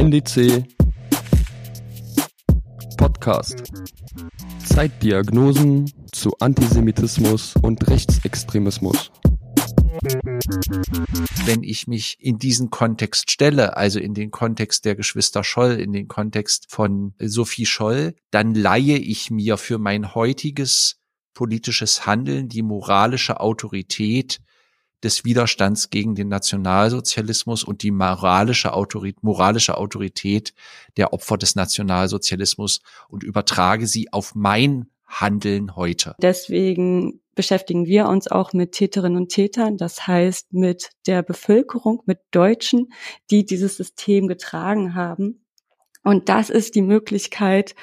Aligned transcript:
NDC 0.00 0.64
Podcast. 2.96 3.64
Zeitdiagnosen 4.64 5.92
zu 6.10 6.30
Antisemitismus 6.40 7.54
und 7.60 7.86
Rechtsextremismus. 7.86 9.12
Wenn 11.44 11.62
ich 11.62 11.86
mich 11.86 12.16
in 12.18 12.38
diesen 12.38 12.70
Kontext 12.70 13.30
stelle, 13.30 13.76
also 13.76 14.00
in 14.00 14.14
den 14.14 14.30
Kontext 14.30 14.86
der 14.86 14.96
Geschwister 14.96 15.44
Scholl, 15.44 15.72
in 15.72 15.92
den 15.92 16.08
Kontext 16.08 16.70
von 16.70 17.12
Sophie 17.18 17.66
Scholl, 17.66 18.14
dann 18.30 18.54
leihe 18.54 18.96
ich 18.96 19.30
mir 19.30 19.58
für 19.58 19.76
mein 19.76 20.14
heutiges 20.14 20.96
politisches 21.34 22.06
Handeln 22.06 22.48
die 22.48 22.62
moralische 22.62 23.38
Autorität 23.40 24.38
des 25.02 25.24
Widerstands 25.24 25.90
gegen 25.90 26.14
den 26.14 26.28
Nationalsozialismus 26.28 27.64
und 27.64 27.82
die 27.82 27.90
moralische 27.90 28.74
Autorität, 28.74 29.22
moralische 29.22 29.78
Autorität 29.78 30.54
der 30.96 31.12
Opfer 31.12 31.38
des 31.38 31.54
Nationalsozialismus 31.54 32.80
und 33.08 33.22
übertrage 33.22 33.86
sie 33.86 34.12
auf 34.12 34.34
mein 34.34 34.90
Handeln 35.06 35.74
heute. 35.76 36.14
Deswegen 36.20 37.20
beschäftigen 37.34 37.86
wir 37.86 38.06
uns 38.08 38.28
auch 38.28 38.52
mit 38.52 38.72
Täterinnen 38.72 39.16
und 39.16 39.28
Tätern, 39.30 39.76
das 39.76 40.06
heißt 40.06 40.52
mit 40.52 40.90
der 41.06 41.22
Bevölkerung, 41.22 42.02
mit 42.06 42.20
Deutschen, 42.30 42.92
die 43.30 43.44
dieses 43.44 43.76
System 43.76 44.28
getragen 44.28 44.94
haben. 44.94 45.44
Und 46.02 46.28
das 46.28 46.50
ist 46.50 46.74
die 46.74 46.82
Möglichkeit, 46.82 47.74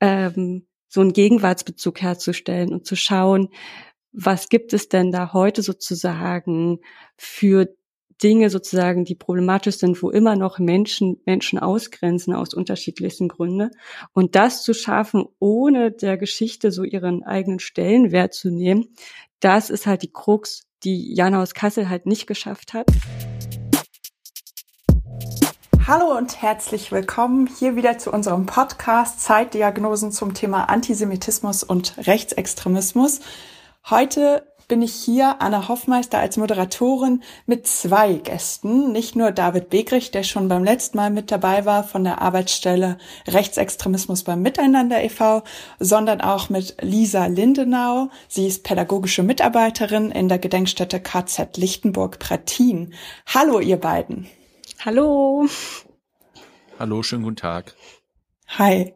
ähm, 0.00 0.66
so 0.88 1.00
einen 1.00 1.12
Gegenwartsbezug 1.12 2.00
herzustellen 2.00 2.72
und 2.72 2.86
zu 2.86 2.96
schauen, 2.96 3.48
was 4.18 4.48
gibt 4.48 4.72
es 4.72 4.88
denn 4.88 5.12
da 5.12 5.34
heute 5.34 5.62
sozusagen 5.62 6.80
für 7.18 7.68
Dinge 8.22 8.48
sozusagen, 8.48 9.04
die 9.04 9.14
problematisch 9.14 9.76
sind, 9.76 10.02
wo 10.02 10.08
immer 10.08 10.36
noch 10.36 10.58
Menschen 10.58 11.20
Menschen 11.26 11.58
ausgrenzen 11.58 12.32
aus 12.32 12.54
unterschiedlichsten 12.54 13.28
Gründen. 13.28 13.72
Und 14.14 14.34
das 14.34 14.62
zu 14.62 14.72
schaffen, 14.72 15.26
ohne 15.38 15.92
der 15.92 16.16
Geschichte 16.16 16.72
so 16.72 16.82
ihren 16.82 17.24
eigenen 17.24 17.58
Stellenwert 17.58 18.32
zu 18.32 18.50
nehmen, 18.50 18.86
das 19.40 19.68
ist 19.68 19.86
halt 19.86 20.00
die 20.00 20.10
Krux, 20.10 20.62
die 20.82 21.14
Jana 21.14 21.42
aus 21.42 21.52
Kassel 21.52 21.90
halt 21.90 22.06
nicht 22.06 22.26
geschafft 22.26 22.72
hat. 22.72 22.86
Hallo 25.86 26.16
und 26.16 26.40
herzlich 26.40 26.90
willkommen 26.90 27.46
hier 27.46 27.76
wieder 27.76 27.98
zu 27.98 28.10
unserem 28.10 28.46
Podcast 28.46 29.20
Zeitdiagnosen 29.20 30.10
zum 30.10 30.32
Thema 30.32 30.70
Antisemitismus 30.70 31.62
und 31.62 31.98
Rechtsextremismus. 31.98 33.20
Heute 33.88 34.44
bin 34.66 34.82
ich 34.82 34.92
hier, 34.92 35.40
Anna 35.40 35.68
Hoffmeister, 35.68 36.18
als 36.18 36.36
Moderatorin 36.36 37.22
mit 37.46 37.68
zwei 37.68 38.14
Gästen. 38.14 38.90
Nicht 38.90 39.14
nur 39.14 39.30
David 39.30 39.70
Begrich, 39.70 40.10
der 40.10 40.24
schon 40.24 40.48
beim 40.48 40.64
letzten 40.64 40.96
Mal 40.96 41.10
mit 41.10 41.30
dabei 41.30 41.64
war 41.66 41.84
von 41.84 42.02
der 42.02 42.20
Arbeitsstelle 42.20 42.98
Rechtsextremismus 43.28 44.24
beim 44.24 44.42
Miteinander 44.42 45.04
e.V., 45.04 45.44
sondern 45.78 46.20
auch 46.20 46.48
mit 46.48 46.78
Lisa 46.80 47.26
Lindenau. 47.26 48.10
Sie 48.26 48.48
ist 48.48 48.64
pädagogische 48.64 49.22
Mitarbeiterin 49.22 50.10
in 50.10 50.28
der 50.28 50.40
Gedenkstätte 50.40 50.98
KZ 50.98 51.56
Lichtenburg-Pratin. 51.56 52.92
Hallo, 53.32 53.60
ihr 53.60 53.76
beiden. 53.76 54.26
Hallo. 54.84 55.46
Hallo, 56.80 57.04
schönen 57.04 57.22
guten 57.22 57.36
Tag. 57.36 57.76
Hi. 58.48 58.94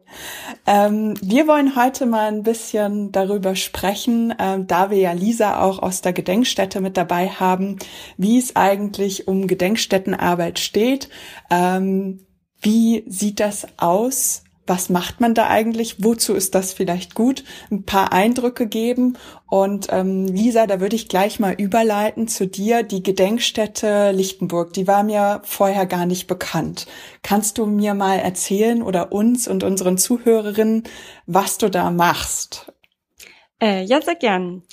Ähm, 0.65 1.15
wir 1.21 1.45
wollen 1.47 1.75
heute 1.75 2.05
mal 2.05 2.27
ein 2.27 2.43
bisschen 2.43 3.11
darüber 3.11 3.55
sprechen, 3.55 4.33
ähm, 4.39 4.65
da 4.65 4.89
wir 4.89 4.97
ja 4.97 5.11
Lisa 5.11 5.61
auch 5.61 5.79
aus 5.79 6.01
der 6.01 6.13
Gedenkstätte 6.13 6.79
mit 6.79 6.97
dabei 6.97 7.27
haben, 7.27 7.77
wie 8.17 8.39
es 8.39 8.55
eigentlich 8.55 9.27
um 9.27 9.47
Gedenkstättenarbeit 9.47 10.57
steht. 10.59 11.09
Ähm, 11.49 12.25
wie 12.61 13.03
sieht 13.07 13.39
das 13.39 13.67
aus? 13.77 14.43
Was 14.71 14.89
macht 14.89 15.19
man 15.19 15.33
da 15.33 15.47
eigentlich, 15.47 16.01
wozu 16.01 16.33
ist 16.33 16.55
das 16.55 16.71
vielleicht 16.71 17.13
gut, 17.13 17.43
ein 17.69 17.83
paar 17.83 18.13
Eindrücke 18.13 18.67
geben. 18.67 19.17
Und 19.49 19.87
ähm, 19.89 20.27
Lisa, 20.27 20.65
da 20.65 20.79
würde 20.79 20.95
ich 20.95 21.09
gleich 21.09 21.41
mal 21.41 21.53
überleiten 21.53 22.29
zu 22.29 22.47
dir. 22.47 22.81
Die 22.81 23.03
Gedenkstätte 23.03 24.11
Lichtenburg, 24.11 24.71
die 24.71 24.87
war 24.87 25.03
mir 25.03 25.41
vorher 25.43 25.85
gar 25.85 26.05
nicht 26.05 26.25
bekannt. 26.25 26.87
Kannst 27.21 27.57
du 27.57 27.65
mir 27.65 27.95
mal 27.95 28.19
erzählen 28.19 28.81
oder 28.81 29.11
uns 29.11 29.49
und 29.49 29.65
unseren 29.65 29.97
Zuhörerinnen, 29.97 30.83
was 31.25 31.57
du 31.57 31.69
da 31.69 31.91
machst? 31.91 32.71
Äh, 33.61 33.83
ja, 33.83 34.01
sehr 34.01 34.15
gern. 34.15 34.63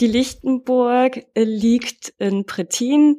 Die 0.00 0.06
Lichtenburg 0.06 1.26
liegt 1.36 2.14
in 2.18 2.46
Prettin 2.46 3.18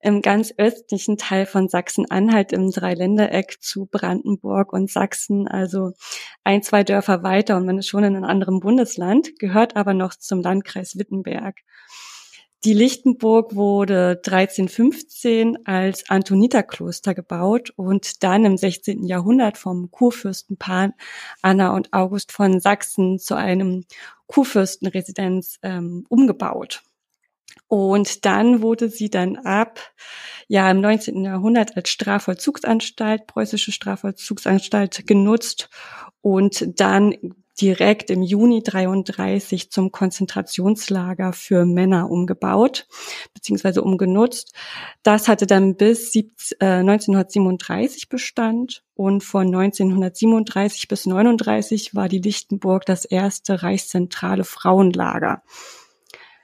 im 0.00 0.22
ganz 0.22 0.54
östlichen 0.56 1.16
Teil 1.16 1.46
von 1.46 1.68
Sachsen-Anhalt 1.68 2.52
im 2.52 2.70
Dreiländereck 2.70 3.58
zu 3.60 3.86
Brandenburg 3.86 4.72
und 4.72 4.90
Sachsen, 4.90 5.48
also 5.48 5.92
ein, 6.44 6.62
zwei 6.62 6.84
Dörfer 6.84 7.22
weiter 7.22 7.56
und 7.56 7.66
man 7.66 7.78
ist 7.78 7.88
schon 7.88 8.04
in 8.04 8.16
einem 8.16 8.24
anderen 8.24 8.60
Bundesland, 8.60 9.38
gehört 9.38 9.76
aber 9.76 9.94
noch 9.94 10.14
zum 10.14 10.40
Landkreis 10.42 10.98
Wittenberg. 10.98 11.56
Die 12.64 12.72
Lichtenburg 12.72 13.54
wurde 13.54 14.20
1315 14.26 15.66
als 15.66 16.08
Antoniterkloster 16.10 17.14
gebaut 17.14 17.70
und 17.76 18.24
dann 18.24 18.44
im 18.44 18.56
16. 18.56 19.04
Jahrhundert 19.04 19.56
vom 19.56 19.90
Kurfürsten 19.90 20.56
Pan 20.56 20.92
Anna 21.42 21.74
und 21.74 21.92
August 21.92 22.32
von 22.32 22.58
Sachsen 22.58 23.18
zu 23.20 23.36
einem 23.36 23.84
Kurfürstenresidenz 24.26 25.58
ähm, 25.62 26.06
umgebaut. 26.08 26.82
Und 27.68 28.24
dann 28.24 28.62
wurde 28.62 28.88
sie 28.88 29.10
dann 29.10 29.36
ab, 29.36 29.80
ja, 30.48 30.70
im 30.70 30.80
19. 30.80 31.24
Jahrhundert 31.24 31.76
als 31.76 31.88
Strafvollzugsanstalt, 31.88 33.26
preußische 33.26 33.72
Strafvollzugsanstalt 33.72 35.06
genutzt 35.06 35.68
und 36.20 36.80
dann 36.80 37.14
direkt 37.60 38.10
im 38.10 38.22
Juni 38.22 38.62
33 38.62 39.70
zum 39.70 39.90
Konzentrationslager 39.90 41.32
für 41.32 41.64
Männer 41.64 42.10
umgebaut 42.10 42.86
beziehungsweise 43.32 43.82
umgenutzt. 43.82 44.52
Das 45.02 45.28
hatte 45.28 45.46
dann 45.46 45.76
bis 45.76 46.12
1937 46.60 48.02
äh, 48.02 48.06
Bestand 48.08 48.82
und 48.94 49.24
von 49.24 49.46
1937 49.46 50.88
bis 50.88 51.06
39 51.06 51.94
war 51.94 52.08
die 52.08 52.20
Lichtenburg 52.20 52.84
das 52.84 53.04
erste 53.04 53.62
reichszentrale 53.62 54.44
Frauenlager. 54.44 55.42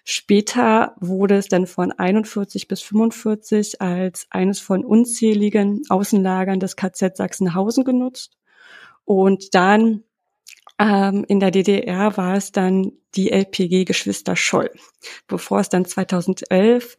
Später 0.05 0.97
wurde 1.01 1.37
es 1.37 1.49
dann 1.49 1.67
von 1.67 1.93
41 1.93 2.67
bis 2.67 2.83
45 2.83 3.81
als 3.81 4.27
eines 4.31 4.59
von 4.59 4.85
unzähligen 4.85 5.83
Außenlagern 5.89 6.59
des 6.59 6.77
KZ 6.77 7.17
Sachsenhausen 7.17 7.85
genutzt. 7.85 8.37
Und 9.05 9.55
dann 9.55 10.03
ähm, 10.79 11.25
in 11.29 11.39
der 11.39 11.53
DDR 11.53 12.17
war 12.17 12.37
es 12.37 12.51
dann 12.51 12.93
die 13.15 13.31
LPG 13.31 13.85
Geschwister 13.85 14.35
Scholl, 14.35 14.71
bevor 15.29 15.61
es 15.61 15.69
dann 15.69 15.85
2011 15.85 16.99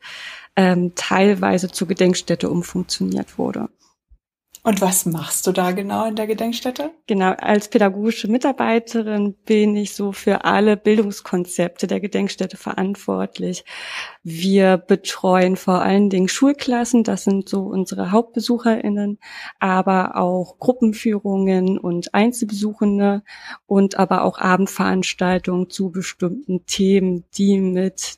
ähm, 0.55 0.93
teilweise 0.95 1.69
zur 1.69 1.87
Gedenkstätte 1.87 2.49
umfunktioniert 2.49 3.37
wurde. 3.37 3.69
Und 4.65 4.79
was 4.79 5.05
machst 5.05 5.45
du 5.45 5.51
da 5.51 5.71
genau 5.71 6.05
in 6.05 6.15
der 6.15 6.25
Gedenkstätte? 6.25 6.91
Genau, 7.05 7.33
als 7.33 7.67
pädagogische 7.67 8.29
Mitarbeiterin 8.29 9.33
bin 9.45 9.75
ich 9.75 9.93
so 9.93 10.13
für 10.13 10.45
alle 10.45 10.77
Bildungskonzepte 10.77 11.85
der 11.85 11.99
Gedenkstätte 11.99 12.55
verantwortlich. 12.55 13.65
Wir 14.23 14.77
betreuen 14.77 15.57
vor 15.57 15.81
allen 15.81 16.09
Dingen 16.09 16.29
Schulklassen, 16.29 17.03
das 17.03 17.25
sind 17.25 17.49
so 17.49 17.63
unsere 17.63 18.11
Hauptbesucherinnen, 18.11 19.19
aber 19.59 20.15
auch 20.15 20.59
Gruppenführungen 20.59 21.77
und 21.77 22.13
Einzelbesuchende 22.13 23.21
und 23.65 23.99
aber 23.99 24.23
auch 24.23 24.39
Abendveranstaltungen 24.39 25.69
zu 25.69 25.91
bestimmten 25.91 26.65
Themen, 26.65 27.25
die 27.35 27.59
mit 27.59 28.15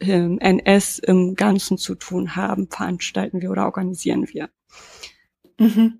ähm, 0.00 0.40
NS 0.40 0.98
im 0.98 1.36
Ganzen 1.36 1.78
zu 1.78 1.94
tun 1.94 2.34
haben, 2.34 2.66
veranstalten 2.68 3.40
wir 3.40 3.52
oder 3.52 3.66
organisieren 3.66 4.26
wir. 4.32 4.48
Mhm. 5.58 5.98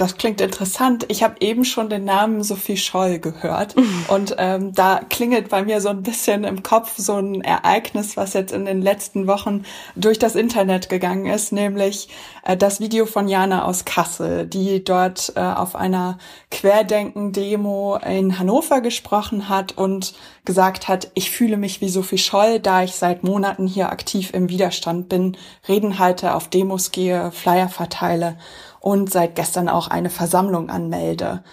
Das 0.00 0.16
klingt 0.16 0.40
interessant. 0.40 1.04
Ich 1.08 1.22
habe 1.22 1.34
eben 1.40 1.66
schon 1.66 1.90
den 1.90 2.06
Namen 2.06 2.42
Sophie 2.42 2.78
Scholl 2.78 3.18
gehört 3.18 3.76
mhm. 3.76 4.06
und 4.08 4.34
ähm, 4.38 4.72
da 4.72 5.02
klingelt 5.10 5.50
bei 5.50 5.62
mir 5.62 5.82
so 5.82 5.90
ein 5.90 6.02
bisschen 6.02 6.44
im 6.44 6.62
Kopf 6.62 6.94
so 6.96 7.16
ein 7.16 7.42
Ereignis, 7.42 8.16
was 8.16 8.32
jetzt 8.32 8.54
in 8.54 8.64
den 8.64 8.80
letzten 8.80 9.26
Wochen 9.26 9.64
durch 9.96 10.18
das 10.18 10.36
Internet 10.36 10.88
gegangen 10.88 11.26
ist, 11.26 11.52
nämlich 11.52 12.08
äh, 12.44 12.56
das 12.56 12.80
Video 12.80 13.04
von 13.04 13.28
Jana 13.28 13.66
aus 13.66 13.84
Kassel, 13.84 14.46
die 14.46 14.82
dort 14.82 15.34
äh, 15.36 15.40
auf 15.40 15.76
einer 15.76 16.16
Querdenken-Demo 16.50 17.98
in 17.98 18.38
Hannover 18.38 18.80
gesprochen 18.80 19.50
hat 19.50 19.76
und 19.76 20.14
gesagt 20.46 20.88
hat, 20.88 21.10
ich 21.12 21.30
fühle 21.30 21.58
mich 21.58 21.82
wie 21.82 21.90
Sophie 21.90 22.16
Scholl, 22.16 22.58
da 22.58 22.82
ich 22.82 22.94
seit 22.94 23.22
Monaten 23.22 23.66
hier 23.66 23.90
aktiv 23.90 24.30
im 24.32 24.48
Widerstand 24.48 25.10
bin, 25.10 25.36
Reden 25.68 25.98
halte, 25.98 26.34
auf 26.34 26.48
Demos 26.48 26.90
gehe, 26.90 27.30
Flyer 27.32 27.68
verteile 27.68 28.38
und 28.80 29.10
seit 29.10 29.36
gestern 29.36 29.68
auch 29.68 29.88
eine 29.88 30.10
Versammlung 30.10 30.70
anmelde. 30.70 31.44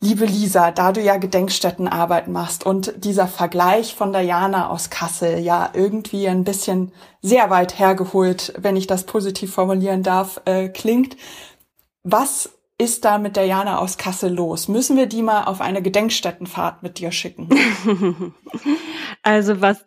Liebe 0.00 0.24
Lisa, 0.24 0.72
da 0.72 0.90
du 0.90 1.00
ja 1.00 1.16
Gedenkstättenarbeit 1.16 2.26
machst 2.26 2.66
und 2.66 2.92
dieser 3.04 3.28
Vergleich 3.28 3.94
von 3.94 4.12
Diana 4.12 4.68
aus 4.68 4.90
Kassel 4.90 5.38
ja 5.38 5.70
irgendwie 5.74 6.26
ein 6.26 6.42
bisschen 6.42 6.90
sehr 7.20 7.50
weit 7.50 7.78
hergeholt, 7.78 8.52
wenn 8.58 8.74
ich 8.74 8.88
das 8.88 9.04
positiv 9.04 9.54
formulieren 9.54 10.02
darf, 10.02 10.40
äh, 10.44 10.68
klingt, 10.68 11.16
was 12.02 12.50
ist 12.78 13.04
da 13.04 13.18
mit 13.18 13.36
der 13.36 13.46
Jana 13.46 13.78
aus 13.78 13.96
Kassel 13.96 14.32
los? 14.34 14.66
Müssen 14.66 14.96
wir 14.96 15.06
die 15.06 15.22
mal 15.22 15.44
auf 15.44 15.60
eine 15.60 15.82
Gedenkstättenfahrt 15.82 16.82
mit 16.82 16.98
dir 16.98 17.12
schicken? 17.12 17.48
also 19.22 19.60
was 19.60 19.84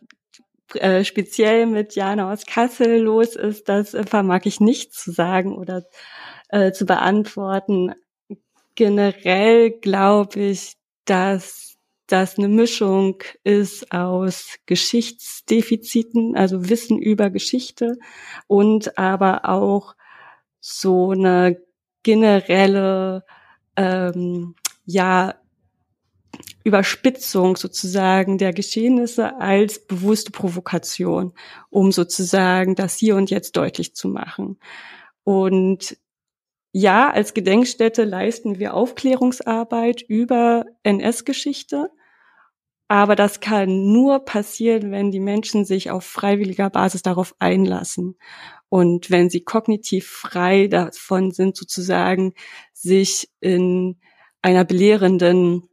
äh, 0.76 1.04
speziell 1.04 1.66
mit 1.66 1.96
Jana 1.96 2.32
aus 2.32 2.46
Kassel 2.46 3.00
los 3.00 3.36
ist, 3.36 3.68
das 3.68 3.98
vermag 4.08 4.42
ich 4.46 4.62
nicht 4.62 4.94
zu 4.94 5.12
sagen 5.12 5.54
oder 5.56 5.84
äh, 6.56 6.72
zu 6.72 6.86
beantworten. 6.86 7.94
Generell 8.76 9.72
glaube 9.72 10.40
ich, 10.40 10.78
dass 11.04 11.76
das 12.08 12.38
eine 12.38 12.48
Mischung 12.48 13.22
ist 13.44 13.92
aus 13.92 14.56
Geschichtsdefiziten, 14.66 16.38
also 16.38 16.70
Wissen 16.70 16.98
über 16.98 17.30
Geschichte 17.30 17.98
und 18.48 18.98
aber 18.98 19.50
auch 19.50 19.96
so 20.62 21.12
eine 21.12 21.62
generelle 22.04 23.26
ähm, 23.76 24.56
ja 24.86 25.36
Überspitzung 26.64 27.58
sozusagen 27.58 28.38
der 28.38 28.54
Geschehnisse 28.54 29.42
als 29.42 29.86
bewusste 29.86 30.32
Provokation, 30.32 31.34
um 31.70 31.92
sozusagen 31.92 32.76
das 32.76 32.96
hier 32.98 33.18
und 33.18 33.30
jetzt 33.30 33.58
deutlich 33.58 33.94
zu 33.94 34.08
machen. 34.08 34.58
Und 35.24 35.98
ja, 36.78 37.10
als 37.10 37.34
Gedenkstätte 37.34 38.04
leisten 38.04 38.60
wir 38.60 38.74
Aufklärungsarbeit 38.74 40.02
über 40.02 40.66
NS-Geschichte. 40.84 41.90
Aber 42.90 43.16
das 43.16 43.40
kann 43.40 43.94
nur 43.94 44.26
passieren, 44.26 44.92
wenn 44.92 45.10
die 45.10 45.22
Menschen 45.22 45.64
sich 45.64 45.90
auf 45.90 46.04
freiwilliger 46.04 46.70
Basis 46.70 47.02
darauf 47.02 47.34
einlassen. 47.40 48.18
Und 48.68 49.10
wenn 49.10 49.30
sie 49.30 49.40
kognitiv 49.40 50.06
frei 50.06 50.68
davon 50.68 51.32
sind, 51.32 51.56
sozusagen 51.56 52.34
sich 52.74 53.30
in 53.40 53.96
einer 54.42 54.66
belehrenden 54.66 55.70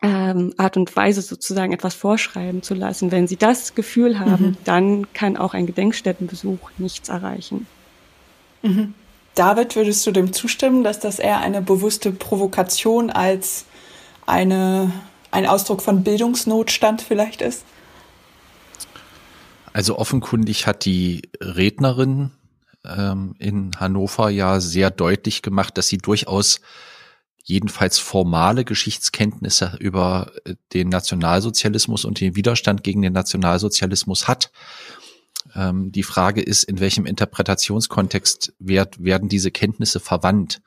ähm, 0.00 0.54
Art 0.56 0.78
und 0.78 0.96
Weise 0.96 1.20
sozusagen 1.20 1.74
etwas 1.74 1.94
vorschreiben 1.94 2.62
zu 2.62 2.72
lassen. 2.72 3.12
Wenn 3.12 3.26
sie 3.26 3.36
das 3.36 3.74
Gefühl 3.74 4.18
haben, 4.18 4.46
mhm. 4.46 4.56
dann 4.64 5.12
kann 5.12 5.36
auch 5.36 5.52
ein 5.52 5.66
Gedenkstättenbesuch 5.66 6.70
nichts 6.78 7.10
erreichen. 7.10 7.66
Mhm. 8.62 8.94
David, 9.40 9.74
würdest 9.74 10.06
du 10.06 10.10
dem 10.10 10.34
zustimmen, 10.34 10.84
dass 10.84 11.00
das 11.00 11.18
eher 11.18 11.38
eine 11.38 11.62
bewusste 11.62 12.12
Provokation 12.12 13.08
als 13.08 13.64
eine, 14.26 14.92
ein 15.30 15.46
Ausdruck 15.46 15.80
von 15.80 16.04
Bildungsnotstand 16.04 17.00
vielleicht 17.00 17.40
ist? 17.40 17.64
Also 19.72 19.96
offenkundig 19.96 20.66
hat 20.66 20.84
die 20.84 21.22
Rednerin 21.40 22.32
ähm, 22.84 23.34
in 23.38 23.70
Hannover 23.80 24.28
ja 24.28 24.60
sehr 24.60 24.90
deutlich 24.90 25.40
gemacht, 25.40 25.78
dass 25.78 25.88
sie 25.88 25.96
durchaus 25.96 26.60
jedenfalls 27.42 27.98
formale 27.98 28.66
Geschichtskenntnisse 28.66 29.74
über 29.80 30.32
den 30.74 30.90
Nationalsozialismus 30.90 32.04
und 32.04 32.20
den 32.20 32.36
Widerstand 32.36 32.84
gegen 32.84 33.00
den 33.00 33.14
Nationalsozialismus 33.14 34.28
hat. 34.28 34.52
Ähm, 35.54 35.92
die 35.92 36.02
Frage 36.02 36.42
ist, 36.42 36.64
in 36.64 36.80
welchem 36.80 37.06
Interpretationskontext 37.06 38.54
werd, 38.58 39.02
werden 39.02 39.28
diese 39.28 39.50
Kenntnisse 39.50 40.00
verwandt? 40.00 40.60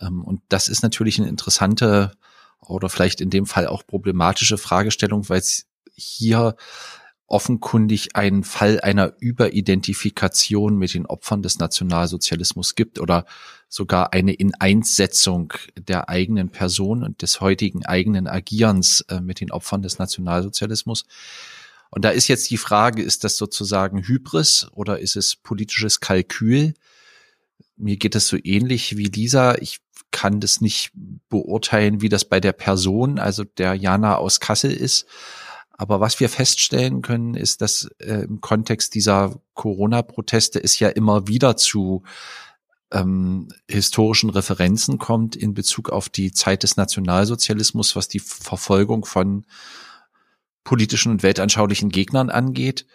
Ähm, 0.00 0.22
und 0.24 0.42
das 0.48 0.68
ist 0.68 0.82
natürlich 0.82 1.18
eine 1.18 1.28
interessante 1.28 2.12
oder 2.60 2.88
vielleicht 2.88 3.20
in 3.20 3.30
dem 3.30 3.46
Fall 3.46 3.66
auch 3.66 3.86
problematische 3.86 4.58
Fragestellung, 4.58 5.28
weil 5.28 5.38
es 5.38 5.66
hier 5.94 6.56
offenkundig 7.28 8.16
einen 8.16 8.42
Fall 8.42 8.80
einer 8.80 9.12
Überidentifikation 9.20 10.78
mit 10.78 10.94
den 10.94 11.04
Opfern 11.04 11.42
des 11.42 11.58
Nationalsozialismus 11.58 12.74
gibt 12.74 12.98
oder 12.98 13.26
sogar 13.68 14.14
eine 14.14 14.32
Ineinssetzung 14.32 15.52
der 15.76 16.08
eigenen 16.08 16.48
Person 16.48 17.04
und 17.04 17.20
des 17.20 17.42
heutigen 17.42 17.84
eigenen 17.84 18.26
Agierens 18.26 19.02
äh, 19.08 19.20
mit 19.20 19.40
den 19.40 19.50
Opfern 19.50 19.82
des 19.82 19.98
Nationalsozialismus. 19.98 21.04
Und 21.90 22.04
da 22.04 22.10
ist 22.10 22.28
jetzt 22.28 22.50
die 22.50 22.58
Frage, 22.58 23.02
ist 23.02 23.24
das 23.24 23.36
sozusagen 23.36 24.06
Hybris 24.06 24.68
oder 24.72 24.98
ist 24.98 25.16
es 25.16 25.36
politisches 25.36 26.00
Kalkül? 26.00 26.74
Mir 27.76 27.96
geht 27.96 28.14
es 28.14 28.26
so 28.26 28.36
ähnlich 28.42 28.96
wie 28.96 29.06
Lisa. 29.06 29.54
Ich 29.56 29.80
kann 30.10 30.40
das 30.40 30.60
nicht 30.60 30.90
beurteilen, 31.28 32.00
wie 32.00 32.08
das 32.08 32.24
bei 32.24 32.40
der 32.40 32.52
Person, 32.52 33.18
also 33.18 33.44
der 33.44 33.74
Jana 33.74 34.16
aus 34.16 34.40
Kassel 34.40 34.72
ist. 34.72 35.06
Aber 35.70 36.00
was 36.00 36.18
wir 36.18 36.28
feststellen 36.28 37.02
können, 37.02 37.34
ist, 37.34 37.60
dass 37.60 37.88
äh, 37.98 38.24
im 38.24 38.40
Kontext 38.40 38.94
dieser 38.94 39.40
Corona-Proteste 39.54 40.62
es 40.62 40.78
ja 40.80 40.88
immer 40.88 41.28
wieder 41.28 41.56
zu 41.56 42.02
ähm, 42.90 43.48
historischen 43.68 44.30
Referenzen 44.30 44.98
kommt 44.98 45.36
in 45.36 45.54
Bezug 45.54 45.90
auf 45.90 46.08
die 46.08 46.32
Zeit 46.32 46.64
des 46.64 46.76
Nationalsozialismus, 46.76 47.94
was 47.94 48.08
die 48.08 48.18
Verfolgung 48.18 49.04
von 49.04 49.46
politischen 50.64 51.12
und 51.12 51.22
weltanschaulichen 51.22 51.88
Gegnern 51.90 52.30
angeht. 52.30 52.86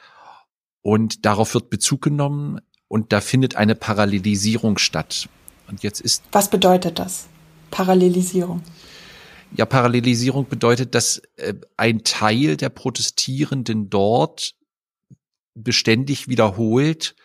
Und 0.81 1.25
darauf 1.25 1.54
wird 1.54 1.69
Bezug 1.69 2.01
genommen 2.01 2.60
und 2.88 3.13
da 3.13 3.21
findet 3.21 3.56
eine 3.56 3.75
Parallelisierung 3.75 4.77
statt. 4.77 5.30
Und 5.68 5.81
jetzt 5.81 6.01
ist. 6.01 6.24
Was 6.31 6.50
bedeutet 6.50 7.00
das? 7.00 7.27
Parallelisierung. 7.71 8.62
Ja, 9.56 9.65
Parallelisierung 9.65 10.48
bedeutet, 10.48 10.94
dass 10.95 11.21
äh, 11.38 11.54
ein 11.77 12.04
Teil 12.04 12.57
der 12.57 12.69
Protestierenden 12.69 13.89
dort 13.89 14.56
beständig 15.56 16.27
wiederholt, 16.27 17.16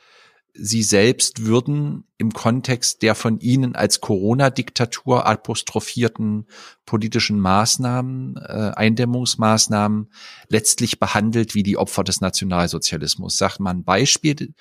sie 0.54 0.82
selbst 0.82 1.44
würden 1.44 2.04
im 2.16 2.32
Kontext 2.32 3.02
der 3.02 3.14
von 3.14 3.38
ihnen 3.38 3.76
als 3.76 4.00
Corona-Diktatur 4.00 5.26
apostrophierten 5.26 6.46
politischen 6.84 7.38
Maßnahmen, 7.38 8.36
äh, 8.36 8.72
Eindämmungsmaßnahmen 8.74 10.10
letztlich 10.48 10.98
behandelt 10.98 11.54
wie 11.54 11.62
die 11.62 11.76
Opfer 11.76 12.02
des 12.02 12.20
Nationalsozialismus. 12.20 13.38
Sagt 13.38 13.60
man 13.60 13.84
Beispiel, 13.84 14.54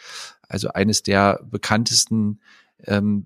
also 0.47 0.69
eines 0.69 1.03
der 1.03 1.39
bekanntesten 1.49 2.41
ähm, 2.85 3.25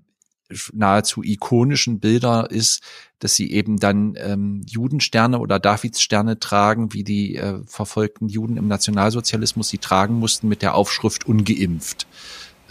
nahezu 0.72 1.22
ikonischen 1.22 2.00
Bilder 2.00 2.50
ist, 2.50 2.82
dass 3.18 3.34
sie 3.34 3.52
eben 3.52 3.78
dann 3.78 4.14
ähm, 4.16 4.62
Judensterne 4.68 5.38
oder 5.38 5.58
Davidssterne 5.58 6.38
tragen, 6.38 6.92
wie 6.92 7.04
die 7.04 7.36
äh, 7.36 7.60
verfolgten 7.66 8.28
Juden 8.28 8.56
im 8.56 8.68
Nationalsozialismus 8.68 9.68
sie 9.68 9.78
tragen 9.78 10.14
mussten 10.14 10.48
mit 10.48 10.62
der 10.62 10.74
Aufschrift 10.74 11.26
ungeimpft. 11.26 12.06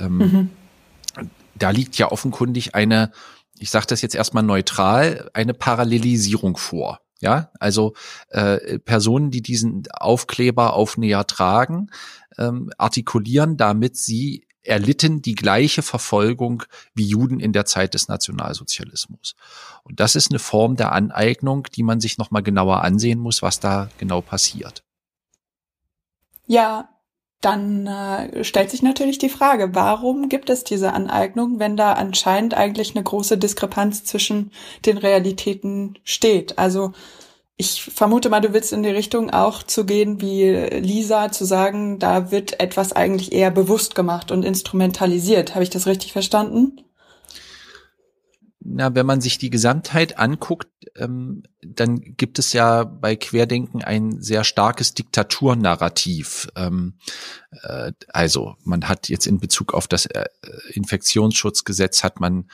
Ähm, 0.01 0.17
mhm. 0.17 0.49
Da 1.55 1.69
liegt 1.69 1.97
ja 1.97 2.11
offenkundig 2.11 2.75
eine, 2.75 3.11
ich 3.59 3.69
sage 3.69 3.87
das 3.87 4.01
jetzt 4.01 4.15
erstmal 4.15 4.43
neutral, 4.43 5.29
eine 5.33 5.53
Parallelisierung 5.53 6.57
vor. 6.57 7.01
Ja, 7.19 7.51
also 7.59 7.93
äh, 8.29 8.79
Personen, 8.79 9.29
die 9.29 9.43
diesen 9.43 9.83
Aufkleber 9.91 10.73
auf 10.73 10.97
Näher 10.97 11.27
tragen, 11.27 11.91
ähm, 12.39 12.71
artikulieren 12.79 13.57
damit 13.57 13.95
sie 13.95 14.47
erlitten 14.63 15.21
die 15.21 15.35
gleiche 15.35 15.81
Verfolgung 15.81 16.63
wie 16.93 17.05
Juden 17.05 17.39
in 17.39 17.53
der 17.53 17.65
Zeit 17.65 17.93
des 17.93 18.07
Nationalsozialismus. 18.07 19.35
Und 19.83 19.99
das 19.99 20.15
ist 20.15 20.31
eine 20.31 20.39
Form 20.39 20.75
der 20.75 20.91
Aneignung, 20.91 21.67
die 21.75 21.83
man 21.83 21.99
sich 21.99 22.17
nochmal 22.17 22.43
genauer 22.43 22.83
ansehen 22.83 23.19
muss, 23.19 23.41
was 23.41 23.59
da 23.59 23.89
genau 23.97 24.21
passiert. 24.21 24.83
Ja, 26.45 26.89
dann 27.41 27.87
äh, 27.87 28.43
stellt 28.43 28.69
sich 28.69 28.83
natürlich 28.83 29.17
die 29.17 29.29
Frage, 29.29 29.73
warum 29.73 30.29
gibt 30.29 30.49
es 30.49 30.63
diese 30.63 30.93
Aneignung, 30.93 31.59
wenn 31.59 31.75
da 31.75 31.93
anscheinend 31.93 32.53
eigentlich 32.53 32.95
eine 32.95 33.03
große 33.03 33.37
Diskrepanz 33.37 34.03
zwischen 34.03 34.51
den 34.85 34.97
Realitäten 34.97 35.97
steht? 36.03 36.59
Also 36.59 36.93
ich 37.57 37.83
vermute 37.83 38.29
mal, 38.29 38.41
du 38.41 38.53
willst 38.53 38.73
in 38.73 38.83
die 38.83 38.89
Richtung 38.89 39.29
auch 39.29 39.63
zu 39.63 39.85
gehen 39.85 40.21
wie 40.21 40.51
Lisa, 40.51 41.31
zu 41.31 41.45
sagen, 41.45 41.99
da 41.99 42.31
wird 42.31 42.59
etwas 42.59 42.93
eigentlich 42.93 43.33
eher 43.33 43.51
bewusst 43.51 43.95
gemacht 43.95 44.31
und 44.31 44.43
instrumentalisiert. 44.43 45.53
Habe 45.53 45.63
ich 45.63 45.69
das 45.69 45.87
richtig 45.87 46.11
verstanden? 46.13 46.81
Na, 48.63 48.93
wenn 48.93 49.07
man 49.07 49.21
sich 49.21 49.39
die 49.39 49.49
Gesamtheit 49.49 50.19
anguckt, 50.19 50.69
ähm, 50.95 51.43
dann 51.63 51.99
gibt 51.99 52.37
es 52.37 52.53
ja 52.53 52.83
bei 52.83 53.15
Querdenken 53.15 53.83
ein 53.83 54.21
sehr 54.21 54.43
starkes 54.43 54.93
Diktaturnarrativ. 54.93 56.47
Ähm, 56.55 56.93
äh, 57.63 57.91
also 58.09 58.55
man 58.63 58.87
hat 58.87 59.09
jetzt 59.09 59.25
in 59.25 59.39
Bezug 59.39 59.73
auf 59.73 59.87
das 59.87 60.05
äh, 60.05 60.25
Infektionsschutzgesetz 60.73 62.03
hat 62.03 62.19
man 62.19 62.49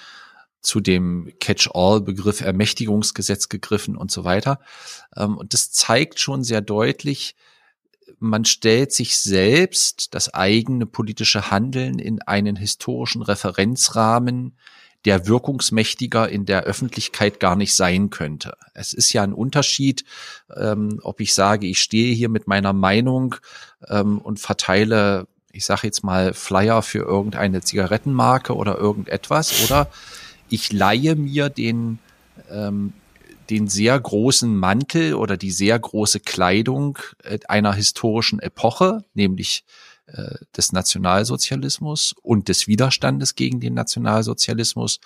zu 0.62 0.80
dem 0.80 1.32
Catch-all-Begriff 1.40 2.42
Ermächtigungsgesetz 2.42 3.50
gegriffen 3.50 3.98
und 3.98 4.10
so 4.10 4.24
weiter. 4.24 4.60
Ähm, 5.16 5.38
und 5.38 5.54
das 5.54 5.72
zeigt 5.72 6.20
schon 6.20 6.44
sehr 6.44 6.62
deutlich, 6.62 7.36
man 8.20 8.46
stellt 8.46 8.94
sich 8.94 9.18
selbst 9.18 10.14
das 10.16 10.34
eigene 10.34 10.86
politische 10.86 11.52
Handeln 11.52 12.00
in 12.00 12.22
einen 12.22 12.56
historischen 12.56 13.22
Referenzrahmen, 13.22 14.58
der 15.08 15.26
wirkungsmächtiger 15.26 16.28
in 16.28 16.46
der 16.46 16.64
Öffentlichkeit 16.64 17.40
gar 17.40 17.56
nicht 17.56 17.74
sein 17.74 18.10
könnte. 18.10 18.58
Es 18.74 18.92
ist 18.92 19.14
ja 19.14 19.24
ein 19.24 19.32
Unterschied, 19.32 20.04
ähm, 20.54 21.00
ob 21.02 21.22
ich 21.22 21.34
sage, 21.34 21.66
ich 21.66 21.80
stehe 21.80 22.14
hier 22.14 22.28
mit 22.28 22.46
meiner 22.46 22.74
Meinung 22.74 23.36
ähm, 23.88 24.18
und 24.18 24.42
verteile, 24.42 25.26
ich 25.54 25.64
sage 25.64 25.88
jetzt 25.88 26.04
mal, 26.04 26.34
Flyer 26.34 26.82
für 26.82 27.00
irgendeine 27.00 27.62
Zigarettenmarke 27.62 28.54
oder 28.54 28.78
irgendetwas, 28.78 29.64
oder 29.64 29.90
ich 30.50 30.74
leihe 30.74 31.16
mir 31.16 31.48
den, 31.48 32.00
ähm, 32.52 32.92
den 33.50 33.70
sehr 33.70 33.98
großen 33.98 34.58
Mantel 34.58 35.14
oder 35.14 35.38
die 35.38 35.52
sehr 35.52 35.80
große 35.80 36.20
Kleidung 36.20 37.00
äh, 37.24 37.40
einer 37.48 37.72
historischen 37.72 38.40
Epoche, 38.40 39.06
nämlich 39.14 39.64
des 40.56 40.72
Nationalsozialismus 40.72 42.16
und 42.22 42.48
des 42.48 42.68
Widerstandes 42.68 43.36
gegen 43.36 43.60
den 43.60 43.74
Nationalsozialismus 43.74 45.00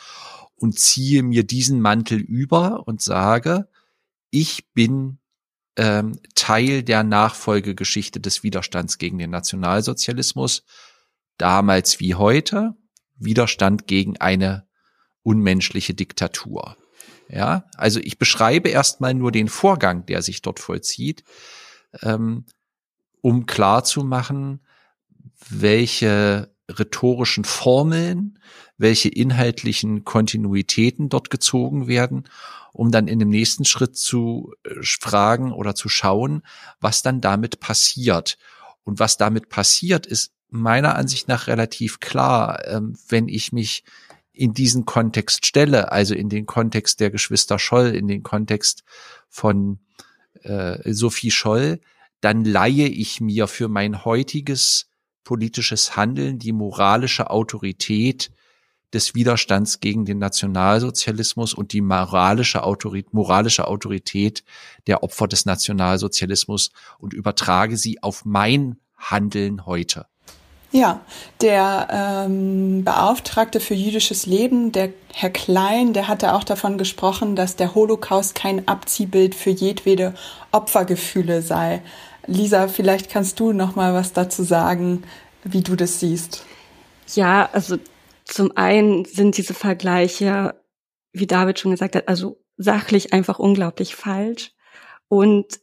und 0.56 0.78
ziehe 0.78 1.24
mir 1.24 1.44
diesen 1.44 1.82
Mantel 1.82 2.20
über 2.20 2.88
und 2.88 3.02
sage, 3.02 3.68
ich 4.30 4.72
bin 4.74 5.18
ähm, 5.76 6.20
Teil 6.36 6.84
der 6.84 7.04
Nachfolgegeschichte 7.04 8.20
des 8.20 8.44
Widerstands 8.44 8.98
gegen 8.98 9.18
den 9.18 9.32
Nationalsozialismus, 9.32 10.64
damals 11.38 12.00
wie 12.00 12.16
heute, 12.16 12.76
Widerstand 13.16 13.88
gegen 13.88 14.18
eine 14.18 14.68
unmenschliche 15.24 15.94
Diktatur. 15.94 16.78
Ja, 17.28 17.66
also 17.76 18.00
ich 18.00 18.18
beschreibe 18.18 18.70
erstmal 18.70 19.14
nur 19.14 19.32
den 19.32 19.48
Vorgang, 19.48 20.06
der 20.06 20.22
sich 20.22 20.42
dort 20.42 20.60
vollzieht, 20.60 21.24
ähm, 22.02 22.46
um 23.22 23.46
klar 23.46 23.84
zu 23.84 24.04
welche 25.50 26.52
rhetorischen 26.70 27.44
Formeln, 27.44 28.40
welche 28.78 29.10
inhaltlichen 29.10 30.04
Kontinuitäten 30.06 31.10
dort 31.10 31.30
gezogen 31.30 31.88
werden, 31.88 32.26
um 32.74 32.92
dann 32.92 33.08
in 33.08 33.20
dem 33.20 33.30
nächsten 33.30 33.66
Schritt 33.66 33.98
zu 33.98 34.54
äh, 34.64 34.76
fragen 34.82 35.52
oder 35.52 35.76
zu 35.76 35.90
schauen, 35.90 36.44
was 36.80 37.02
dann 37.02 37.22
damit 37.22 37.60
passiert. 37.60 38.38
Und 38.84 39.00
was 39.00 39.18
damit 39.18 39.50
passiert, 39.50 40.06
ist 40.06 40.34
meiner 40.50 40.96
Ansicht 40.96 41.28
nach 41.28 41.48
relativ 41.48 42.00
klar, 42.00 42.66
ähm, 42.68 42.98
wenn 43.08 43.28
ich 43.28 43.52
mich 43.52 43.84
in 44.34 44.54
diesen 44.54 44.86
Kontext 44.86 45.46
stelle, 45.46 45.92
also 45.92 46.16
in 46.16 46.30
den 46.30 46.46
Kontext 46.46 47.00
der 47.00 47.12
Geschwister 47.12 47.60
Scholl, 47.60 47.88
in 47.88 48.08
den 48.08 48.24
Kontext 48.24 48.84
von 49.30 49.80
äh, 50.44 50.94
Sophie 50.94 51.32
Scholl, 51.32 51.80
dann 52.22 52.46
leihe 52.46 52.88
ich 52.88 53.20
mir 53.20 53.48
für 53.48 53.68
mein 53.68 54.06
heutiges 54.06 54.88
politisches 55.24 55.96
Handeln 55.96 56.40
die 56.40 56.52
moralische 56.52 57.30
Autorität 57.30 58.32
des 58.94 59.16
Widerstands 59.16 59.80
gegen 59.80 60.06
den 60.06 60.20
Nationalsozialismus 60.20 61.54
und 61.54 61.74
die 61.74 61.82
moralische 61.82 62.64
Autorität, 62.64 63.14
moralische 63.14 63.68
Autorität 63.68 64.44
der 64.88 65.04
Opfer 65.04 65.28
des 65.28 65.46
Nationalsozialismus 65.46 66.72
und 67.00 67.14
übertrage 67.14 67.78
sie 67.78 68.04
auf 68.04 68.26
mein 68.26 68.78
Handeln 68.98 69.66
heute. 69.66 70.08
Ja, 70.74 71.02
der 71.42 71.88
ähm, 71.92 72.86
Beauftragte 72.86 73.60
für 73.60 73.74
jüdisches 73.74 74.26
Leben, 74.26 74.72
der 74.72 74.90
Herr 75.14 75.30
Klein, 75.30 75.92
der 75.92 76.08
hatte 76.08 76.34
auch 76.34 76.46
davon 76.46 76.78
gesprochen, 76.78 77.36
dass 77.36 77.58
der 77.58 77.76
Holocaust 77.76 78.36
kein 78.36 78.70
Abziehbild 78.70 79.36
für 79.36 79.50
jedwede 79.50 80.14
Opfergefühle 80.52 81.42
sei. 81.42 81.82
Lisa, 82.28 82.68
vielleicht 82.68 83.10
kannst 83.10 83.40
du 83.40 83.52
noch 83.52 83.76
mal 83.76 83.94
was 83.94 84.14
dazu 84.14 84.44
sagen, 84.44 85.04
wie 85.44 85.62
du 85.62 85.76
das 85.76 86.00
siehst. 86.00 86.46
Ja, 87.14 87.50
also 87.52 87.78
zum 88.26 88.56
einen 88.56 89.06
sind 89.06 89.38
diese 89.38 89.54
Vergleiche, 89.54 90.56
wie 91.14 91.28
David 91.28 91.60
schon 91.60 91.72
gesagt 91.72 91.96
hat, 91.96 92.08
also 92.08 92.42
sachlich 92.58 93.12
einfach 93.12 93.40
unglaublich 93.40 93.96
falsch 93.96 94.52
und 95.08 95.60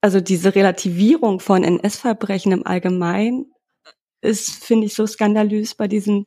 also 0.00 0.20
diese 0.20 0.54
Relativierung 0.54 1.40
von 1.40 1.62
NS-Verbrechen 1.62 2.52
im 2.52 2.66
Allgemeinen 2.66 3.52
ist, 4.22 4.64
finde 4.64 4.86
ich, 4.86 4.94
so 4.94 5.06
skandalös 5.06 5.74
bei 5.74 5.88
diesen 5.88 6.26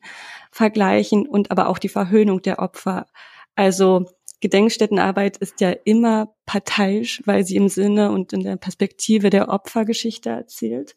Vergleichen 0.51 1.27
und 1.27 1.51
aber 1.51 1.67
auch 1.67 1.77
die 1.77 1.89
Verhöhnung 1.89 2.41
der 2.41 2.59
Opfer. 2.59 3.07
Also 3.55 4.07
Gedenkstättenarbeit 4.43 5.37
ist 5.37 5.61
ja 5.61 5.71
immer 5.71 6.35
parteiisch, 6.45 7.21
weil 7.23 7.45
sie 7.45 7.55
im 7.55 7.69
Sinne 7.69 8.11
und 8.11 8.33
in 8.33 8.43
der 8.43 8.57
Perspektive 8.57 9.29
der 9.29 9.47
Opfergeschichte 9.47 10.31
erzählt. 10.31 10.95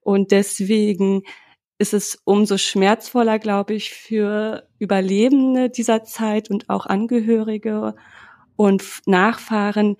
Und 0.00 0.32
deswegen 0.32 1.22
ist 1.78 1.94
es 1.94 2.18
umso 2.24 2.58
schmerzvoller, 2.58 3.38
glaube 3.38 3.74
ich, 3.74 3.90
für 3.90 4.68
Überlebende 4.80 5.70
dieser 5.70 6.02
Zeit 6.02 6.50
und 6.50 6.68
auch 6.70 6.86
Angehörige 6.86 7.94
und 8.56 8.82
Nachfahren, 9.06 9.96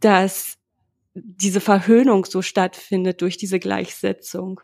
dass 0.00 0.58
diese 1.14 1.60
Verhöhnung 1.60 2.24
so 2.24 2.42
stattfindet 2.42 3.22
durch 3.22 3.36
diese 3.36 3.60
Gleichsetzung. 3.60 4.60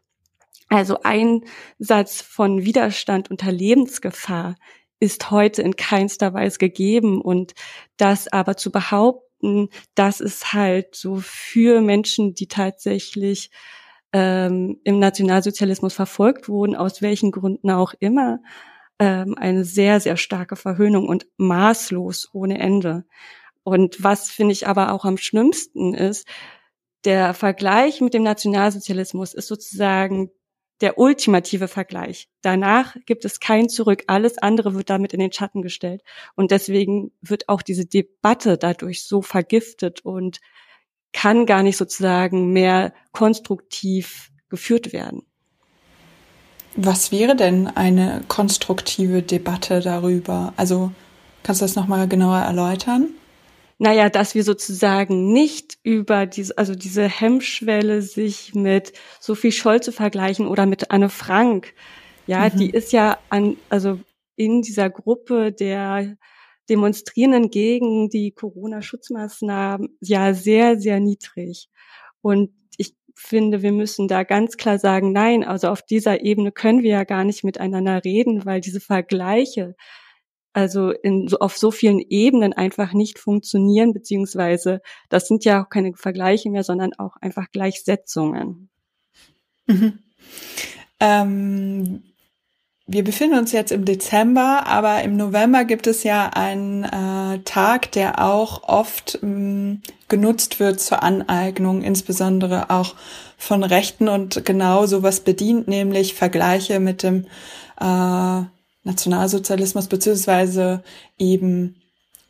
Also 0.69 1.03
ein 1.05 1.45
Satz 1.79 2.21
von 2.21 2.65
Widerstand 2.65 3.31
unter 3.31 3.53
Lebensgefahr 3.53 4.57
ist 5.01 5.31
heute 5.31 5.63
in 5.63 5.77
keinster 5.77 6.35
Weise 6.35 6.59
gegeben 6.59 7.21
und 7.21 7.55
das 7.97 8.29
aber 8.29 8.57
zu 8.57 8.71
behaupten, 8.71 9.69
das 9.95 10.21
ist 10.21 10.53
halt 10.53 10.95
so 10.95 11.17
für 11.17 11.81
Menschen, 11.81 12.35
die 12.35 12.47
tatsächlich 12.47 13.51
ähm, 14.13 14.81
im 14.85 14.99
Nationalsozialismus 14.99 15.95
verfolgt 15.95 16.49
wurden, 16.49 16.77
aus 16.77 17.01
welchen 17.03 17.31
Gründen 17.31 17.71
auch 17.71 17.95
immer, 17.99 18.41
ähm, 18.99 19.35
eine 19.39 19.65
sehr, 19.65 20.01
sehr 20.01 20.17
starke 20.17 20.57
Verhöhnung 20.57 21.09
und 21.09 21.27
maßlos 21.39 22.29
ohne 22.33 22.59
Ende. 22.59 23.05
Und 23.63 24.03
was 24.03 24.31
finde 24.31 24.53
ich 24.53 24.67
aber 24.67 24.93
auch 24.93 25.05
am 25.05 25.17
schlimmsten 25.17 25.95
ist, 25.95 26.29
der 27.05 27.33
Vergleich 27.35 28.01
mit 28.01 28.13
dem 28.13 28.23
Nationalsozialismus 28.23 29.33
ist 29.33 29.49
sozusagen 29.49 30.31
der 30.81 30.99
ultimative 30.99 31.69
Vergleich. 31.69 32.29
Danach 32.43 32.97
gibt 33.07 33.25
es 33.25 33.41
kein 33.41 33.69
Zurück. 33.69 34.05
Alles 34.07 34.39
andere 34.39 34.75
wird 34.75 34.91
damit 34.91 35.13
in 35.13 35.21
den 35.21 35.33
Schatten 35.33 35.63
gestellt. 35.63 36.03
Und 36.37 36.51
deswegen 36.51 37.13
wird 37.21 37.49
auch 37.49 37.63
diese 37.63 37.87
Debatte 37.87 38.57
dadurch 38.57 39.05
so 39.05 39.23
vergiftet 39.23 40.01
und 40.05 40.41
kann 41.13 41.45
gar 41.47 41.63
nicht 41.63 41.77
sozusagen 41.77 42.53
mehr 42.53 42.95
konstruktiv 43.13 44.31
geführt 44.49 44.93
werden. 44.93 45.23
Was 46.77 47.11
wäre 47.13 47.35
denn 47.35 47.67
eine 47.67 48.25
konstruktive 48.29 49.23
Debatte 49.23 49.81
darüber? 49.81 50.55
Also 50.57 50.93
kannst 51.43 51.61
du 51.61 51.65
das 51.65 51.75
nochmal 51.75 52.09
genauer 52.09 52.39
erläutern? 52.39 53.09
Naja, 53.83 54.11
dass 54.11 54.35
wir 54.35 54.45
sozusagen 54.45 55.33
nicht 55.33 55.79
über 55.83 56.27
diese, 56.27 56.59
also 56.59 56.75
diese 56.75 57.09
Hemmschwelle 57.09 58.03
sich 58.03 58.55
mit 58.55 58.93
Sophie 59.21 59.53
Scholl 59.53 59.81
zu 59.81 59.91
vergleichen 59.91 60.47
oder 60.47 60.67
mit 60.67 60.91
Anne 60.91 61.09
Frank. 61.09 61.73
Ja, 62.27 62.51
mhm. 62.51 62.59
die 62.59 62.69
ist 62.69 62.93
ja 62.93 63.19
an, 63.31 63.57
also 63.71 63.99
in 64.37 64.61
dieser 64.61 64.91
Gruppe 64.91 65.51
der 65.51 66.19
Demonstrierenden 66.69 67.51
gegen 67.51 68.11
die 68.11 68.33
Corona-Schutzmaßnahmen 68.33 69.97
ja 70.03 70.35
sehr, 70.35 70.79
sehr 70.79 71.01
niedrig. 71.01 71.71
Und 72.21 72.51
ich 72.77 72.95
finde, 73.15 73.63
wir 73.63 73.73
müssen 73.73 74.09
da 74.09 74.25
ganz 74.25 74.59
klar 74.59 74.79
sagen, 74.79 75.13
nein, 75.13 75.43
also 75.43 75.69
auf 75.69 75.81
dieser 75.81 76.23
Ebene 76.23 76.53
können 76.53 76.83
wir 76.83 76.91
ja 76.91 77.05
gar 77.05 77.25
nicht 77.25 77.45
miteinander 77.45 78.05
reden, 78.05 78.45
weil 78.45 78.61
diese 78.61 78.81
Vergleiche 78.81 79.75
also 80.53 80.91
in, 80.91 81.29
so, 81.29 81.39
auf 81.39 81.57
so 81.57 81.71
vielen 81.71 82.01
Ebenen 82.01 82.53
einfach 82.53 82.93
nicht 82.93 83.19
funktionieren, 83.19 83.93
beziehungsweise 83.93 84.81
das 85.09 85.29
sind 85.29 85.45
ja 85.45 85.63
auch 85.63 85.69
keine 85.69 85.95
Vergleiche 85.95 86.51
mehr, 86.51 86.65
sondern 86.65 86.93
auch 86.95 87.17
einfach 87.21 87.51
Gleichsetzungen. 87.53 88.69
Mhm. 89.67 89.99
Ähm, 90.99 92.03
wir 92.93 93.05
befinden 93.05 93.39
uns 93.39 93.53
jetzt 93.53 93.71
im 93.71 93.85
Dezember, 93.85 94.67
aber 94.67 95.03
im 95.03 95.17
November 95.17 95.65
gibt 95.65 95.87
es 95.87 96.03
ja 96.03 96.31
einen 96.31 96.83
äh, 96.83 97.39
Tag, 97.45 97.93
der 97.93 98.21
auch 98.25 98.65
oft 98.65 99.21
mh, 99.23 99.29
mm, 99.29 99.83
genutzt 100.09 100.59
wird 100.59 100.81
zur 100.81 101.05
Aneignung, 101.05 101.83
insbesondere 101.83 102.69
auch 102.69 102.97
von 103.39 103.63
Rechten 103.63 104.09
und 104.09 104.45
genau 104.45 104.87
sowas 104.87 105.21
bedient, 105.21 105.69
nämlich 105.69 106.15
Vergleiche 106.15 106.81
mit 106.81 107.05
dem 107.05 107.27
äh, 107.81 108.43
Nationalsozialismus 108.85 109.89
beziehungsweise 109.89 110.83
eben 111.19 111.77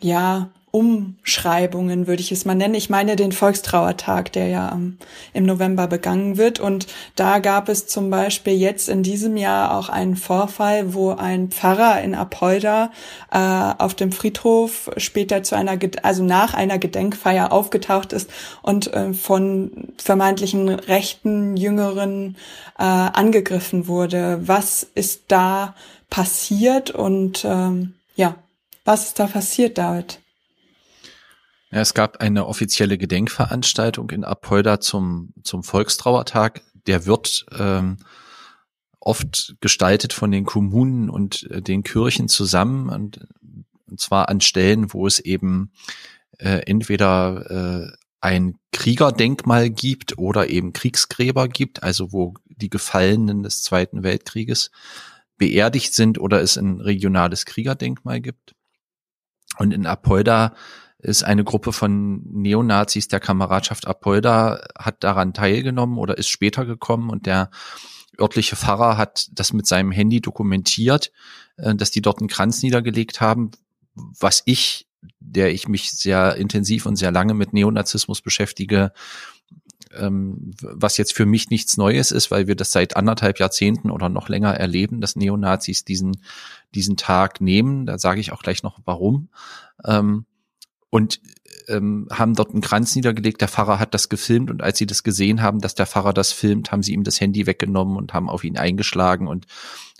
ja 0.00 0.50
Umschreibungen, 0.72 2.06
würde 2.06 2.22
ich 2.22 2.30
es 2.30 2.44
mal 2.44 2.54
nennen. 2.54 2.74
Ich 2.74 2.90
meine 2.90 3.16
den 3.16 3.32
Volkstrauertag, 3.32 4.30
der 4.32 4.46
ja 4.46 4.70
ähm, 4.72 4.98
im 5.32 5.44
November 5.44 5.88
begangen 5.88 6.36
wird. 6.36 6.60
Und 6.60 6.86
da 7.16 7.40
gab 7.40 7.68
es 7.68 7.88
zum 7.88 8.08
Beispiel 8.08 8.52
jetzt 8.52 8.88
in 8.88 9.02
diesem 9.02 9.36
Jahr 9.36 9.76
auch 9.76 9.88
einen 9.88 10.14
Vorfall, 10.14 10.94
wo 10.94 11.10
ein 11.10 11.50
Pfarrer 11.50 12.00
in 12.02 12.14
Apolda 12.14 12.92
äh, 13.32 13.38
auf 13.82 13.94
dem 13.94 14.12
Friedhof 14.12 14.90
später 14.96 15.42
zu 15.42 15.56
einer, 15.56 15.76
also 16.04 16.22
nach 16.22 16.54
einer 16.54 16.78
Gedenkfeier 16.78 17.50
aufgetaucht 17.50 18.12
ist 18.12 18.30
und 18.62 18.92
äh, 18.94 19.12
von 19.12 19.88
vermeintlichen 19.96 20.68
rechten 20.68 21.56
Jüngeren 21.56 22.36
äh, 22.78 22.84
angegriffen 22.84 23.88
wurde. 23.88 24.38
Was 24.42 24.84
ist 24.94 25.24
da 25.28 25.74
passiert 26.10 26.90
und 26.90 27.44
ähm, 27.44 27.94
ja, 28.16 28.36
was 28.84 29.06
ist 29.06 29.18
da 29.18 29.26
passiert, 29.26 29.78
David? 29.78 30.20
Ja, 31.70 31.80
es 31.80 31.94
gab 31.94 32.20
eine 32.20 32.46
offizielle 32.46 32.98
Gedenkveranstaltung 32.98 34.10
in 34.10 34.24
Apolda 34.24 34.80
zum, 34.80 35.32
zum 35.44 35.62
Volkstrauertag. 35.62 36.62
Der 36.86 37.06
wird 37.06 37.46
ähm, 37.56 37.98
oft 38.98 39.54
gestaltet 39.60 40.12
von 40.12 40.32
den 40.32 40.44
Kommunen 40.44 41.08
und 41.08 41.48
äh, 41.50 41.62
den 41.62 41.84
Kirchen 41.84 42.28
zusammen 42.28 42.88
und 42.90 43.20
und 43.90 44.00
zwar 44.00 44.28
an 44.28 44.40
Stellen, 44.40 44.92
wo 44.92 45.06
es 45.06 45.18
eben 45.18 45.72
äh, 46.38 46.62
entweder 46.66 47.90
äh, 47.90 47.96
ein 48.20 48.58
Kriegerdenkmal 48.72 49.70
gibt 49.70 50.18
oder 50.18 50.48
eben 50.48 50.72
Kriegsgräber 50.72 51.48
gibt, 51.48 51.82
also 51.82 52.12
wo 52.12 52.34
die 52.46 52.70
Gefallenen 52.70 53.42
des 53.42 53.62
Zweiten 53.62 54.02
Weltkrieges 54.02 54.70
beerdigt 55.40 55.94
sind 55.94 56.20
oder 56.20 56.42
es 56.42 56.58
ein 56.58 56.80
regionales 56.80 57.46
Kriegerdenkmal 57.46 58.20
gibt. 58.20 58.54
Und 59.58 59.72
in 59.72 59.86
Apolda 59.86 60.54
ist 60.98 61.24
eine 61.24 61.44
Gruppe 61.44 61.72
von 61.72 62.22
Neonazis 62.30 63.08
der 63.08 63.20
Kameradschaft 63.20 63.86
Apolda 63.86 64.60
hat 64.78 65.02
daran 65.02 65.32
teilgenommen 65.32 65.96
oder 65.96 66.18
ist 66.18 66.28
später 66.28 66.66
gekommen 66.66 67.08
und 67.08 67.24
der 67.24 67.50
örtliche 68.20 68.54
Pfarrer 68.54 68.98
hat 68.98 69.28
das 69.32 69.54
mit 69.54 69.66
seinem 69.66 69.92
Handy 69.92 70.20
dokumentiert, 70.20 71.10
äh, 71.56 71.74
dass 71.74 71.90
die 71.90 72.02
dort 72.02 72.18
einen 72.18 72.28
Kranz 72.28 72.62
niedergelegt 72.62 73.22
haben, 73.22 73.50
was 73.94 74.42
ich, 74.44 74.88
der 75.20 75.54
ich 75.54 75.68
mich 75.68 75.90
sehr 75.90 76.36
intensiv 76.36 76.84
und 76.84 76.96
sehr 76.96 77.12
lange 77.12 77.32
mit 77.32 77.54
Neonazismus 77.54 78.20
beschäftige, 78.20 78.92
ähm, 79.94 80.52
was 80.60 80.96
jetzt 80.96 81.14
für 81.14 81.26
mich 81.26 81.50
nichts 81.50 81.76
Neues 81.76 82.10
ist, 82.10 82.30
weil 82.30 82.46
wir 82.46 82.56
das 82.56 82.72
seit 82.72 82.96
anderthalb 82.96 83.38
Jahrzehnten 83.38 83.90
oder 83.90 84.08
noch 84.08 84.28
länger 84.28 84.54
erleben, 84.54 85.00
dass 85.00 85.16
Neonazis 85.16 85.84
diesen, 85.84 86.16
diesen 86.74 86.96
Tag 86.96 87.40
nehmen. 87.40 87.86
Da 87.86 87.98
sage 87.98 88.20
ich 88.20 88.32
auch 88.32 88.42
gleich 88.42 88.62
noch 88.62 88.78
warum. 88.84 89.28
Ähm, 89.84 90.26
und 90.90 91.20
ähm, 91.68 92.08
haben 92.10 92.34
dort 92.34 92.50
einen 92.50 92.62
Kranz 92.62 92.94
niedergelegt. 92.96 93.40
Der 93.40 93.48
Pfarrer 93.48 93.78
hat 93.78 93.94
das 93.94 94.08
gefilmt 94.08 94.50
und 94.50 94.62
als 94.62 94.78
sie 94.78 94.86
das 94.86 95.02
gesehen 95.02 95.40
haben, 95.40 95.60
dass 95.60 95.74
der 95.74 95.86
Pfarrer 95.86 96.12
das 96.12 96.32
filmt, 96.32 96.72
haben 96.72 96.82
sie 96.82 96.92
ihm 96.92 97.04
das 97.04 97.20
Handy 97.20 97.46
weggenommen 97.46 97.96
und 97.96 98.12
haben 98.12 98.28
auf 98.28 98.42
ihn 98.44 98.58
eingeschlagen 98.58 99.28
und 99.28 99.46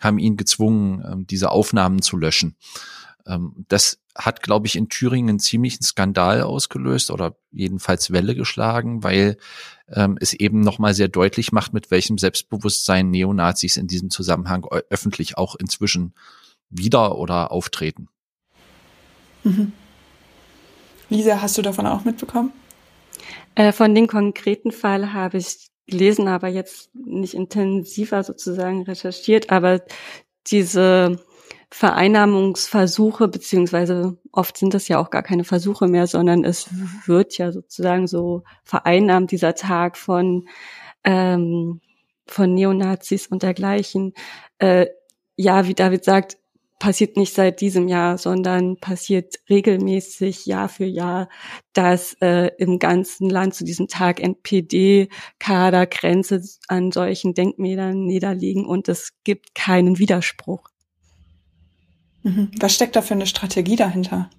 haben 0.01 0.19
ihn 0.19 0.37
gezwungen, 0.37 1.05
ähm, 1.07 1.27
diese 1.27 1.51
Aufnahmen 1.51 2.03
zu 2.03 2.17
löschen. 2.17 2.57
Ähm, 3.27 3.65
das 3.69 4.00
hat, 4.17 4.43
glaube 4.43 4.67
ich, 4.67 4.77
in 4.77 4.89
Thüringen 4.89 5.29
einen 5.29 5.39
ziemlichen 5.39 5.83
Skandal 5.83 6.43
ausgelöst 6.43 7.11
oder 7.11 7.37
jedenfalls 7.53 8.11
Welle 8.11 8.35
geschlagen, 8.35 9.03
weil 9.03 9.37
ähm, 9.89 10.19
es 10.21 10.33
eben 10.33 10.61
nochmal 10.61 10.95
sehr 10.95 11.09
deutlich 11.09 11.53
macht, 11.53 11.73
mit 11.73 11.91
welchem 11.91 12.19
Selbstbewusstsein 12.19 13.11
Neonazis 13.11 13.77
in 13.77 13.87
diesem 13.87 14.11
Zusammenhang 14.11 14.67
öffentlich 14.91 15.39
auch 15.39 15.55
inzwischen 15.55 16.15
wieder 16.71 17.17
oder 17.17 17.53
auftreten. 17.53 18.09
Mhm. 19.45 19.73
Lisa, 21.09 21.41
hast 21.41 21.59
du 21.59 21.63
davon 21.63 21.87
auch 21.87 22.05
mitbekommen? 22.05 22.53
Äh, 23.55 23.73
von 23.73 23.95
dem 23.95 24.07
konkreten 24.07 24.71
Fall 24.71 25.13
habe 25.13 25.39
ich 25.39 25.71
gelesen, 25.87 26.29
aber 26.29 26.49
jetzt 26.49 26.91
nicht 26.95 27.35
intensiver 27.35 28.23
sozusagen 28.23 28.83
recherchiert, 28.85 29.51
aber 29.51 29.83
diese 30.47 31.19
Vereinnahmungsversuche, 31.73 33.29
beziehungsweise 33.29 34.19
oft 34.33 34.57
sind 34.57 34.75
das 34.75 34.89
ja 34.89 34.99
auch 34.99 35.11
gar 35.11 35.23
keine 35.23 35.45
Versuche 35.45 35.87
mehr, 35.87 36.07
sondern 36.07 36.45
es 36.45 36.69
wird 37.07 37.39
ja 37.39 37.53
sozusagen 37.53 38.07
so 38.07 38.43
vereinnahmt, 38.65 39.31
dieser 39.31 39.55
Tag 39.55 39.97
von, 39.97 40.49
ähm, 41.05 41.81
von 42.27 42.55
Neonazis 42.55 43.29
und 43.29 43.43
dergleichen. 43.45 44.15
Äh, 44.59 44.87
ja, 45.37 45.67
wie 45.69 45.75
David 45.75 46.05
sagt, 46.05 46.39
passiert 46.81 47.17
nicht 47.17 47.35
seit 47.35 47.61
diesem 47.61 47.87
Jahr, 47.89 48.19
sondern 48.19 48.79
passiert 48.79 49.37
regelmäßig 49.49 50.47
Jahr 50.47 50.69
für 50.69 50.87
Jahr, 50.87 51.29
dass 51.73 52.15
äh, 52.21 52.51
im 52.59 52.79
ganzen 52.81 53.31
Land 53.31 53.55
zu 53.55 53.65
diesem 53.65 53.87
Tag 53.87 54.19
NPD-Kader 54.19 55.87
Grenze 55.87 56.43
an 56.69 56.91
solchen 56.91 57.35
Denkmälern 57.35 58.07
niederliegen 58.07 58.67
und 58.67 58.89
es 58.89 59.13
gibt 59.25 59.55
keinen 59.55 59.99
Widerspruch. 59.99 60.70
Mhm. 62.23 62.51
Was 62.59 62.75
steckt 62.75 62.97
da 62.97 63.03
für 63.03 63.15
eine 63.15 63.27
Strategie 63.27 63.77
dahinter? 63.77 64.31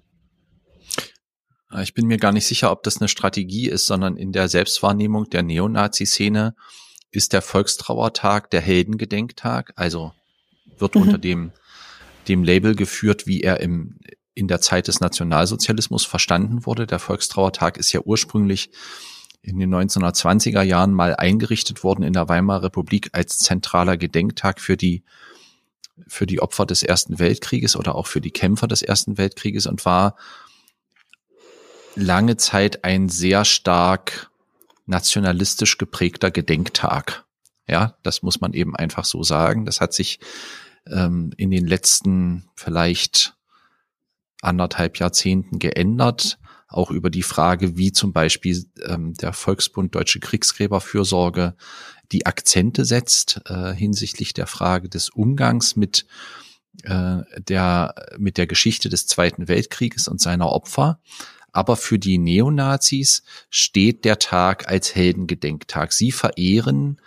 Ich 1.82 1.94
bin 1.94 2.06
mir 2.06 2.18
gar 2.18 2.32
nicht 2.32 2.46
sicher, 2.46 2.70
ob 2.70 2.82
das 2.82 3.00
eine 3.00 3.08
Strategie 3.08 3.68
ist, 3.68 3.86
sondern 3.86 4.16
in 4.16 4.32
der 4.32 4.48
Selbstwahrnehmung 4.48 5.30
der 5.30 5.42
Neonazi-Szene 5.42 6.54
ist 7.10 7.32
der 7.32 7.40
Volkstrauertag 7.40 8.50
der 8.50 8.60
Heldengedenktag, 8.60 9.72
also 9.76 10.12
wird 10.78 10.94
mhm. 10.94 11.02
unter 11.02 11.18
dem 11.18 11.52
dem 12.28 12.44
Label 12.44 12.74
geführt, 12.74 13.26
wie 13.26 13.40
er 13.40 13.60
im, 13.60 13.98
in 14.34 14.48
der 14.48 14.60
Zeit 14.60 14.88
des 14.88 15.00
Nationalsozialismus 15.00 16.04
verstanden 16.04 16.66
wurde. 16.66 16.86
Der 16.86 16.98
Volkstrauertag 16.98 17.76
ist 17.76 17.92
ja 17.92 18.00
ursprünglich 18.00 18.70
in 19.42 19.58
den 19.58 19.74
1920er 19.74 20.62
Jahren 20.62 20.92
mal 20.92 21.16
eingerichtet 21.16 21.82
worden 21.82 22.04
in 22.04 22.12
der 22.12 22.28
Weimarer 22.28 22.64
Republik 22.64 23.10
als 23.12 23.38
zentraler 23.38 23.96
Gedenktag 23.96 24.60
für 24.60 24.76
die 24.76 25.02
für 26.08 26.26
die 26.26 26.40
Opfer 26.40 26.66
des 26.66 26.82
Ersten 26.82 27.18
Weltkrieges 27.18 27.76
oder 27.76 27.94
auch 27.94 28.06
für 28.06 28.20
die 28.20 28.30
Kämpfer 28.30 28.66
des 28.68 28.82
Ersten 28.82 29.18
Weltkrieges 29.18 29.66
und 29.66 29.84
war 29.84 30.16
lange 31.94 32.36
Zeit 32.36 32.84
ein 32.84 33.08
sehr 33.08 33.44
stark 33.44 34.30
nationalistisch 34.86 35.78
geprägter 35.78 36.30
Gedenktag. 36.30 37.24
Ja, 37.68 37.96
das 38.02 38.22
muss 38.22 38.40
man 38.40 38.52
eben 38.52 38.74
einfach 38.76 39.04
so 39.04 39.22
sagen. 39.22 39.64
Das 39.64 39.80
hat 39.80 39.92
sich 39.94 40.18
ähm, 40.86 41.32
in 41.36 41.50
den 41.50 41.66
letzten 41.66 42.48
vielleicht 42.54 43.36
anderthalb 44.40 44.98
Jahrzehnten 44.98 45.58
geändert. 45.58 46.38
Auch 46.66 46.90
über 46.90 47.10
die 47.10 47.22
Frage, 47.22 47.76
wie 47.76 47.92
zum 47.92 48.12
Beispiel 48.12 48.64
ähm, 48.84 49.14
der 49.14 49.32
Volksbund 49.32 49.94
Deutsche 49.94 50.20
Kriegsgräberfürsorge 50.20 51.54
die 52.12 52.26
Akzente 52.26 52.84
setzt 52.84 53.40
äh, 53.46 53.72
hinsichtlich 53.72 54.34
der 54.34 54.46
Frage 54.46 54.88
des 54.88 55.08
Umgangs 55.08 55.76
mit 55.76 56.06
äh, 56.84 57.18
der 57.38 57.94
mit 58.18 58.38
der 58.38 58.46
Geschichte 58.46 58.88
des 58.88 59.06
Zweiten 59.06 59.48
Weltkrieges 59.48 60.08
und 60.08 60.20
seiner 60.20 60.50
Opfer. 60.50 61.00
Aber 61.52 61.76
für 61.76 61.98
die 61.98 62.16
Neonazis 62.16 63.22
steht 63.50 64.04
der 64.06 64.18
Tag 64.18 64.68
als 64.68 64.94
Heldengedenktag. 64.94 65.92
Sie 65.92 66.12
verehren 66.12 66.98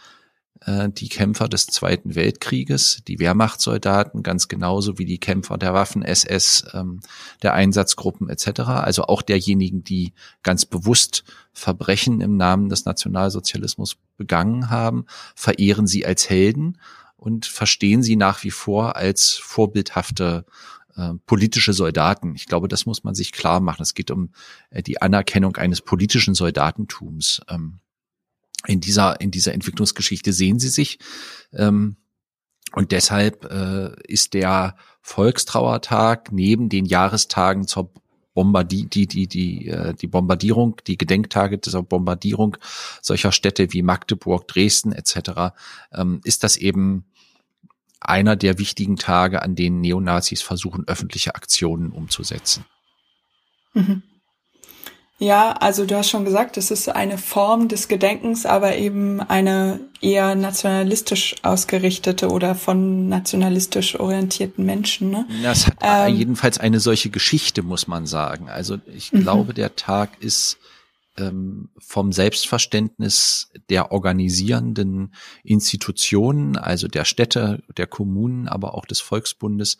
äh, 0.66 0.90
die 0.90 1.10
Kämpfer 1.10 1.48
des 1.48 1.68
Zweiten 1.68 2.16
Weltkrieges, 2.16 3.02
die 3.08 3.20
Wehrmachtssoldaten, 3.20 4.24
ganz 4.24 4.48
genauso 4.48 4.98
wie 4.98 5.06
die 5.06 5.20
Kämpfer 5.20 5.58
der 5.58 5.74
Waffen-SS, 5.74 6.66
ähm, 6.74 7.00
der 7.42 7.54
Einsatzgruppen 7.54 8.30
etc. 8.30 8.62
Also 8.62 9.04
auch 9.04 9.22
derjenigen, 9.22 9.84
die 9.84 10.14
ganz 10.44 10.66
bewusst 10.66 11.24
Verbrechen 11.54 12.22
im 12.22 12.36
Namen 12.36 12.70
des 12.70 12.86
Nationalsozialismus 12.86 13.98
begangen 14.18 14.70
haben, 14.70 15.06
verehren 15.36 15.88
sie 15.88 16.06
als 16.06 16.30
Helden 16.30 16.80
und 17.16 17.46
verstehen 17.46 18.04
sie 18.04 18.16
nach 18.16 18.44
wie 18.44 18.52
vor 18.52 18.96
als 18.96 19.34
vorbildhafte 19.34 20.46
äh, 20.96 21.14
politische 21.26 21.74
Soldaten. 21.74 22.36
Ich 22.36 22.46
glaube, 22.46 22.68
das 22.68 22.86
muss 22.86 23.04
man 23.04 23.16
sich 23.16 23.32
klar 23.32 23.60
machen. 23.60 23.84
Es 23.84 23.94
geht 23.94 24.12
um 24.12 24.32
äh, 24.70 24.82
die 24.82 25.02
Anerkennung 25.02 25.56
eines 25.58 25.82
politischen 25.82 26.36
Soldatentums. 26.36 27.42
Ähm, 27.50 27.80
in 28.68 28.82
dieser, 28.82 29.22
in 29.22 29.32
dieser 29.32 29.54
Entwicklungsgeschichte 29.54 30.34
sehen 30.34 30.60
sie 30.60 30.70
sich. 30.70 31.00
Ähm, 31.54 31.98
und 32.74 32.92
deshalb 32.92 33.46
äh, 33.46 33.96
ist 34.08 34.34
der 34.34 34.76
Volkstrauertag 35.02 36.32
neben 36.32 36.70
den 36.70 36.86
Jahrestagen 36.86 37.68
zur 37.68 37.92
Bombardie, 38.34 38.86
die, 38.88 39.08
die, 39.08 39.28
die, 39.28 39.70
äh, 39.70 39.94
die 39.94 40.08
Bombardierung, 40.08 40.82
die 40.86 40.98
Gedenktage 40.98 41.58
dieser 41.58 41.84
Bombardierung 41.84 42.58
solcher 43.02 43.32
Städte 43.32 43.72
wie 43.72 43.82
Magdeburg, 43.82 44.48
Dresden 44.48 44.92
etc., 44.92 45.54
ähm, 45.94 46.22
ist 46.24 46.44
das 46.44 46.58
eben 46.58 47.06
einer 48.02 48.36
der 48.36 48.60
wichtigen 48.60 48.98
Tage, 48.98 49.42
an 49.42 49.56
denen 49.56 49.82
Neonazis 49.82 50.42
versuchen, 50.42 50.88
öffentliche 50.88 51.34
Aktionen 51.34 51.92
umzusetzen. 51.92 52.66
Mhm. 53.74 54.04
Ja, 55.18 55.54
also 55.54 55.86
du 55.86 55.96
hast 55.96 56.10
schon 56.10 56.26
gesagt, 56.26 56.58
es 56.58 56.72
ist 56.72 56.90
eine 56.90 57.18
Form 57.18 57.70
des 57.70 57.88
Gedenkens, 57.88 58.46
aber 58.46 58.76
eben 58.76 59.22
eine 59.22 59.80
eher 60.02 60.36
nationalistisch 60.36 61.36
ausgerichtete 61.42 62.30
oder 62.30 62.54
von 62.54 63.08
nationalistisch 63.08 63.98
orientierten 63.98 64.66
Menschen. 64.66 65.12
Ne? 65.12 65.26
Das 65.42 65.68
hat 65.68 65.78
ähm, 65.82 66.16
jedenfalls 66.16 66.58
eine 66.58 66.82
solche 66.82 67.10
Geschichte, 67.10 67.64
muss 67.64 67.88
man 67.88 68.06
sagen. 68.06 68.50
Also 68.50 68.78
ich 68.94 69.14
mhm. 69.14 69.22
glaube, 69.22 69.54
der 69.54 69.78
Tag 69.78 70.22
ist 70.22 70.58
ähm, 71.18 71.70
vom 71.78 72.12
Selbstverständnis 72.12 73.52
der 73.70 73.94
organisierenden 73.94 75.14
Institutionen, 75.44 76.58
also 76.58 76.90
der 76.90 77.06
Städte, 77.06 77.64
der 77.78 77.88
Kommunen, 77.88 78.50
aber 78.50 78.76
auch 78.76 78.86
des 78.86 79.00
Volksbundes, 79.00 79.78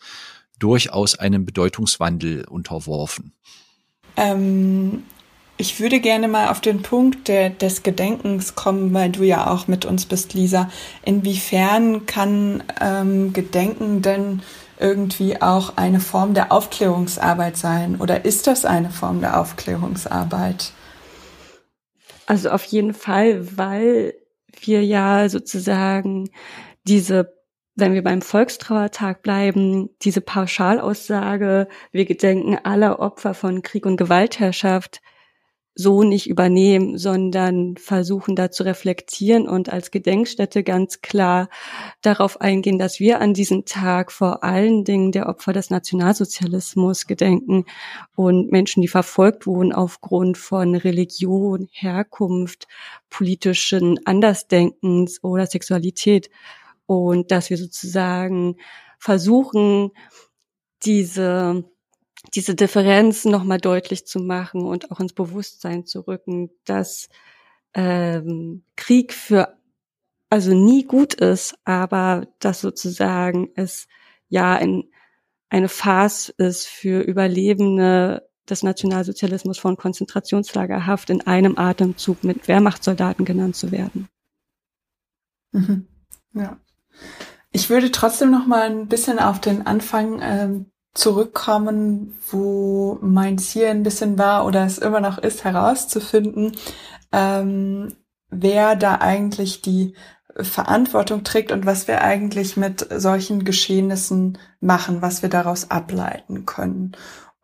durchaus 0.58 1.14
einem 1.18 1.44
Bedeutungswandel 1.44 2.46
unterworfen. 2.46 3.32
Ähm, 4.16 5.02
ich 5.58 5.80
würde 5.80 6.00
gerne 6.00 6.28
mal 6.28 6.48
auf 6.48 6.60
den 6.60 6.82
Punkt 6.82 7.28
der, 7.28 7.50
des 7.50 7.82
Gedenkens 7.82 8.54
kommen, 8.54 8.92
weil 8.92 9.10
du 9.10 9.22
ja 9.22 9.50
auch 9.50 9.68
mit 9.68 9.84
uns 9.84 10.06
bist, 10.06 10.34
Lisa. 10.34 10.70
Inwiefern 11.04 12.06
kann 12.06 12.62
ähm, 12.80 13.32
Gedenken 13.32 14.02
denn 14.02 14.42
irgendwie 14.78 15.40
auch 15.40 15.76
eine 15.76 16.00
Form 16.00 16.34
der 16.34 16.52
Aufklärungsarbeit 16.52 17.56
sein? 17.56 17.96
Oder 17.96 18.24
ist 18.24 18.46
das 18.46 18.64
eine 18.64 18.90
Form 18.90 19.20
der 19.20 19.40
Aufklärungsarbeit? 19.40 20.72
Also 22.26 22.50
auf 22.50 22.64
jeden 22.64 22.92
Fall, 22.92 23.56
weil 23.56 24.14
wir 24.60 24.84
ja 24.84 25.28
sozusagen 25.28 26.28
diese 26.86 27.34
wenn 27.78 27.92
wir 27.92 28.02
beim 28.02 28.22
Volkstrauertag 28.22 29.20
bleiben, 29.20 29.90
diese 30.00 30.22
Pauschalaussage, 30.22 31.68
wir 31.92 32.06
gedenken 32.06 32.56
aller 32.64 33.00
Opfer 33.00 33.34
von 33.34 33.60
Krieg 33.60 33.84
und 33.84 33.98
Gewaltherrschaft, 33.98 35.02
so 35.78 36.02
nicht 36.02 36.26
übernehmen, 36.26 36.96
sondern 36.96 37.76
versuchen 37.76 38.34
da 38.34 38.50
zu 38.50 38.62
reflektieren 38.62 39.46
und 39.46 39.70
als 39.70 39.90
Gedenkstätte 39.90 40.64
ganz 40.64 41.02
klar 41.02 41.50
darauf 42.00 42.40
eingehen, 42.40 42.78
dass 42.78 42.98
wir 42.98 43.20
an 43.20 43.34
diesem 43.34 43.66
Tag 43.66 44.10
vor 44.10 44.42
allen 44.42 44.84
Dingen 44.84 45.12
der 45.12 45.28
Opfer 45.28 45.52
des 45.52 45.68
Nationalsozialismus 45.68 47.06
gedenken 47.06 47.66
und 48.14 48.50
Menschen, 48.50 48.80
die 48.80 48.88
verfolgt 48.88 49.46
wurden 49.46 49.74
aufgrund 49.74 50.38
von 50.38 50.74
Religion, 50.74 51.68
Herkunft, 51.70 52.66
politischen 53.10 54.00
Andersdenkens 54.06 55.22
oder 55.22 55.46
Sexualität. 55.46 56.30
Und 56.86 57.30
dass 57.30 57.50
wir 57.50 57.58
sozusagen 57.58 58.56
versuchen, 58.98 59.90
diese 60.84 61.64
diese 62.34 62.54
Differenz 62.54 63.24
nochmal 63.24 63.58
deutlich 63.58 64.06
zu 64.06 64.18
machen 64.20 64.62
und 64.62 64.90
auch 64.90 65.00
ins 65.00 65.12
Bewusstsein 65.12 65.86
zu 65.86 66.00
rücken, 66.00 66.50
dass 66.64 67.08
ähm, 67.74 68.62
Krieg 68.76 69.12
für 69.12 69.56
also 70.28 70.52
nie 70.52 70.84
gut 70.84 71.14
ist, 71.14 71.56
aber 71.64 72.26
dass 72.40 72.60
sozusagen 72.60 73.50
es 73.54 73.86
ja 74.28 74.54
ein, 74.54 74.84
eine 75.48 75.68
Farce 75.68 76.30
ist 76.30 76.66
für 76.66 77.00
Überlebende 77.00 78.28
des 78.48 78.62
Nationalsozialismus 78.62 79.58
von 79.58 79.76
Konzentrationslagerhaft 79.76 81.10
in 81.10 81.26
einem 81.26 81.58
Atemzug 81.58 82.24
mit 82.24 82.48
Wehrmachtssoldaten 82.48 83.24
genannt 83.24 83.56
zu 83.56 83.72
werden. 83.72 84.08
Mhm. 85.52 85.86
Ja. 86.32 86.58
Ich 87.52 87.70
würde 87.70 87.90
trotzdem 87.90 88.30
noch 88.30 88.46
mal 88.46 88.62
ein 88.62 88.88
bisschen 88.88 89.18
auf 89.18 89.40
den 89.40 89.66
Anfang 89.66 90.20
ähm, 90.22 90.66
zurückkommen, 90.96 92.18
wo 92.30 92.98
mein 93.00 93.38
Ziel 93.38 93.66
ein 93.66 93.82
bisschen 93.82 94.18
war 94.18 94.46
oder 94.46 94.64
es 94.64 94.78
immer 94.78 95.00
noch 95.00 95.18
ist, 95.18 95.44
herauszufinden, 95.44 96.52
ähm, 97.12 97.94
wer 98.30 98.76
da 98.76 98.96
eigentlich 98.96 99.62
die 99.62 99.94
Verantwortung 100.38 101.24
trägt 101.24 101.52
und 101.52 101.64
was 101.64 101.88
wir 101.88 102.02
eigentlich 102.02 102.56
mit 102.56 102.86
solchen 103.00 103.44
Geschehnissen 103.44 104.38
machen, 104.60 105.00
was 105.00 105.22
wir 105.22 105.28
daraus 105.28 105.70
ableiten 105.70 106.44
können. 106.44 106.92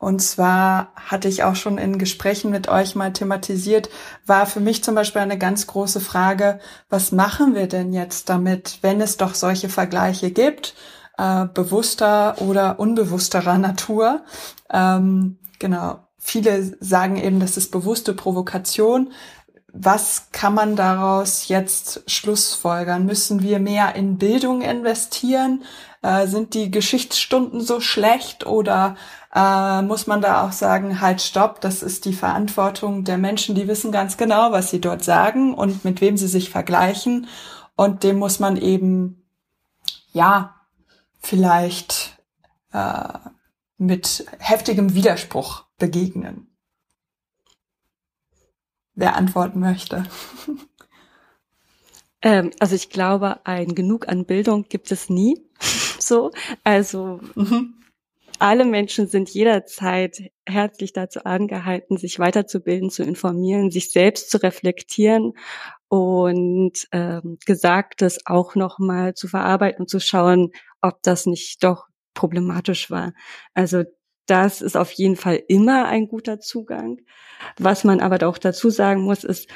Und 0.02 0.20
zwar 0.20 0.92
hatte 0.96 1.28
ich 1.28 1.44
auch 1.44 1.54
schon 1.54 1.78
in 1.78 1.96
Gesprächen 1.96 2.50
mit 2.50 2.68
euch 2.68 2.96
mal 2.96 3.12
thematisiert, 3.12 3.88
war 4.26 4.46
für 4.46 4.58
mich 4.58 4.82
zum 4.82 4.96
Beispiel 4.96 5.22
eine 5.22 5.38
ganz 5.38 5.68
große 5.68 6.00
Frage, 6.00 6.58
was 6.88 7.12
machen 7.12 7.54
wir 7.54 7.68
denn 7.68 7.92
jetzt 7.92 8.28
damit, 8.28 8.80
wenn 8.82 9.00
es 9.00 9.16
doch 9.16 9.36
solche 9.36 9.68
Vergleiche 9.68 10.32
gibt? 10.32 10.74
Äh, 11.18 11.46
bewusster 11.46 12.40
oder 12.40 12.78
unbewussterer 12.78 13.58
Natur. 13.58 14.22
Ähm, 14.70 15.38
genau. 15.58 16.00
Viele 16.18 16.76
sagen 16.80 17.16
eben, 17.16 17.40
das 17.40 17.56
ist 17.56 17.72
bewusste 17.72 18.14
Provokation. 18.14 19.12
Was 19.74 20.30
kann 20.32 20.54
man 20.54 20.76
daraus 20.76 21.48
jetzt 21.48 22.02
schlussfolgern? 22.06 23.06
Müssen 23.06 23.42
wir 23.42 23.58
mehr 23.58 23.94
in 23.94 24.18
Bildung 24.18 24.60
investieren? 24.60 25.64
Äh, 26.02 26.26
sind 26.26 26.54
die 26.54 26.70
Geschichtsstunden 26.70 27.60
so 27.60 27.80
schlecht 27.80 28.46
oder 28.46 28.96
äh, 29.34 29.82
muss 29.82 30.06
man 30.06 30.20
da 30.20 30.46
auch 30.46 30.52
sagen, 30.52 31.00
halt 31.00 31.22
stopp, 31.22 31.60
das 31.60 31.82
ist 31.82 32.04
die 32.04 32.12
Verantwortung 32.12 33.04
der 33.04 33.18
Menschen, 33.18 33.54
die 33.54 33.66
wissen 33.66 33.92
ganz 33.92 34.16
genau, 34.16 34.52
was 34.52 34.70
sie 34.70 34.80
dort 34.80 35.02
sagen 35.02 35.54
und 35.54 35.84
mit 35.84 36.00
wem 36.00 36.16
sie 36.16 36.28
sich 36.28 36.50
vergleichen. 36.50 37.26
Und 37.74 38.02
dem 38.04 38.18
muss 38.18 38.40
man 38.40 38.56
eben, 38.56 39.24
ja, 40.12 40.54
vielleicht 41.22 42.18
äh, 42.72 43.18
mit 43.78 44.26
heftigem 44.38 44.94
Widerspruch 44.94 45.64
begegnen. 45.78 46.48
Wer 48.94 49.16
antworten 49.16 49.60
möchte. 49.60 50.04
Ähm, 52.22 52.52
also 52.60 52.76
ich 52.76 52.88
glaube, 52.88 53.44
ein 53.44 53.74
Genug 53.74 54.08
an 54.08 54.24
Bildung 54.24 54.66
gibt 54.68 54.92
es 54.92 55.10
nie. 55.10 55.44
so, 55.98 56.30
also 56.64 57.20
mhm. 57.34 57.74
alle 58.38 58.64
Menschen 58.64 59.08
sind 59.08 59.28
jederzeit 59.30 60.30
herzlich 60.46 60.92
dazu 60.92 61.24
angehalten, 61.24 61.96
sich 61.96 62.18
weiterzubilden, 62.20 62.90
zu 62.90 63.02
informieren, 63.02 63.72
sich 63.72 63.90
selbst 63.90 64.30
zu 64.30 64.40
reflektieren 64.40 65.32
und 65.88 66.86
ähm, 66.92 67.38
Gesagtes 67.44 68.20
auch 68.24 68.54
nochmal 68.54 69.14
zu 69.14 69.26
verarbeiten 69.26 69.82
und 69.82 69.88
zu 69.88 69.98
schauen, 69.98 70.52
ob 70.82 71.02
das 71.02 71.26
nicht 71.26 71.64
doch 71.64 71.86
problematisch 72.14 72.90
war. 72.90 73.12
Also 73.54 73.84
das 74.26 74.60
ist 74.60 74.76
auf 74.76 74.92
jeden 74.92 75.16
Fall 75.16 75.42
immer 75.48 75.86
ein 75.86 76.08
guter 76.08 76.40
Zugang. 76.40 77.00
Was 77.58 77.84
man 77.84 78.00
aber 78.00 78.26
auch 78.28 78.38
dazu 78.38 78.70
sagen 78.70 79.02
muss, 79.02 79.24
ist, 79.24 79.48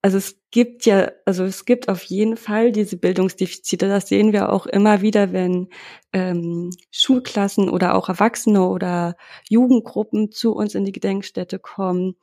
also 0.00 0.16
es 0.16 0.36
gibt 0.50 0.86
ja, 0.86 1.10
also 1.26 1.44
es 1.44 1.64
gibt 1.64 1.88
auf 1.88 2.02
jeden 2.04 2.36
Fall 2.36 2.72
diese 2.72 2.96
Bildungsdefizite. 2.96 3.88
Das 3.88 4.08
sehen 4.08 4.32
wir 4.32 4.52
auch 4.52 4.66
immer 4.66 5.02
wieder, 5.02 5.32
wenn 5.32 5.68
ähm, 6.12 6.70
Schulklassen 6.90 7.68
oder 7.68 7.94
auch 7.94 8.08
Erwachsene 8.08 8.66
oder 8.66 9.16
Jugendgruppen 9.48 10.30
zu 10.30 10.54
uns 10.54 10.74
in 10.74 10.84
die 10.84 10.92
Gedenkstätte 10.92 11.58
kommen, 11.58 12.14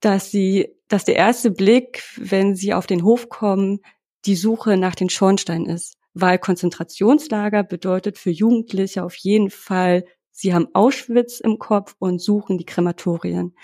dass 0.00 0.30
sie, 0.30 0.68
dass 0.88 1.04
der 1.04 1.16
erste 1.16 1.50
Blick, 1.50 2.04
wenn 2.16 2.54
sie 2.54 2.74
auf 2.74 2.86
den 2.86 3.02
Hof 3.02 3.28
kommen, 3.28 3.80
die 4.26 4.36
Suche 4.36 4.76
nach 4.76 4.94
den 4.94 5.08
Schornstein 5.08 5.66
ist 5.66 5.96
weil 6.18 6.38
Konzentrationslager 6.38 7.62
bedeutet 7.62 8.16
für 8.16 8.30
Jugendliche 8.30 9.04
auf 9.04 9.14
jeden 9.16 9.50
Fall, 9.50 10.06
sie 10.30 10.54
haben 10.54 10.68
Auschwitz 10.72 11.40
im 11.40 11.58
Kopf 11.58 11.94
und 11.98 12.22
suchen 12.22 12.56
die 12.56 12.64
Krematorien. 12.64 13.54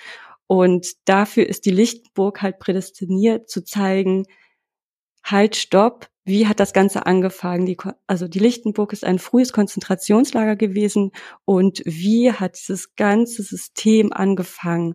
Und 0.47 0.87
dafür 1.07 1.47
ist 1.47 1.65
die 1.65 1.71
Lichtenburg 1.71 2.43
halt 2.43 2.59
prädestiniert 2.59 3.49
zu 3.49 3.65
zeigen, 3.65 4.27
halt, 5.25 5.57
stopp, 5.57 6.09
wie 6.25 6.47
hat 6.47 6.61
das 6.61 6.75
Ganze 6.75 7.07
angefangen? 7.07 7.65
Die, 7.65 7.79
also 8.07 8.29
die 8.29 8.39
Lichtenburg 8.39 8.93
ist 8.93 9.05
ein 9.05 9.19
frühes 9.19 9.55
Konzentrationslager 9.55 10.57
gewesen 10.57 11.13
und 11.47 11.81
wie 11.87 12.33
hat 12.33 12.59
dieses 12.59 12.95
ganze 12.97 13.43
System 13.43 14.13
angefangen? 14.13 14.95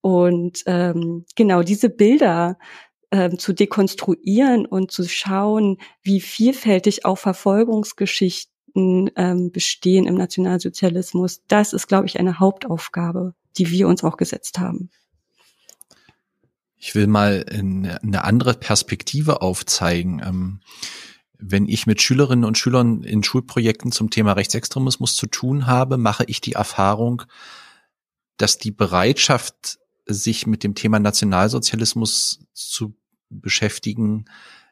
Und 0.00 0.62
ähm, 0.64 1.26
genau 1.36 1.62
diese 1.62 1.90
Bilder 1.90 2.56
ähm, 3.14 3.38
zu 3.38 3.52
dekonstruieren 3.52 4.66
und 4.66 4.90
zu 4.90 5.08
schauen, 5.08 5.78
wie 6.02 6.20
vielfältig 6.20 7.04
auch 7.04 7.16
Verfolgungsgeschichten 7.16 9.12
ähm, 9.14 9.52
bestehen 9.52 10.06
im 10.06 10.16
Nationalsozialismus. 10.16 11.42
Das 11.46 11.72
ist, 11.72 11.86
glaube 11.86 12.06
ich, 12.06 12.18
eine 12.18 12.40
Hauptaufgabe, 12.40 13.34
die 13.56 13.70
wir 13.70 13.86
uns 13.86 14.02
auch 14.02 14.16
gesetzt 14.16 14.58
haben. 14.58 14.90
Ich 16.76 16.96
will 16.96 17.06
mal 17.06 17.46
eine 17.48 18.24
andere 18.24 18.54
Perspektive 18.54 19.42
aufzeigen. 19.42 20.20
Ähm, 20.26 20.60
wenn 21.38 21.68
ich 21.68 21.86
mit 21.86 22.02
Schülerinnen 22.02 22.44
und 22.44 22.58
Schülern 22.58 23.04
in 23.04 23.22
Schulprojekten 23.22 23.92
zum 23.92 24.10
Thema 24.10 24.32
Rechtsextremismus 24.32 25.14
zu 25.14 25.28
tun 25.28 25.68
habe, 25.68 25.98
mache 25.98 26.24
ich 26.26 26.40
die 26.40 26.54
Erfahrung, 26.54 27.22
dass 28.38 28.58
die 28.58 28.72
Bereitschaft, 28.72 29.78
sich 30.06 30.46
mit 30.46 30.64
dem 30.64 30.74
Thema 30.74 30.98
Nationalsozialismus 30.98 32.40
zu 32.52 32.94
beschäftigen, 33.30 34.26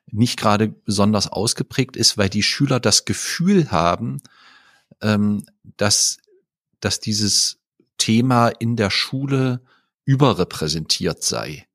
nicht 0.06 0.38
gerade 0.38 0.68
besonders 0.68 1.28
ausgeprägt 1.28 1.96
ist, 1.96 2.18
weil 2.18 2.28
die 2.28 2.42
Schüler 2.42 2.80
das 2.80 3.04
Gefühl 3.04 3.70
haben, 3.70 4.20
ähm, 5.00 5.44
dass, 5.76 6.18
dass 6.80 7.00
dieses 7.00 7.58
Thema 7.98 8.48
in 8.48 8.76
der 8.76 8.90
Schule 8.90 9.62
überrepräsentiert 10.04 11.22
sei. 11.22 11.66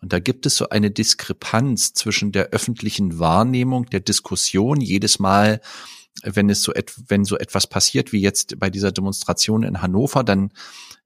Und 0.00 0.12
da 0.12 0.18
gibt 0.18 0.46
es 0.46 0.56
so 0.56 0.70
eine 0.70 0.90
Diskrepanz 0.90 1.92
zwischen 1.92 2.32
der 2.32 2.48
öffentlichen 2.48 3.18
Wahrnehmung, 3.18 3.86
der 3.86 4.00
Diskussion 4.00 4.80
jedes 4.80 5.18
Mal, 5.18 5.60
wenn 6.22 6.50
es 6.50 6.62
so, 6.62 6.72
et 6.74 6.92
wenn 7.08 7.24
so 7.24 7.38
etwas 7.38 7.66
passiert 7.66 8.12
wie 8.12 8.20
jetzt 8.20 8.58
bei 8.58 8.70
dieser 8.70 8.92
Demonstration 8.92 9.62
in 9.62 9.82
Hannover, 9.82 10.24
dann 10.24 10.52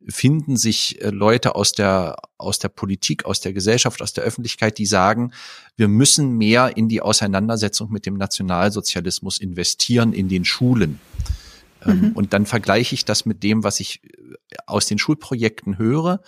finden 0.09 0.57
sich 0.57 1.01
äh, 1.03 1.11
Leute 1.11 1.55
aus 1.55 1.73
der, 1.73 2.17
aus 2.39 2.59
der 2.59 2.69
Politik, 2.69 3.25
aus 3.25 3.41
der 3.41 3.53
Gesellschaft, 3.53 4.03
aus 4.03 4.13
der 4.13 4.25
Öffentlichkeit, 4.25 4.79
die 4.79 4.87
sagen, 4.87 5.33
wir 5.77 5.89
müssen 5.89 6.37
mehr 6.37 6.77
in 6.77 6.89
die 6.89 7.01
Auseinandersetzung 7.01 7.91
mit 7.91 8.07
dem 8.07 8.17
Nationalsozialismus 8.17 9.39
investieren 9.39 10.13
in 10.13 10.29
den 10.29 10.45
Schulen. 10.45 11.01
Ähm, 11.85 12.01
mhm. 12.01 12.13
Und 12.13 12.33
dann 12.33 12.47
vergleiche 12.47 12.95
ich 12.95 13.05
das 13.05 13.25
mit 13.25 13.43
dem, 13.43 13.65
was 13.65 13.81
ich 13.81 14.03
äh, 14.05 14.09
aus 14.67 14.87
den 14.87 14.99
Schulprojekten 14.99 15.79
höre. 15.79 16.21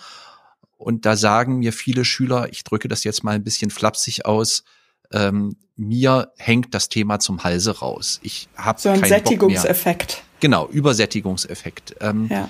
Und 0.77 1.05
da 1.05 1.15
sagen 1.15 1.57
mir 1.57 1.73
viele 1.73 2.05
Schüler, 2.05 2.49
ich 2.51 2.63
drücke 2.63 2.87
das 2.87 3.03
jetzt 3.03 3.23
mal 3.23 3.35
ein 3.35 3.43
bisschen 3.43 3.71
flapsig 3.71 4.25
aus, 4.25 4.63
ähm, 5.11 5.55
mir 5.75 6.31
hängt 6.37 6.73
das 6.73 6.89
Thema 6.89 7.19
zum 7.19 7.43
Halse 7.43 7.79
raus. 7.79 8.19
Ich 8.23 8.49
habe 8.55 8.79
so 8.79 8.89
ein 8.89 9.03
Sättigungseffekt. 9.03 10.23
Genau, 10.39 10.67
Übersättigungseffekt. 10.67 11.95
Ähm, 12.01 12.27
ja 12.29 12.49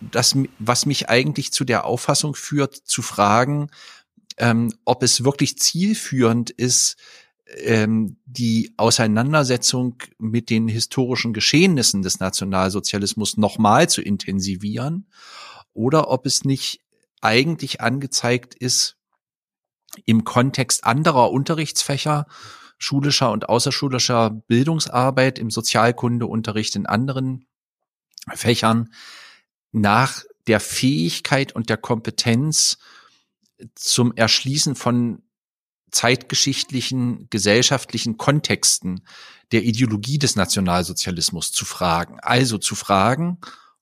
das, 0.00 0.36
was 0.58 0.86
mich 0.86 1.08
eigentlich 1.08 1.52
zu 1.52 1.64
der 1.64 1.84
Auffassung 1.84 2.34
führt, 2.34 2.74
zu 2.74 3.02
fragen, 3.02 3.70
ähm, 4.36 4.72
ob 4.84 5.02
es 5.02 5.24
wirklich 5.24 5.58
zielführend 5.58 6.50
ist, 6.50 6.96
ähm, 7.56 8.18
die 8.26 8.74
Auseinandersetzung 8.76 9.96
mit 10.18 10.50
den 10.50 10.68
historischen 10.68 11.32
Geschehnissen 11.32 12.02
des 12.02 12.20
Nationalsozialismus 12.20 13.36
nochmal 13.36 13.88
zu 13.88 14.02
intensivieren 14.02 15.06
oder 15.72 16.10
ob 16.10 16.26
es 16.26 16.44
nicht 16.44 16.80
eigentlich 17.20 17.80
angezeigt 17.80 18.54
ist, 18.54 18.96
im 20.04 20.24
Kontext 20.24 20.84
anderer 20.84 21.30
Unterrichtsfächer, 21.30 22.26
schulischer 22.78 23.30
und 23.32 23.48
außerschulischer 23.48 24.30
Bildungsarbeit, 24.30 25.38
im 25.38 25.50
Sozialkundeunterricht 25.50 26.76
in 26.76 26.86
anderen 26.86 27.46
Fächern 28.34 28.92
nach 29.72 30.22
der 30.46 30.60
Fähigkeit 30.60 31.52
und 31.54 31.68
der 31.68 31.76
Kompetenz 31.76 32.78
zum 33.74 34.14
Erschließen 34.14 34.74
von 34.74 35.22
zeitgeschichtlichen, 35.90 37.28
gesellschaftlichen 37.30 38.16
Kontexten 38.16 39.02
der 39.52 39.64
Ideologie 39.64 40.18
des 40.18 40.36
Nationalsozialismus 40.36 41.52
zu 41.52 41.64
fragen. 41.64 42.18
Also 42.20 42.58
zu 42.58 42.74
fragen 42.74 43.38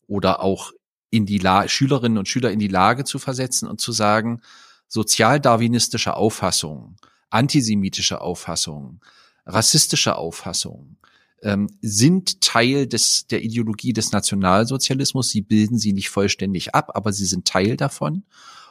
oder 0.06 0.40
auch 0.40 0.72
in 1.10 1.26
die 1.26 1.38
La 1.38 1.68
Schülerinnen 1.68 2.18
und 2.18 2.28
Schüler 2.28 2.50
in 2.50 2.58
die 2.58 2.68
Lage 2.68 3.04
zu 3.04 3.18
versetzen 3.18 3.68
und 3.68 3.80
zu 3.80 3.92
sagen, 3.92 4.40
sozialdarwinistische 4.88 6.14
Auffassungen, 6.16 6.96
antisemitische 7.30 8.20
Auffassungen, 8.20 9.00
rassistische 9.44 10.16
Auffassungen 10.16 10.98
ähm, 11.42 11.68
sind 11.80 12.40
Teil 12.40 12.86
des, 12.86 13.26
der 13.26 13.42
Ideologie 13.42 13.92
des 13.92 14.12
Nationalsozialismus. 14.12 15.30
Sie 15.30 15.42
bilden 15.42 15.78
sie 15.78 15.92
nicht 15.92 16.08
vollständig 16.08 16.74
ab, 16.74 16.92
aber 16.94 17.12
sie 17.12 17.26
sind 17.26 17.46
Teil 17.46 17.76
davon. 17.76 18.24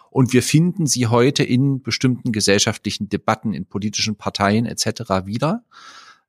Und 0.09 0.33
wir 0.33 0.43
finden 0.43 0.87
sie 0.87 1.07
heute 1.07 1.43
in 1.43 1.81
bestimmten 1.81 2.31
gesellschaftlichen 2.31 3.09
Debatten, 3.09 3.53
in 3.53 3.65
politischen 3.65 4.15
Parteien 4.15 4.65
etc. 4.65 5.25
wieder. 5.25 5.63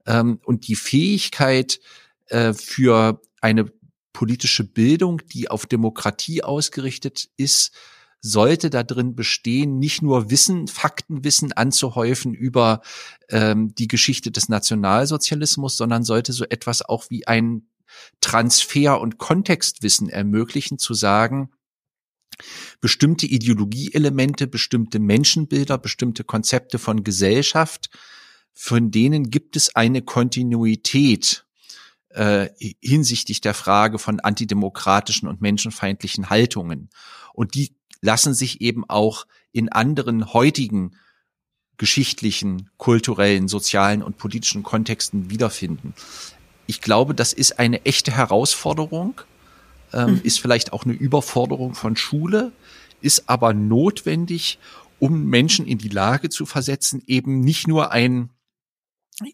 Ähm, 0.07 0.41
und 0.45 0.69
die 0.69 0.77
Fähigkeit 0.77 1.81
äh, 2.27 2.53
für 2.53 3.21
eine 3.41 3.67
politische 4.13 4.65
Bildung, 4.65 5.23
die 5.33 5.51
auf 5.51 5.67
Demokratie 5.67 6.43
ausgerichtet 6.43 7.29
ist, 7.37 7.73
sollte 8.21 8.71
da 8.71 8.83
drin 8.83 9.15
bestehen, 9.15 9.79
nicht 9.79 10.03
nur 10.03 10.31
Wissen, 10.31 10.67
Faktenwissen 10.69 11.53
anzuhäufen 11.53 12.35
über 12.35 12.81
ähm, 13.29 13.75
die 13.75 13.89
Geschichte 13.89 14.31
des 14.31 14.49
Nationalsozialismus, 14.49 15.77
sondern 15.77 16.03
sollte 16.03 16.33
so 16.33 16.45
etwas 16.45 16.83
auch 16.83 17.05
wie 17.11 17.27
ein 17.27 17.69
Transfer- 18.21 19.01
und 19.01 19.19
Kontextwissen 19.19 20.09
ermöglichen, 20.09 20.79
zu 20.79 20.95
sagen, 20.95 21.51
bestimmte 22.81 23.27
Ideologieelemente, 23.27 24.47
bestimmte 24.47 24.99
Menschenbilder, 24.99 25.79
bestimmte 25.79 26.25
Konzepte 26.25 26.79
von 26.79 27.05
Gesellschaft, 27.05 27.91
von 28.53 28.91
denen 28.91 29.31
gibt 29.31 29.57
es 29.57 29.75
eine 29.77 30.03
Kontinuität 30.03 31.47
äh, 32.11 32.49
hinsichtlich 32.81 33.41
der 33.41 33.55
Frage 33.55 33.99
von 33.99 34.21
antidemokratischen 34.21 35.29
und 35.29 35.41
menschenfeindlichen 35.41 36.31
Haltungen. 36.31 36.89
Und 37.35 37.55
die 37.55 37.77
lassen 38.01 38.35
sich 38.35 38.61
eben 38.61 38.89
auch 38.89 39.27
in 39.53 39.71
anderen 39.71 40.33
heutigen 40.33 40.97
geschichtlichen, 41.77 42.71
kulturellen, 42.79 43.49
sozialen 43.49 44.03
und 44.03 44.17
politischen 44.17 44.63
Kontexten 44.63 45.31
wiederfinden. 45.31 45.95
Ich 46.67 46.81
glaube, 46.81 47.15
das 47.15 47.33
ist 47.33 47.59
eine 47.59 47.85
echte 47.85 48.13
Herausforderung 48.13 49.21
ähm, 49.93 50.13
mhm. 50.13 50.21
ist 50.23 50.41
vielleicht 50.41 50.73
auch 50.73 50.85
eine 50.85 50.95
Überforderung 50.95 51.75
von 51.75 51.97
Schule, 51.97 52.53
ist 53.01 53.29
aber 53.29 53.55
notwendig, 53.55 54.59
um 54.99 55.25
Menschen 55.27 55.67
in 55.67 55.79
die 55.79 55.89
Lage 55.89 56.29
zu 56.29 56.47
versetzen, 56.47 57.03
eben 57.07 57.41
nicht 57.41 57.67
nur 57.69 57.93
ein 57.93 58.31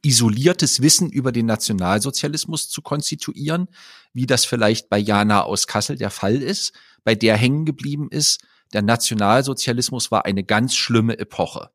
isoliertes 0.03 0.81
Wissen 0.81 1.11
über 1.11 1.33
den 1.33 1.47
Nationalsozialismus 1.47 2.69
zu 2.69 2.83
konstituieren, 2.83 3.69
wie 4.13 4.27
das 4.27 4.45
vielleicht 4.45 4.89
bei 4.89 4.99
Jana 4.99 5.43
aus 5.43 5.67
Kassel 5.67 5.97
der 5.97 6.11
Fall 6.11 6.37
ist, 6.37 6.73
bei 7.03 7.15
der 7.15 7.37
hängen 7.37 7.65
geblieben 7.65 8.09
ist, 8.11 8.41
der 8.73 8.83
Nationalsozialismus 8.83 10.11
war 10.11 10.25
eine 10.25 10.45
ganz 10.45 10.75
schlimme 10.75 11.19
Epoche. 11.19 11.71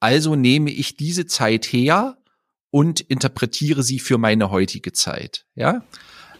Also 0.00 0.36
nehme 0.36 0.70
ich 0.70 0.96
diese 0.96 1.26
Zeit 1.26 1.66
her 1.66 2.18
und 2.70 3.00
interpretiere 3.00 3.82
sie 3.82 3.98
für 3.98 4.18
meine 4.18 4.50
heutige 4.50 4.92
Zeit. 4.92 5.46
Ja, 5.54 5.72
mhm. 5.74 5.80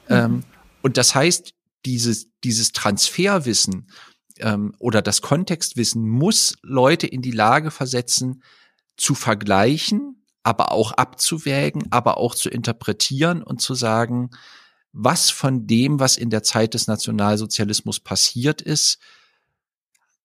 ähm, 0.08 0.44
und 0.82 0.96
das 0.96 1.14
heißt, 1.14 1.54
dieses, 1.84 2.28
dieses 2.44 2.72
Transferwissen 2.72 3.90
ähm, 4.38 4.74
oder 4.78 5.02
das 5.02 5.22
Kontextwissen 5.22 6.06
muss 6.08 6.56
Leute 6.62 7.06
in 7.06 7.22
die 7.22 7.30
Lage 7.30 7.70
versetzen, 7.70 8.42
zu 8.96 9.14
vergleichen, 9.14 10.24
aber 10.42 10.72
auch 10.72 10.92
abzuwägen, 10.92 11.86
aber 11.90 12.18
auch 12.18 12.34
zu 12.34 12.48
interpretieren 12.48 13.42
und 13.42 13.60
zu 13.60 13.74
sagen, 13.74 14.30
was 14.92 15.30
von 15.30 15.66
dem, 15.66 16.00
was 16.00 16.16
in 16.16 16.30
der 16.30 16.42
Zeit 16.42 16.74
des 16.74 16.86
Nationalsozialismus 16.86 18.00
passiert 18.00 18.60
ist, 18.60 18.98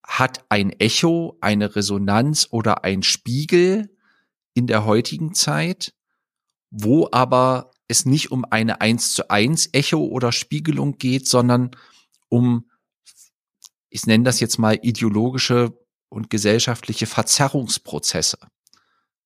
hat 0.06 0.46
ein 0.50 0.72
Echo, 0.72 1.38
eine 1.42 1.76
Resonanz 1.76 2.48
oder 2.52 2.84
ein 2.84 3.04
Spiegel 3.04 3.96
in 4.54 4.68
der 4.68 4.86
heutigen 4.86 5.34
Zeit, 5.34 5.94
wo 6.70 7.08
aber 7.12 7.72
es 7.88 8.06
nicht 8.06 8.32
um 8.32 8.46
eine 8.46 8.82
eins 8.82 9.14
zu 9.14 9.30
eins 9.30 9.70
Echo 9.72 10.06
oder 10.06 10.32
Spiegelung 10.32 10.98
geht, 10.98 11.28
sondern 11.28 11.72
um, 12.30 12.70
ich 13.90 14.06
nenne 14.06 14.24
das 14.24 14.40
jetzt 14.40 14.58
mal 14.58 14.80
ideologische 14.82 15.78
und 16.10 16.30
gesellschaftliche 16.30 17.06
Verzerrungsprozesse. 17.06 18.38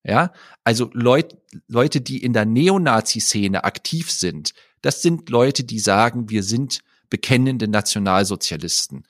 Ja, 0.04 0.32
also 0.64 0.90
Leut, 0.92 1.36
Leute, 1.66 2.00
die 2.00 2.22
in 2.22 2.32
der 2.32 2.46
Neonazi-Szene 2.46 3.64
aktiv 3.64 4.10
sind, 4.10 4.54
das 4.80 5.02
sind 5.02 5.28
Leute, 5.28 5.64
die 5.64 5.80
sagen, 5.80 6.30
wir 6.30 6.42
sind 6.42 6.80
bekennende 7.10 7.68
Nationalsozialisten. 7.68 9.04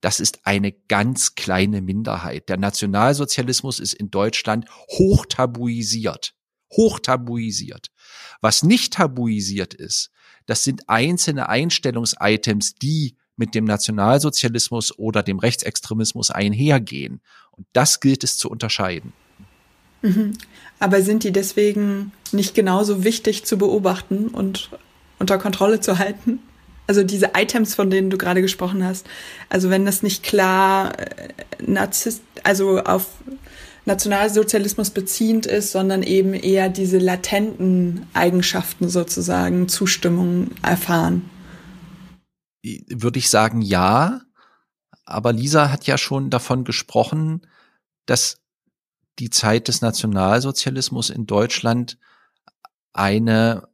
Das 0.00 0.20
ist 0.20 0.46
eine 0.46 0.72
ganz 0.72 1.34
kleine 1.34 1.82
Minderheit. 1.82 2.48
Der 2.48 2.56
Nationalsozialismus 2.56 3.80
ist 3.80 3.92
in 3.92 4.10
Deutschland 4.10 4.66
hoch 4.88 5.26
tabuisiert. 5.26 6.34
Hoch 6.72 7.00
tabuisiert. 7.00 7.88
Was 8.40 8.62
nicht 8.62 8.94
tabuisiert 8.94 9.74
ist, 9.74 10.10
das 10.46 10.64
sind 10.64 10.88
einzelne 10.88 11.48
Einstellungsitems, 11.48 12.74
die 12.76 13.16
mit 13.36 13.54
dem 13.54 13.64
Nationalsozialismus 13.64 14.98
oder 14.98 15.22
dem 15.22 15.38
Rechtsextremismus 15.38 16.30
einhergehen. 16.30 17.20
Und 17.50 17.66
das 17.72 18.00
gilt 18.00 18.24
es 18.24 18.36
zu 18.36 18.50
unterscheiden. 18.50 19.12
Mhm. 20.02 20.32
Aber 20.78 21.02
sind 21.02 21.24
die 21.24 21.32
deswegen 21.32 22.12
nicht 22.32 22.54
genauso 22.54 23.04
wichtig 23.04 23.44
zu 23.44 23.58
beobachten 23.58 24.28
und 24.28 24.70
unter 25.18 25.38
Kontrolle 25.38 25.80
zu 25.80 25.98
halten? 25.98 26.40
Also 26.90 27.04
diese 27.04 27.30
Items, 27.36 27.76
von 27.76 27.88
denen 27.88 28.10
du 28.10 28.18
gerade 28.18 28.42
gesprochen 28.42 28.82
hast. 28.82 29.06
Also 29.48 29.70
wenn 29.70 29.86
das 29.86 30.02
nicht 30.02 30.24
klar 30.24 30.98
äh, 30.98 31.28
Narzisst, 31.64 32.20
also 32.42 32.80
auf 32.80 33.06
Nationalsozialismus 33.84 34.90
beziehend 34.90 35.46
ist, 35.46 35.70
sondern 35.70 36.02
eben 36.02 36.34
eher 36.34 36.68
diese 36.68 36.98
latenten 36.98 38.08
Eigenschaften 38.12 38.88
sozusagen 38.88 39.68
Zustimmung 39.68 40.50
erfahren. 40.62 41.30
Würde 42.64 43.20
ich 43.20 43.30
sagen, 43.30 43.62
ja. 43.62 44.22
Aber 45.04 45.32
Lisa 45.32 45.70
hat 45.70 45.86
ja 45.86 45.96
schon 45.96 46.28
davon 46.28 46.64
gesprochen, 46.64 47.46
dass 48.04 48.40
die 49.20 49.30
Zeit 49.30 49.68
des 49.68 49.80
Nationalsozialismus 49.80 51.08
in 51.08 51.26
Deutschland 51.26 51.98
eine, 52.92 53.68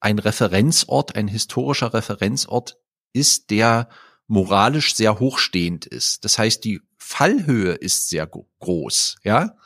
ein 0.00 0.18
Referenzort, 0.18 1.14
ein 1.14 1.28
historischer 1.28 1.94
Referenzort 1.94 2.78
ist, 3.12 3.50
der 3.50 3.88
moralisch 4.26 4.94
sehr 4.94 5.18
hochstehend 5.18 5.86
ist. 5.86 6.24
Das 6.24 6.38
heißt, 6.38 6.64
die 6.64 6.80
Fallhöhe 6.98 7.72
ist 7.72 8.08
sehr 8.08 8.26
groß, 8.26 9.16
ja. 9.24 9.56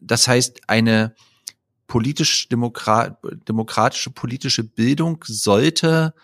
Das 0.00 0.28
heißt, 0.28 0.68
eine 0.68 1.14
politisch 1.86 2.48
-demokrat 2.50 3.16
demokratische 3.48 4.10
politische 4.10 4.64
Bildung 4.64 5.24
sollte 5.26 6.14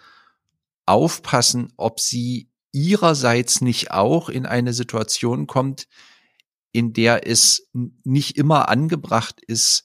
aufpassen, 0.87 1.73
ob 1.77 2.01
sie 2.01 2.51
ihrerseits 2.73 3.61
nicht 3.61 3.91
auch 3.91 4.29
in 4.29 4.47
eine 4.47 4.73
Situation 4.73 5.47
kommt, 5.47 5.87
in 6.73 6.93
der 6.93 7.27
es 7.27 7.69
nicht 7.73 8.37
immer 8.37 8.69
angebracht 8.69 9.41
ist, 9.41 9.85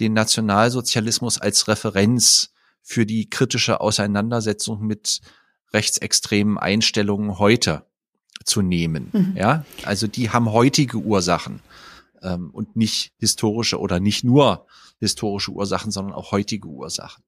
den 0.00 0.12
Nationalsozialismus 0.12 1.38
als 1.38 1.68
Referenz 1.68 2.51
für 2.82 3.06
die 3.06 3.30
kritische 3.30 3.80
Auseinandersetzung 3.80 4.80
mit 4.86 5.20
rechtsextremen 5.72 6.58
Einstellungen 6.58 7.38
heute 7.38 7.86
zu 8.44 8.62
nehmen. 8.62 9.08
Mhm. 9.12 9.36
Ja, 9.36 9.64
also 9.84 10.06
die 10.06 10.30
haben 10.30 10.52
heutige 10.52 10.98
Ursachen 10.98 11.60
ähm, 12.22 12.50
und 12.52 12.76
nicht 12.76 13.12
historische 13.18 13.78
oder 13.78 14.00
nicht 14.00 14.24
nur 14.24 14.66
historische 14.98 15.52
Ursachen, 15.52 15.90
sondern 15.90 16.14
auch 16.14 16.32
heutige 16.32 16.68
Ursachen. 16.68 17.22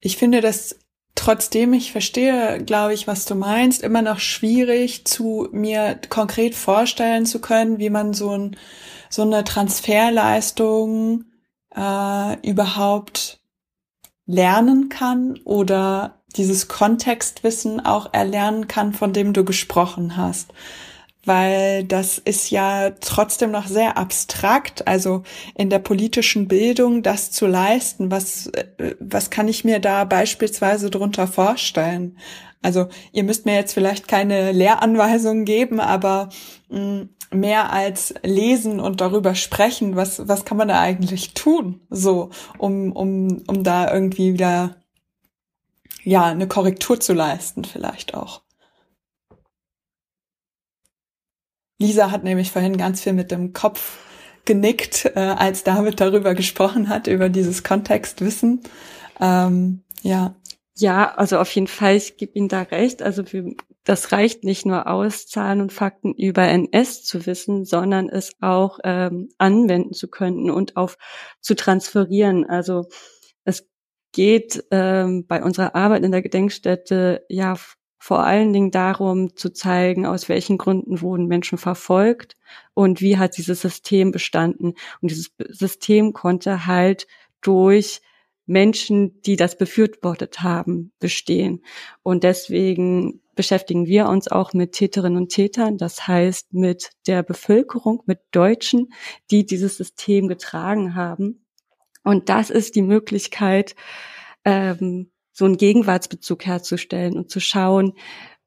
Ich 0.00 0.16
finde 0.16 0.40
das 0.40 0.76
trotzdem 1.16 1.72
ich 1.72 1.90
verstehe, 1.90 2.62
glaube 2.62 2.94
ich, 2.94 3.08
was 3.08 3.24
du 3.24 3.34
meinst, 3.34 3.82
immer 3.82 4.02
noch 4.02 4.20
schwierig 4.20 5.04
zu 5.06 5.48
mir 5.50 5.98
konkret 6.08 6.54
vorstellen 6.54 7.26
zu 7.26 7.40
können, 7.40 7.78
wie 7.78 7.90
man 7.90 8.14
so, 8.14 8.30
ein, 8.36 8.56
so 9.10 9.22
eine 9.22 9.42
Transferleistung 9.42 11.24
äh, 11.74 12.48
überhaupt 12.48 13.35
lernen 14.26 14.88
kann 14.88 15.38
oder 15.44 16.22
dieses 16.36 16.68
Kontextwissen 16.68 17.84
auch 17.84 18.12
erlernen 18.12 18.68
kann, 18.68 18.92
von 18.92 19.12
dem 19.12 19.32
du 19.32 19.44
gesprochen 19.44 20.16
hast 20.16 20.52
weil 21.26 21.84
das 21.84 22.18
ist 22.18 22.50
ja 22.50 22.90
trotzdem 23.00 23.50
noch 23.50 23.66
sehr 23.66 23.98
abstrakt, 23.98 24.86
also 24.86 25.22
in 25.54 25.70
der 25.70 25.80
politischen 25.80 26.48
Bildung 26.48 27.02
das 27.02 27.30
zu 27.30 27.46
leisten, 27.46 28.10
was, 28.10 28.46
äh, 28.48 28.94
was 29.00 29.30
kann 29.30 29.48
ich 29.48 29.64
mir 29.64 29.80
da 29.80 30.04
beispielsweise 30.04 30.90
drunter 30.90 31.26
vorstellen? 31.26 32.16
Also 32.62 32.88
ihr 33.12 33.22
müsst 33.22 33.46
mir 33.46 33.54
jetzt 33.54 33.74
vielleicht 33.74 34.08
keine 34.08 34.52
Lehranweisungen 34.52 35.44
geben, 35.44 35.80
aber 35.80 36.30
mh, 36.68 36.80
mm, 36.80 37.08
mehr 37.32 37.72
als 37.72 38.14
lesen 38.22 38.80
und 38.80 39.00
darüber 39.00 39.34
sprechen, 39.34 39.96
was, 39.96 40.28
was 40.28 40.44
kann 40.44 40.56
man 40.56 40.68
da 40.68 40.80
eigentlich 40.80 41.34
tun, 41.34 41.80
so, 41.90 42.30
um, 42.58 42.92
um, 42.92 43.42
um 43.46 43.64
da 43.64 43.92
irgendwie 43.92 44.32
wieder, 44.32 44.76
ja, 46.04 46.24
eine 46.26 46.46
Korrektur 46.46 47.00
zu 47.00 47.14
leisten 47.14 47.64
vielleicht 47.64 48.14
auch. 48.14 48.42
Lisa 51.78 52.10
hat 52.10 52.24
nämlich 52.24 52.50
vorhin 52.50 52.76
ganz 52.76 53.02
viel 53.02 53.12
mit 53.12 53.30
dem 53.30 53.52
Kopf 53.52 53.98
genickt, 54.44 55.10
äh, 55.14 55.18
als 55.18 55.64
David 55.64 56.00
darüber 56.00 56.34
gesprochen 56.34 56.88
hat, 56.88 57.06
über 57.06 57.28
dieses 57.28 57.64
Kontextwissen. 57.64 58.62
Ähm, 59.20 59.82
ja. 60.02 60.34
Ja, 60.78 61.14
also 61.14 61.38
auf 61.38 61.50
jeden 61.54 61.66
Fall, 61.66 61.96
ich 61.96 62.16
gebe 62.16 62.32
Ihnen 62.34 62.48
da 62.48 62.62
recht. 62.62 63.02
Also 63.02 63.32
wir, 63.32 63.54
das 63.84 64.12
reicht 64.12 64.44
nicht 64.44 64.66
nur 64.66 64.86
aus, 64.86 65.26
Zahlen 65.26 65.60
und 65.62 65.72
Fakten 65.72 66.12
über 66.12 66.42
NS 66.42 67.02
zu 67.04 67.24
wissen, 67.26 67.64
sondern 67.64 68.08
es 68.08 68.32
auch 68.40 68.78
ähm, 68.84 69.30
anwenden 69.38 69.94
zu 69.94 70.08
können 70.08 70.50
und 70.50 70.76
auf 70.76 70.98
zu 71.40 71.54
transferieren. 71.54 72.44
Also 72.44 72.88
es 73.44 73.68
geht 74.12 74.64
ähm, 74.70 75.26
bei 75.26 75.42
unserer 75.42 75.74
Arbeit 75.74 76.04
in 76.04 76.12
der 76.12 76.22
Gedenkstätte 76.22 77.24
ja 77.28 77.56
vor 78.06 78.24
allen 78.24 78.52
Dingen 78.52 78.70
darum 78.70 79.34
zu 79.34 79.52
zeigen, 79.52 80.06
aus 80.06 80.28
welchen 80.28 80.58
Gründen 80.58 81.00
wurden 81.00 81.26
Menschen 81.26 81.58
verfolgt 81.58 82.36
und 82.72 83.00
wie 83.00 83.18
hat 83.18 83.36
dieses 83.36 83.62
System 83.62 84.12
bestanden. 84.12 84.74
Und 85.00 85.10
dieses 85.10 85.32
System 85.48 86.12
konnte 86.12 86.66
halt 86.66 87.08
durch 87.40 88.02
Menschen, 88.46 89.20
die 89.22 89.34
das 89.34 89.58
befürwortet 89.58 90.40
haben, 90.40 90.92
bestehen. 91.00 91.64
Und 92.04 92.22
deswegen 92.22 93.22
beschäftigen 93.34 93.86
wir 93.86 94.08
uns 94.08 94.28
auch 94.28 94.52
mit 94.52 94.70
Täterinnen 94.70 95.20
und 95.20 95.30
Tätern, 95.30 95.76
das 95.76 96.06
heißt 96.06 96.54
mit 96.54 96.90
der 97.08 97.24
Bevölkerung, 97.24 98.04
mit 98.06 98.20
Deutschen, 98.30 98.92
die 99.32 99.46
dieses 99.46 99.78
System 99.78 100.28
getragen 100.28 100.94
haben. 100.94 101.44
Und 102.04 102.28
das 102.28 102.50
ist 102.50 102.76
die 102.76 102.82
Möglichkeit, 102.82 103.74
ähm, 104.44 105.10
so 105.36 105.44
einen 105.44 105.58
Gegenwartsbezug 105.58 106.46
herzustellen 106.46 107.14
und 107.14 107.30
zu 107.30 107.40
schauen, 107.40 107.92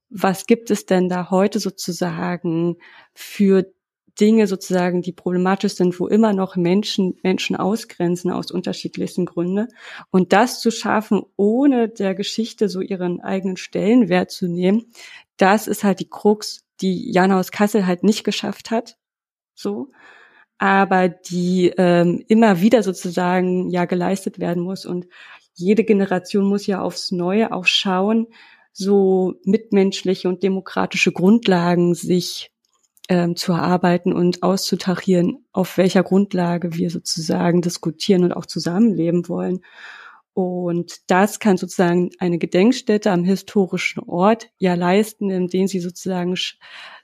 was 0.10 0.47
gibt 0.47 0.71
es 0.71 0.88
denn 0.88 1.08
da 1.08 1.30
heute 1.30 1.60
sozusagen 1.60 2.78
für 3.13 3.71
Dinge 4.19 4.47
sozusagen, 4.47 5.04
die 5.04 5.12
problematisch 5.12 5.75
sind, 5.75 5.99
wo 5.99 6.08
immer 6.08 6.34
noch 6.34 6.56
Menschen 6.56 7.19
Menschen 7.21 7.56
ausgrenzen 7.56 8.32
aus 8.32 8.49
unterschiedlichsten 8.49 9.28
Gründen. 9.28 9.67
Und 10.10 10.34
das 10.34 10.60
zu 10.62 10.71
schaffen, 10.71 11.21
ohne 11.36 11.89
der 11.89 12.15
Geschichte 12.15 12.69
so 12.69 12.82
ihren 12.82 13.21
eigenen 13.21 13.56
Stellenwert 13.56 14.32
zu 14.32 14.47
nehmen, 14.47 14.91
das 15.38 15.67
ist 15.67 15.84
halt 15.84 15.99
die 15.99 16.10
Krux, 16.10 16.65
die 16.82 17.12
Jana 17.12 17.39
aus 17.39 17.52
Kassel 17.52 17.86
halt 17.86 18.04
nicht 18.04 18.23
geschafft 18.23 18.71
hat. 18.71 18.97
So. 19.54 19.91
Aber 20.58 21.08
die 21.08 21.71
ähm, 21.78 22.23
immer 22.28 22.62
wieder 22.62 22.82
sozusagen 22.82 23.69
ja 23.69 23.86
geleistet 23.86 24.39
werden 24.39 24.63
muss. 24.63 24.88
Und 24.88 25.06
jede 25.59 25.83
Generation 25.83 26.45
muss 26.45 26.65
ja 26.65 26.81
aufs 26.81 27.11
Neue 27.11 27.51
auch 27.51 27.65
schauen, 27.65 28.27
so 28.71 29.35
mitmenschliche 29.43 30.29
und 30.29 30.41
demokratische 30.41 31.11
Grundlagen 31.11 31.95
sich 31.95 32.51
ähm, 33.09 33.35
zu 33.35 33.51
erarbeiten 33.51 34.13
und 34.13 34.43
auszutarieren, 34.43 35.45
auf 35.51 35.77
welcher 35.77 36.03
Grundlage 36.03 36.75
wir 36.75 36.89
sozusagen 36.89 37.61
diskutieren 37.61 38.23
und 38.23 38.33
auch 38.33 38.45
zusammenleben 38.45 39.27
wollen. 39.27 39.59
Und 40.33 40.99
das 41.07 41.39
kann 41.39 41.57
sozusagen 41.57 42.11
eine 42.19 42.37
Gedenkstätte 42.37 43.11
am 43.11 43.25
historischen 43.25 43.99
Ort 43.99 44.47
ja 44.57 44.75
leisten, 44.75 45.29
indem 45.29 45.67
sie 45.67 45.79
sozusagen 45.79 46.35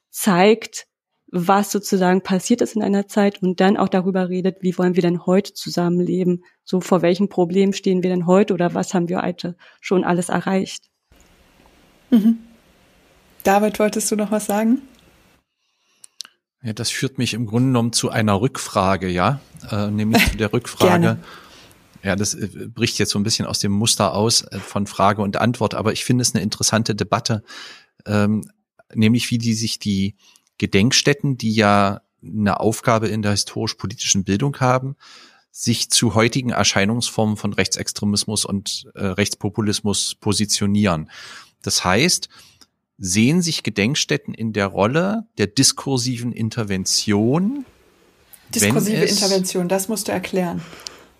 zeigt, 0.09 0.87
was 1.38 1.71
sozusagen 1.71 2.21
passiert 2.21 2.62
ist 2.62 2.76
in 2.76 2.82
einer 2.82 3.08
Zeit 3.08 3.43
und 3.43 3.60
dann 3.60 3.76
auch 3.76 3.89
darüber 3.89 4.30
redet, 4.30 4.58
wie 4.62 4.78
wollen 4.78 4.95
wir 4.95 5.02
denn 5.02 5.26
heute 5.26 5.54
zusammenleben? 5.54 6.45
So 6.63 6.80
vor 6.80 7.02
welchen 7.02 7.28
Problemen 7.28 7.74
stehen 7.74 8.04
wir 8.04 8.10
denn 8.10 8.26
heute 8.26 8.54
oder 8.54 8.74
was 8.74 8.93
haben 8.93 9.10
wir 9.10 9.21
heute 9.21 9.58
schon 9.82 10.06
alles 10.06 10.30
erreicht? 10.30 10.86
Mhm. 12.10 12.38
David, 13.43 13.80
wolltest 13.80 14.10
du 14.12 14.15
noch 14.15 14.32
was 14.32 14.45
sagen? 14.45 14.82
Ja, 16.63 16.74
das 16.74 16.89
führt 16.89 17.17
mich 17.17 17.34
im 17.34 17.45
Grunde 17.45 17.67
genommen 17.67 17.91
zu 17.91 18.10
einer 18.10 18.39
Rückfrage, 18.39 19.10
ja, 19.10 19.41
äh, 19.69 19.91
nämlich 19.91 20.32
zu 20.32 20.38
der 20.38 20.54
Rückfrage. 20.54 21.19
Ja, 22.02 22.15
das 22.15 22.34
äh, 22.34 22.48
bricht 22.74 22.98
jetzt 22.98 23.12
so 23.12 23.19
ein 23.19 23.24
bisschen 23.24 23.45
aus 23.45 23.60
dem 23.60 23.74
Muster 23.74 24.13
aus 24.13 24.43
äh, 24.43 24.60
von 24.60 24.88
Frage 24.88 25.21
und 25.21 25.38
Antwort, 25.38 25.76
aber 25.76 25.91
ich 25.91 26.06
finde 26.06 26.21
es 26.21 26.34
eine 26.34 26.43
interessante 26.43 26.95
Debatte, 26.95 27.43
ähm, 28.06 28.50
nämlich 28.93 29.30
wie 29.32 29.38
die 29.38 29.54
sich 29.54 29.80
die 29.80 30.15
Gedenkstätten, 30.57 31.37
die 31.37 31.53
ja 31.53 32.01
eine 32.23 32.59
Aufgabe 32.59 33.07
in 33.07 33.21
der 33.21 33.31
historisch-politischen 33.31 34.23
Bildung 34.23 34.59
haben, 34.59 34.95
sich 35.51 35.89
zu 35.89 36.15
heutigen 36.15 36.49
Erscheinungsformen 36.49 37.37
von 37.37 37.53
Rechtsextremismus 37.53 38.45
und 38.45 38.87
äh, 38.95 39.05
Rechtspopulismus 39.05 40.15
positionieren. 40.15 41.09
Das 41.61 41.85
heißt, 41.85 42.29
sehen 42.97 43.41
sich 43.41 43.63
Gedenkstätten 43.63 44.33
in 44.33 44.53
der 44.53 44.67
Rolle 44.67 45.25
der 45.37 45.47
diskursiven 45.47 46.31
Intervention. 46.31 47.65
Diskursive 48.53 49.03
es, 49.03 49.11
Intervention, 49.11 49.69
das 49.69 49.87
musst 49.87 50.07
du 50.07 50.11
erklären. 50.11 50.61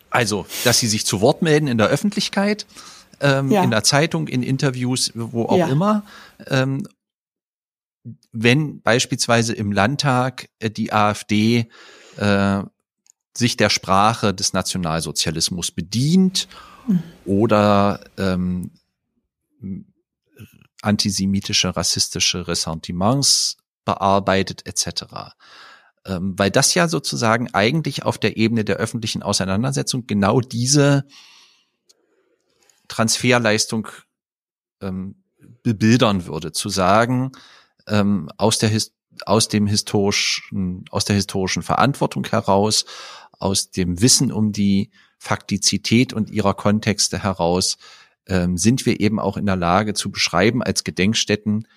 Also, 0.10 0.46
dass 0.64 0.80
sie 0.80 0.88
sich 0.88 1.06
zu 1.06 1.22
Wort 1.22 1.42
melden 1.42 1.68
in 1.68 1.78
der 1.78 1.88
Öffentlichkeit, 1.88 2.66
ähm, 3.20 3.52
ja. 3.52 3.64
in 3.64 3.72
der 3.72 3.84
Zeitung, 3.84 4.28
in 4.28 4.44
Interviews, 4.44 5.12
wo 5.14 5.44
auch 5.44 5.58
ja. 5.58 5.68
immer, 5.68 6.04
ähm, 6.48 6.88
wenn 8.32 8.82
beispielsweise 8.82 9.54
im 9.54 9.72
Landtag 9.72 10.50
äh, 10.60 10.70
die 10.70 10.94
AfD 10.94 11.70
äh, 12.18 12.64
sich 13.36 13.58
der 13.58 13.70
Sprache 13.70 14.34
des 14.34 14.54
Nationalsozialismus 14.54 15.72
bedient 15.72 16.48
mhm. 16.88 17.04
oder 17.26 18.04
ähm, 18.18 18.72
antisemitische, 20.82 21.76
rassistische 21.76 22.48
Ressentiments 22.48 23.58
bearbeitet 23.84 24.66
etc. 24.66 25.34
Ähm, 26.06 26.38
weil 26.38 26.52
das 26.52 26.74
ja 26.76 26.88
sozusagen 26.88 27.54
eigentlich 27.54 28.04
auf 28.04 28.18
der 28.18 28.38
Ebene 28.38 28.64
der 28.64 28.78
öffentlichen 28.78 29.24
Auseinandersetzung 29.24 30.06
genau 30.08 30.40
diese 30.42 31.06
Transferleistung 32.88 33.88
ähm, 34.82 35.24
bebildern 35.64 36.28
würde, 36.28 36.52
zu 36.52 36.70
sagen, 36.70 37.32
ähm, 37.88 38.30
aus 38.38 38.60
der 38.60 38.72
aus 39.26 39.48
dem 39.48 39.66
historischen, 39.66 40.86
aus 40.92 41.06
der 41.06 41.16
historischen 41.16 41.64
Verantwortung 41.64 42.26
heraus, 42.28 42.86
aus 43.32 43.72
dem 43.72 44.02
Wissen 44.02 44.32
um 44.32 44.52
die 44.52 44.92
Faktizität 45.18 46.12
und 46.14 46.30
ihrer 46.30 46.54
Kontexte 46.54 47.24
heraus, 47.24 47.78
ähm, 48.28 48.58
sind 48.58 48.86
wir 48.86 49.00
eben 49.00 49.20
auch 49.20 49.38
in 49.38 49.46
der 49.46 49.56
Lage 49.56 49.94
zu 49.94 50.12
beschreiben 50.12 50.62
als 50.62 50.84
Gedenkstätten, 50.84 51.68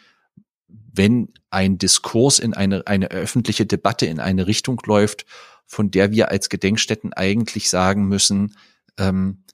wenn 0.66 1.32
ein 1.50 1.78
Diskurs 1.78 2.38
in 2.38 2.54
eine, 2.54 2.86
eine 2.86 3.10
öffentliche 3.10 3.66
Debatte 3.66 4.06
in 4.06 4.20
eine 4.20 4.46
Richtung 4.46 4.80
läuft, 4.84 5.24
von 5.66 5.90
der 5.90 6.10
wir 6.10 6.30
als 6.30 6.48
Gedenkstätten 6.48 7.12
eigentlich 7.12 7.70
sagen 7.70 8.08
müssen, 8.08 8.56
ähm, 8.98 9.44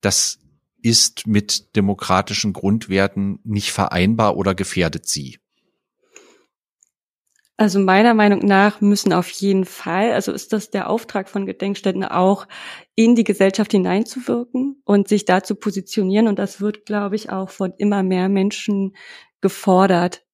das 0.00 0.38
ist 0.82 1.26
mit 1.26 1.76
demokratischen 1.76 2.52
Grundwerten 2.52 3.38
nicht 3.44 3.70
vereinbar 3.72 4.36
oder 4.36 4.54
gefährdet 4.54 5.08
sie. 5.08 5.38
Also 7.60 7.78
meiner 7.78 8.14
Meinung 8.14 8.38
nach 8.46 8.80
müssen 8.80 9.12
auf 9.12 9.28
jeden 9.28 9.66
Fall, 9.66 10.12
also 10.12 10.32
ist 10.32 10.54
das 10.54 10.70
der 10.70 10.88
Auftrag 10.88 11.28
von 11.28 11.44
Gedenkstätten 11.44 12.06
auch, 12.06 12.48
in 12.94 13.14
die 13.14 13.22
Gesellschaft 13.22 13.72
hineinzuwirken 13.72 14.80
und 14.86 15.08
sich 15.08 15.26
da 15.26 15.42
zu 15.42 15.56
positionieren. 15.56 16.26
Und 16.26 16.38
das 16.38 16.62
wird, 16.62 16.86
glaube 16.86 17.16
ich, 17.16 17.28
auch 17.28 17.50
von 17.50 17.74
immer 17.76 18.02
mehr 18.02 18.30
Menschen 18.30 18.96
gefordert, 19.42 20.24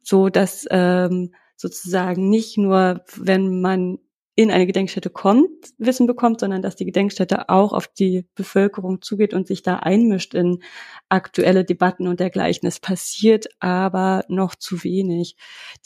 so 0.00 0.28
dass 0.28 0.64
ähm, 0.70 1.34
sozusagen 1.56 2.28
nicht 2.30 2.56
nur, 2.56 3.02
wenn 3.16 3.60
man 3.60 3.98
in 4.38 4.50
eine 4.50 4.66
Gedenkstätte 4.66 5.08
kommt, 5.08 5.48
Wissen 5.78 6.06
bekommt, 6.06 6.40
sondern 6.40 6.60
dass 6.60 6.76
die 6.76 6.84
Gedenkstätte 6.84 7.48
auch 7.48 7.72
auf 7.72 7.88
die 7.88 8.26
Bevölkerung 8.34 9.00
zugeht 9.00 9.32
und 9.32 9.46
sich 9.46 9.62
da 9.62 9.76
einmischt 9.76 10.34
in 10.34 10.62
aktuelle 11.08 11.64
Debatten 11.64 12.06
und 12.06 12.20
dergleichen. 12.20 12.68
Es 12.68 12.78
passiert 12.78 13.46
aber 13.60 14.24
noch 14.28 14.54
zu 14.54 14.84
wenig. 14.84 15.36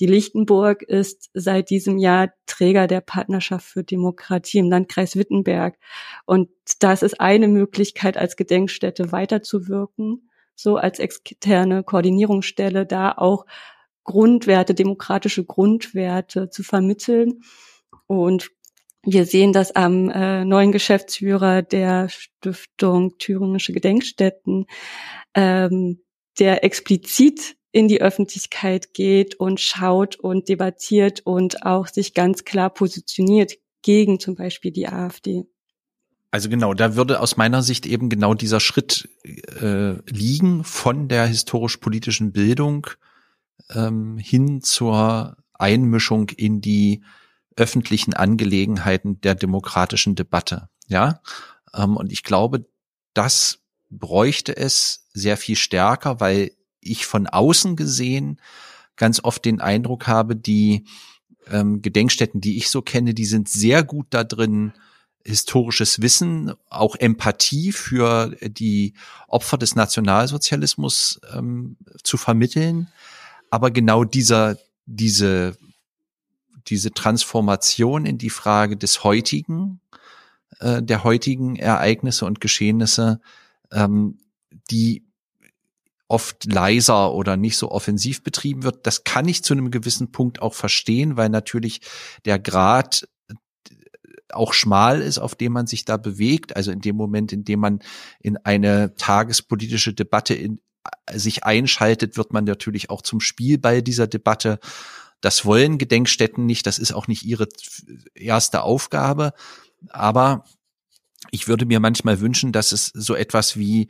Die 0.01 0.07
Lichtenburg 0.07 0.83
ist 0.83 1.31
seit 1.33 1.71
diesem 1.71 1.97
Jahr 1.97 2.33
Träger 2.47 2.89
der 2.89 3.01
Partnerschaft 3.01 3.65
für 3.65 3.85
Demokratie 3.85 4.59
im 4.59 4.69
Landkreis 4.69 5.15
Wittenberg. 5.15 5.79
Und 6.27 6.51
das 6.81 7.05
ist 7.05 7.21
eine 7.21 7.47
Möglichkeit, 7.47 8.17
als 8.17 8.35
Gedenkstätte 8.35 9.13
weiterzuwirken, 9.13 10.29
so 10.57 10.77
als 10.77 10.99
externe 10.99 11.85
Koordinierungsstelle 11.85 12.85
da 12.85 13.13
auch 13.13 13.47
Grundwerte, 14.03 14.75
demokratische 14.75 15.45
Grundwerte 15.45 16.51
zu 16.51 16.65
vermitteln 16.65 17.43
und 18.11 18.51
wir 19.05 19.25
sehen 19.25 19.53
das 19.53 19.71
am 19.77 20.11
äh, 20.11 20.45
neuen 20.45 20.73
Geschäftsführer 20.73 21.63
der 21.63 22.09
Stiftung 22.09 23.17
Thüringische 23.19 23.73
Gedenkstätten, 23.73 24.67
ähm, 25.35 26.01
der 26.41 26.65
explizit 26.65 27.57
in 27.71 27.87
die 27.87 28.03
Öffentlichkeit 28.03 28.95
geht 28.95 29.37
und 29.37 29.61
schaut 29.61 30.17
und 30.17 30.49
debattiert 30.49 31.21
und 31.25 31.65
auch 31.65 31.87
sich 31.87 32.13
ganz 32.13 32.45
klar 32.45 32.69
positioniert 32.71 33.53
gegen 33.83 34.19
zum 34.19 34.35
Beispiel 34.35 34.73
die 34.73 34.89
AfD. 34.89 35.45
Also 36.33 36.49
genau, 36.49 36.75
da 36.75 36.97
würde 36.97 37.21
aus 37.21 37.37
meiner 37.37 37.63
Sicht 37.63 37.87
eben 37.87 38.09
genau 38.09 38.35
dieser 38.35 38.59
Schritt 38.59 39.09
äh, 39.25 39.93
liegen 40.11 40.65
von 40.65 41.07
der 41.07 41.27
historisch-politischen 41.27 42.33
Bildung 42.33 42.89
ähm, 43.73 44.19
hin 44.19 44.63
zur 44.63 45.37
Einmischung 45.53 46.29
in 46.31 46.61
die 46.61 47.03
öffentlichen 47.57 48.15
Angelegenheiten 48.15 49.21
der 49.21 49.35
demokratischen 49.35 50.15
Debatte. 50.15 50.69
Ja, 50.89 51.21
ähm, 51.75 51.97
und 51.97 52.13
ich 52.13 52.23
glaube, 52.23 52.67
das 53.15 53.59
bräuchte 53.91 54.57
es 54.57 55.07
sehr 55.13 55.37
viel 55.37 55.57
stärker, 55.57 56.21
weil 56.21 56.53
ich 56.81 57.07
von 57.07 57.27
außen 57.27 57.77
gesehen 57.77 58.41
ganz 58.97 59.23
oft 59.23 59.45
den 59.45 59.61
Eindruck 59.61 60.07
habe, 60.07 60.37
die 60.37 60.85
ähm, 61.49 61.83
Gedenkstätten, 61.83 62.41
die 62.41 62.57
ich 62.57 62.71
so 62.71 62.83
kenne, 62.83 63.15
die 63.15 63.25
sind 63.25 63.49
sehr 63.49 63.83
gut 63.83 64.07
da 64.11 64.25
drin, 64.25 64.73
historisches 65.25 66.01
Wissen, 66.01 66.53
auch 66.69 66.97
Empathie 66.97 67.73
für 67.73 68.37
die 68.43 68.95
Opfer 69.29 69.59
des 69.59 69.75
Nationalsozialismus 69.75 71.21
ähm, 71.35 71.77
zu 72.03 72.17
vermitteln. 72.17 72.89
Aber 73.51 73.71
genau 73.71 74.05
dieser, 74.05 74.57
diese 74.87 75.57
diese 76.67 76.93
Transformation 76.93 78.07
in 78.07 78.19
die 78.19 78.31
Frage 78.31 78.77
des 78.77 79.05
heutigen, 79.05 79.81
äh, 80.59 80.83
der 80.83 81.05
heutigen 81.05 81.57
Ereignisse 81.57 82.27
und 82.27 82.41
Geschehnisse, 82.41 83.21
ähm, 83.73 84.19
die 84.71 85.05
oft 86.11 86.45
leiser 86.45 87.13
oder 87.15 87.37
nicht 87.37 87.57
so 87.57 87.71
offensiv 87.71 88.23
betrieben 88.23 88.65
wird. 88.65 88.87
Das 88.87 89.05
kann 89.05 89.29
ich 89.29 89.45
zu 89.45 89.55
einem 89.55 89.71
gewissen 89.71 90.11
Punkt 90.11 90.43
auch 90.43 90.55
verstehen, 90.55 91.17
weil 91.17 91.29
natürlich 91.29 91.83
der 92.25 92.41
Grad 92.41 93.09
äh, 93.29 93.35
auch 94.33 94.53
schmal 94.53 95.01
ist, 95.03 95.19
auf 95.19 95.37
dem 95.37 95.53
man 95.53 95.69
sich 95.69 95.85
da 95.85 95.97
bewegt. 95.97 96.57
Also 96.57 96.73
in 96.73 96.81
dem 96.81 96.97
Moment, 96.97 97.33
in 97.33 97.45
dem 97.45 97.61
man 97.61 97.79
in 98.21 98.37
eine 98.39 98.97
tagespolitische 98.97 99.95
Debatte 99.95 100.35
in, 100.35 100.61
äh, 101.07 101.17
sich 101.17 101.45
einschaltet, 101.45 102.17
wird 102.17 102.33
man 102.33 102.45
natürlich 102.45 102.91
auch 102.91 103.03
zum 103.03 103.21
Spielball 103.21 103.81
dieser 103.81 104.09
Debatte 104.09 104.59
das 105.21 105.45
wollen 105.45 105.79
Gedenkstätten 105.79 106.47
nicht, 106.47 106.67
das 106.67 106.79
ist 106.79 106.93
auch 106.93 107.09
nicht 107.09 107.25
ihre 107.25 107.49
erste 108.15 108.63
Aufgabe. 108.63 109.33
Aber 109.89 110.45
ich 111.31 111.49
würde 111.49 111.67
mir 111.67 111.81
manchmal 111.81 112.21
wünschen, 112.21 112.53
dass 112.53 112.73
es 112.73 112.87
so 112.95 113.15
etwas 113.15 113.57
wie 113.57 113.89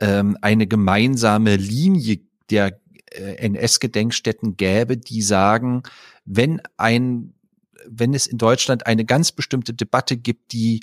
ähm, 0.00 0.36
eine 0.40 0.66
gemeinsame 0.66 1.56
Linie 1.56 2.20
der 2.50 2.80
äh, 3.10 3.34
NS-Gedenkstätten 3.46 4.56
gäbe, 4.56 4.96
die 4.96 5.22
sagen, 5.22 5.82
wenn 6.24 6.60
ein, 6.76 7.34
wenn 7.86 8.14
es 8.14 8.26
in 8.26 8.38
Deutschland 8.38 8.86
eine 8.86 9.04
ganz 9.04 9.32
bestimmte 9.32 9.74
Debatte 9.74 10.16
gibt, 10.16 10.52
die 10.52 10.80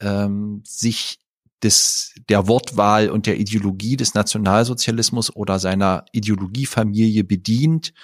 ähm, 0.00 0.62
sich 0.64 1.20
des, 1.62 2.14
der 2.28 2.48
Wortwahl 2.48 3.08
und 3.10 3.26
der 3.26 3.38
Ideologie 3.38 3.96
des 3.96 4.14
Nationalsozialismus 4.14 5.34
oder 5.34 5.58
seiner 5.58 6.04
Ideologiefamilie 6.12 7.24
bedient, 7.24 7.94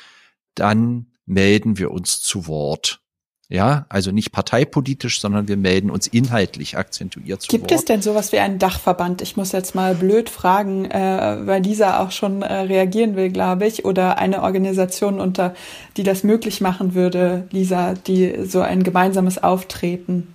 dann 0.55 1.12
melden 1.27 1.79
wir 1.79 1.91
uns 1.91 2.21
zu 2.21 2.47
Wort. 2.47 3.01
Ja, 3.49 3.85
also 3.91 4.13
nicht 4.13 4.33
parteipolitisch, 4.33 5.21
sondern 5.21 5.47
wir 5.47 5.59
melden 5.59 5.91
uns 5.91 6.07
inhaltlich 6.07 6.79
akzentuiert 6.79 7.43
zu 7.43 7.49
Gibt 7.49 7.65
Wort. 7.65 7.69
Gibt 7.69 7.81
es 7.81 7.85
denn 7.85 8.01
sowas 8.01 8.33
wie 8.33 8.39
einen 8.39 8.59
Dachverband? 8.59 9.21
Ich 9.21 9.37
muss 9.37 9.53
jetzt 9.53 9.75
mal 9.75 9.95
blöd 9.95 10.31
fragen, 10.31 10.87
äh, 10.87 11.39
weil 11.45 11.63
Lisa 11.63 12.03
auch 12.03 12.13
schon 12.13 12.41
äh, 12.41 12.53
reagieren 12.61 13.15
will, 13.15 13.29
glaube 13.29 13.67
ich, 13.67 13.85
oder 13.85 14.17
eine 14.17 14.43
Organisation 14.43 15.21
unter, 15.21 15.55
die 15.99 16.03
das 16.03 16.25
möglich 16.25 16.63
machen 16.63 16.95
würde, 16.95 17.47
Lisa, 17.51 17.93
die 17.93 18.47
so 18.47 18.63
ein 18.63 18.85
gemeinsames 18.85 19.43
Auftreten 19.43 20.33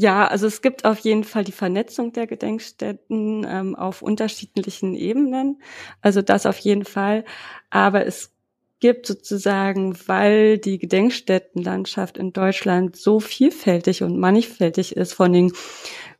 ja, 0.00 0.26
also 0.26 0.46
es 0.46 0.62
gibt 0.62 0.86
auf 0.86 0.98
jeden 1.00 1.24
Fall 1.24 1.44
die 1.44 1.52
Vernetzung 1.52 2.14
der 2.14 2.26
Gedenkstätten 2.26 3.46
ähm, 3.46 3.76
auf 3.76 4.00
unterschiedlichen 4.00 4.94
Ebenen. 4.94 5.60
Also 6.00 6.22
das 6.22 6.46
auf 6.46 6.56
jeden 6.56 6.86
Fall. 6.86 7.26
Aber 7.68 8.06
es 8.06 8.30
gibt 8.80 9.06
sozusagen, 9.06 9.96
weil 10.06 10.58
die 10.58 10.78
Gedenkstättenlandschaft 10.78 12.18
in 12.18 12.32
Deutschland 12.32 12.96
so 12.96 13.20
vielfältig 13.20 14.02
und 14.02 14.18
mannigfältig 14.18 14.96
ist 14.96 15.12
von 15.12 15.32
den 15.32 15.52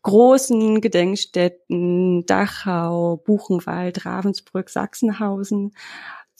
großen 0.03 0.81
Gedenkstätten 0.81 2.25
Dachau, 2.27 3.17
Buchenwald, 3.17 4.07
Ravensbrück, 4.07 4.71
Sachsenhausen 4.71 5.73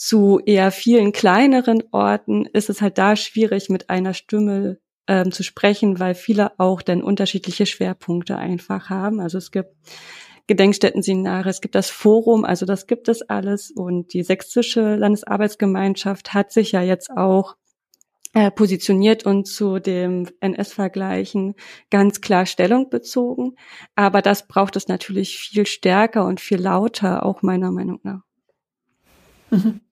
zu 0.01 0.41
eher 0.47 0.71
vielen 0.71 1.13
kleineren 1.13 1.83
Orten 1.91 2.47
ist 2.47 2.71
es 2.71 2.81
halt 2.81 2.97
da 2.97 3.17
schwierig 3.17 3.69
mit 3.69 3.91
einer 3.91 4.15
Stimme 4.15 4.79
ähm, 5.07 5.31
zu 5.31 5.43
sprechen, 5.43 5.99
weil 5.99 6.15
viele 6.15 6.59
auch 6.59 6.81
dann 6.81 7.03
unterschiedliche 7.03 7.67
Schwerpunkte 7.67 8.39
einfach 8.39 8.89
haben. 8.89 9.21
Also 9.21 9.37
es 9.37 9.51
gibt 9.51 9.75
Gedenkstättenseminare, 10.51 11.49
es 11.49 11.61
gibt 11.61 11.77
das 11.77 11.91
Forum, 11.91 12.45
also 12.45 12.67
das 12.67 12.89
gibt 12.89 13.07
es 13.07 13.23
alles. 13.23 13.71
Und 13.71 14.13
die 14.15 14.25
sächsische 14.25 14.97
Landesarbeitsgemeinschaft 14.97 16.35
hat 16.35 16.51
sich 16.51 16.73
ja 16.73 16.83
jetzt 16.83 17.09
auch 17.13 17.55
äh, 18.35 18.51
positioniert 18.51 19.25
und 19.25 19.47
zu 19.47 19.79
dem 19.79 20.27
NS-Vergleichen 20.41 21.55
ganz 21.89 22.21
klar 22.21 22.47
Stellung 22.47 22.91
bezogen. 22.91 23.55
Aber 23.95 24.23
das 24.23 24.49
braucht 24.49 24.75
es 24.75 24.89
natürlich 24.89 25.39
viel 25.39 25.67
stärker 25.67 26.25
und 26.25 26.41
viel 26.41 26.61
lauter, 26.61 27.25
auch 27.25 27.43
meiner 27.43 27.71
Meinung 27.71 28.01
nach. 28.03 28.23
Mhm. 29.51 29.83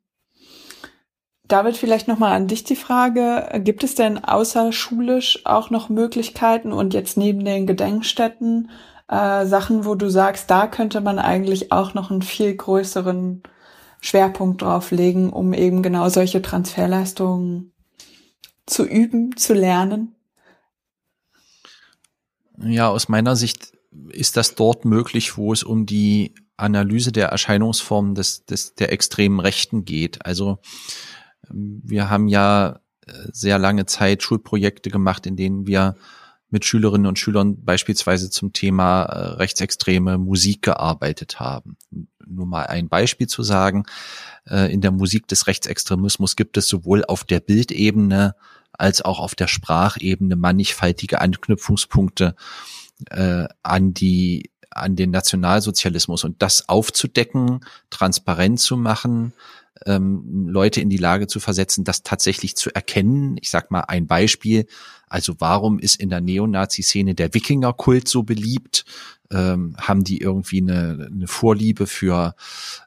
David, 1.46 1.76
vielleicht 1.76 2.08
nochmal 2.08 2.32
an 2.32 2.48
dich 2.48 2.64
die 2.64 2.74
Frage. 2.74 3.60
Gibt 3.62 3.84
es 3.84 3.94
denn 3.94 4.24
außerschulisch 4.24 5.46
auch 5.46 5.70
noch 5.70 5.88
Möglichkeiten 5.88 6.72
und 6.72 6.94
jetzt 6.94 7.16
neben 7.16 7.44
den 7.44 7.68
Gedenkstätten 7.68 8.70
äh, 9.08 9.46
Sachen, 9.46 9.84
wo 9.84 9.94
du 9.94 10.10
sagst, 10.10 10.50
da 10.50 10.66
könnte 10.66 11.00
man 11.00 11.18
eigentlich 11.18 11.72
auch 11.72 11.94
noch 11.94 12.10
einen 12.10 12.22
viel 12.22 12.54
größeren 12.54 13.42
Schwerpunkt 14.00 14.62
drauf 14.62 14.90
legen, 14.90 15.30
um 15.30 15.52
eben 15.52 15.82
genau 15.82 16.08
solche 16.08 16.42
Transferleistungen 16.42 17.72
zu 18.66 18.84
üben, 18.84 19.36
zu 19.36 19.54
lernen? 19.54 20.14
Ja, 22.60 22.88
aus 22.88 23.08
meiner 23.08 23.36
Sicht 23.36 23.72
ist 24.10 24.36
das 24.36 24.54
dort 24.54 24.84
möglich, 24.84 25.36
wo 25.36 25.52
es 25.52 25.62
um 25.62 25.86
die 25.86 26.34
Analyse 26.56 27.12
der 27.12 27.28
Erscheinungsformen 27.28 28.14
des, 28.14 28.44
des, 28.44 28.74
der 28.74 28.92
extremen 28.92 29.40
Rechten 29.40 29.84
geht. 29.84 30.24
Also 30.26 30.58
ähm, 31.50 31.80
wir 31.84 32.10
haben 32.10 32.28
ja 32.28 32.80
äh, 33.06 33.12
sehr 33.32 33.58
lange 33.58 33.86
Zeit 33.86 34.22
Schulprojekte 34.22 34.90
gemacht, 34.90 35.26
in 35.26 35.36
denen 35.36 35.66
wir 35.66 35.96
mit 36.50 36.64
Schülerinnen 36.64 37.06
und 37.06 37.18
Schülern 37.18 37.62
beispielsweise 37.64 38.30
zum 38.30 38.52
Thema 38.52 39.02
äh, 39.02 39.18
rechtsextreme 39.34 40.18
Musik 40.18 40.62
gearbeitet 40.62 41.40
haben. 41.40 41.76
Nur 42.26 42.46
mal 42.46 42.66
ein 42.66 42.88
Beispiel 42.88 43.26
zu 43.26 43.42
sagen, 43.42 43.84
äh, 44.46 44.72
in 44.72 44.80
der 44.80 44.90
Musik 44.90 45.28
des 45.28 45.46
Rechtsextremismus 45.46 46.36
gibt 46.36 46.56
es 46.56 46.68
sowohl 46.68 47.04
auf 47.04 47.24
der 47.24 47.40
Bildebene 47.40 48.34
als 48.72 49.02
auch 49.02 49.18
auf 49.18 49.34
der 49.34 49.48
Sprachebene 49.48 50.36
mannigfaltige 50.36 51.20
Anknüpfungspunkte 51.20 52.34
äh, 53.10 53.46
an 53.62 53.94
die 53.94 54.50
an 54.70 54.96
den 54.96 55.10
Nationalsozialismus 55.10 56.24
und 56.24 56.42
das 56.42 56.68
aufzudecken, 56.68 57.60
transparent 57.90 58.60
zu 58.60 58.76
machen, 58.76 59.32
ähm, 59.86 60.48
Leute 60.48 60.80
in 60.80 60.90
die 60.90 60.96
Lage 60.96 61.26
zu 61.26 61.40
versetzen, 61.40 61.84
das 61.84 62.02
tatsächlich 62.02 62.56
zu 62.56 62.70
erkennen. 62.70 63.36
Ich 63.40 63.50
sag 63.50 63.70
mal 63.70 63.82
ein 63.82 64.06
Beispiel. 64.06 64.66
Also 65.08 65.34
warum 65.38 65.78
ist 65.78 65.96
in 65.96 66.10
der 66.10 66.20
Neonazi-Szene 66.20 67.14
der 67.14 67.34
Wikingerkult 67.34 68.08
so 68.08 68.22
beliebt? 68.22 68.84
Ähm, 69.30 69.76
haben 69.78 70.04
die 70.04 70.18
irgendwie 70.18 70.60
eine, 70.62 71.08
eine 71.12 71.26
Vorliebe 71.26 71.86
für, 71.86 72.34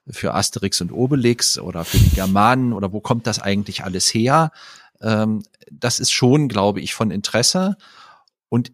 für 0.07 0.33
Asterix 0.33 0.81
und 0.81 0.91
Obelix 0.91 1.59
oder 1.59 1.85
für 1.85 1.97
die 1.97 2.15
Germanen 2.15 2.73
oder 2.73 2.91
wo 2.91 2.99
kommt 2.99 3.27
das 3.27 3.39
eigentlich 3.39 3.83
alles 3.83 4.13
her? 4.13 4.51
Ähm, 5.01 5.43
das 5.71 5.99
ist 5.99 6.11
schon, 6.11 6.47
glaube 6.47 6.81
ich, 6.81 6.93
von 6.93 7.11
Interesse. 7.11 7.77
und 8.49 8.71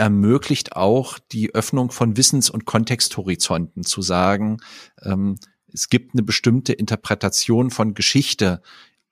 ermöglicht 0.00 0.76
auch 0.76 1.18
die 1.18 1.54
Öffnung 1.54 1.90
von 1.90 2.16
Wissens- 2.16 2.48
und 2.48 2.64
Kontexthorizonten 2.64 3.84
zu 3.84 4.00
sagen, 4.00 4.58
ähm, 5.02 5.36
es 5.72 5.88
gibt 5.88 6.14
eine 6.14 6.22
bestimmte 6.22 6.72
Interpretation 6.72 7.70
von 7.70 7.94
Geschichte 7.94 8.62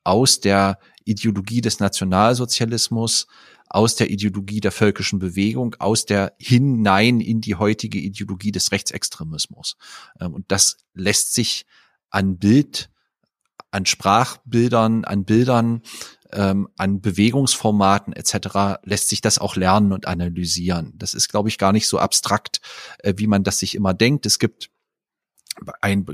aus 0.04 0.40
der 0.40 0.78
Ideologie 1.04 1.60
des 1.60 1.80
Nationalsozialismus, 1.80 3.26
aus 3.70 3.96
der 3.96 4.10
Ideologie 4.10 4.60
der 4.60 4.72
völkischen 4.72 5.18
Bewegung, 5.18 5.76
aus 5.78 6.06
der 6.06 6.34
hinein 6.38 7.20
in 7.20 7.40
die 7.40 7.54
heutige 7.54 7.98
Ideologie 7.98 8.52
des 8.52 8.72
Rechtsextremismus. 8.72 9.76
Ähm, 10.20 10.34
und 10.34 10.46
das 10.48 10.78
lässt 10.94 11.34
sich 11.34 11.66
an 12.10 12.38
Bild, 12.38 12.90
an 13.70 13.84
Sprachbildern, 13.84 15.04
an 15.04 15.24
Bildern, 15.24 15.82
ähm, 16.32 16.68
an 16.76 17.00
Bewegungsformaten 17.00 18.12
etc. 18.12 18.80
lässt 18.84 19.08
sich 19.08 19.20
das 19.20 19.38
auch 19.38 19.56
lernen 19.56 19.92
und 19.92 20.06
analysieren. 20.06 20.92
Das 20.96 21.14
ist, 21.14 21.28
glaube 21.28 21.48
ich, 21.48 21.58
gar 21.58 21.72
nicht 21.72 21.88
so 21.88 21.98
abstrakt, 21.98 22.60
äh, 22.98 23.14
wie 23.16 23.26
man 23.26 23.44
das 23.44 23.58
sich 23.58 23.74
immer 23.74 23.94
denkt. 23.94 24.26
Es 24.26 24.38
gibt 24.38 24.70
ein 25.80 26.06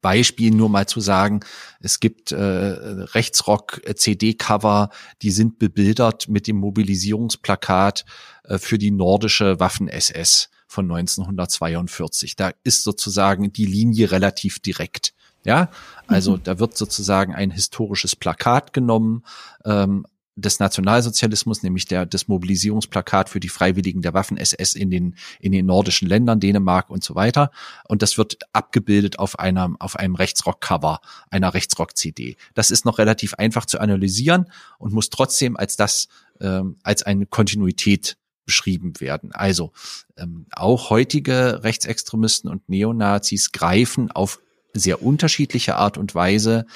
Beispiel 0.00 0.52
nur 0.52 0.68
mal 0.68 0.86
zu 0.86 1.00
sagen, 1.00 1.40
es 1.80 1.98
gibt 2.00 2.32
äh, 2.32 2.36
Rechtsrock-CD-Cover, 2.36 4.90
die 5.22 5.30
sind 5.30 5.58
bebildert 5.58 6.28
mit 6.28 6.46
dem 6.46 6.56
Mobilisierungsplakat 6.56 8.04
äh, 8.44 8.58
für 8.58 8.78
die 8.78 8.90
nordische 8.90 9.60
Waffen-SS 9.60 10.50
von 10.66 10.84
1942. 10.84 12.36
Da 12.36 12.52
ist 12.62 12.84
sozusagen 12.84 13.52
die 13.52 13.66
Linie 13.66 14.10
relativ 14.10 14.60
direkt. 14.60 15.14
Ja, 15.44 15.70
also 16.06 16.36
mhm. 16.36 16.42
da 16.44 16.58
wird 16.58 16.76
sozusagen 16.76 17.34
ein 17.34 17.50
historisches 17.50 18.16
Plakat 18.16 18.72
genommen, 18.72 19.24
ähm, 19.64 20.06
des 20.40 20.60
Nationalsozialismus, 20.60 21.62
nämlich 21.62 21.86
der, 21.86 22.06
das 22.06 22.28
Mobilisierungsplakat 22.28 23.28
für 23.28 23.40
die 23.40 23.48
Freiwilligen 23.48 24.02
der 24.02 24.14
Waffen-SS 24.14 24.74
in 24.74 24.90
den, 24.90 25.16
in 25.40 25.52
den 25.52 25.66
nordischen 25.66 26.08
Ländern, 26.08 26.40
Dänemark 26.40 26.90
und 26.90 27.02
so 27.02 27.14
weiter. 27.14 27.50
Und 27.88 28.02
das 28.02 28.18
wird 28.18 28.38
abgebildet 28.52 29.18
auf 29.18 29.38
einem, 29.38 29.76
auf 29.80 29.96
einem 29.96 30.14
Rechtsrock-Cover, 30.14 31.00
einer 31.30 31.54
Rechtsrock-CD. 31.54 32.36
Das 32.54 32.70
ist 32.70 32.84
noch 32.84 32.98
relativ 32.98 33.34
einfach 33.34 33.66
zu 33.66 33.80
analysieren 33.80 34.50
und 34.78 34.92
muss 34.92 35.10
trotzdem 35.10 35.56
als 35.56 35.76
das, 35.76 36.08
ähm, 36.40 36.76
als 36.82 37.02
eine 37.02 37.26
Kontinuität 37.26 38.16
beschrieben 38.46 39.00
werden. 39.00 39.32
Also 39.32 39.72
ähm, 40.16 40.46
auch 40.52 40.90
heutige 40.90 41.62
Rechtsextremisten 41.64 42.48
und 42.48 42.68
Neonazis 42.68 43.52
greifen 43.52 44.10
auf 44.10 44.40
sehr 44.72 45.02
unterschiedliche 45.02 45.76
Art 45.76 45.98
und 45.98 46.14
Weise 46.14 46.66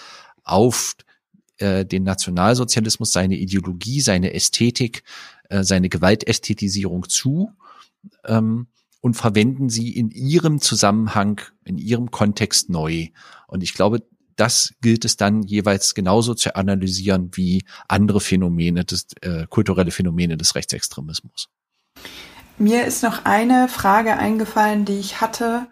auf 0.44 0.96
äh, 1.62 1.86
den 1.86 2.02
Nationalsozialismus, 2.02 3.12
seine 3.12 3.36
Ideologie, 3.36 4.00
seine 4.00 4.34
Ästhetik, 4.34 5.04
äh, 5.48 5.62
seine 5.62 5.88
Gewaltästhetisierung 5.88 7.08
zu 7.08 7.52
ähm, 8.24 8.66
und 9.00 9.14
verwenden 9.14 9.68
sie 9.68 9.90
in 9.90 10.10
ihrem 10.10 10.60
Zusammenhang, 10.60 11.40
in 11.64 11.78
ihrem 11.78 12.10
Kontext 12.10 12.68
neu. 12.68 13.08
Und 13.46 13.62
ich 13.62 13.74
glaube, 13.74 14.02
das 14.36 14.74
gilt 14.80 15.04
es 15.04 15.16
dann 15.16 15.42
jeweils 15.42 15.94
genauso 15.94 16.34
zu 16.34 16.56
analysieren 16.56 17.30
wie 17.34 17.64
andere 17.88 18.20
Phänomene, 18.20 18.84
des, 18.84 19.06
äh, 19.20 19.46
kulturelle 19.48 19.90
Phänomene 19.90 20.36
des 20.36 20.54
Rechtsextremismus. 20.54 21.48
Mir 22.58 22.84
ist 22.86 23.02
noch 23.02 23.24
eine 23.24 23.68
Frage 23.68 24.16
eingefallen, 24.16 24.84
die 24.84 24.98
ich 24.98 25.20
hatte, 25.20 25.66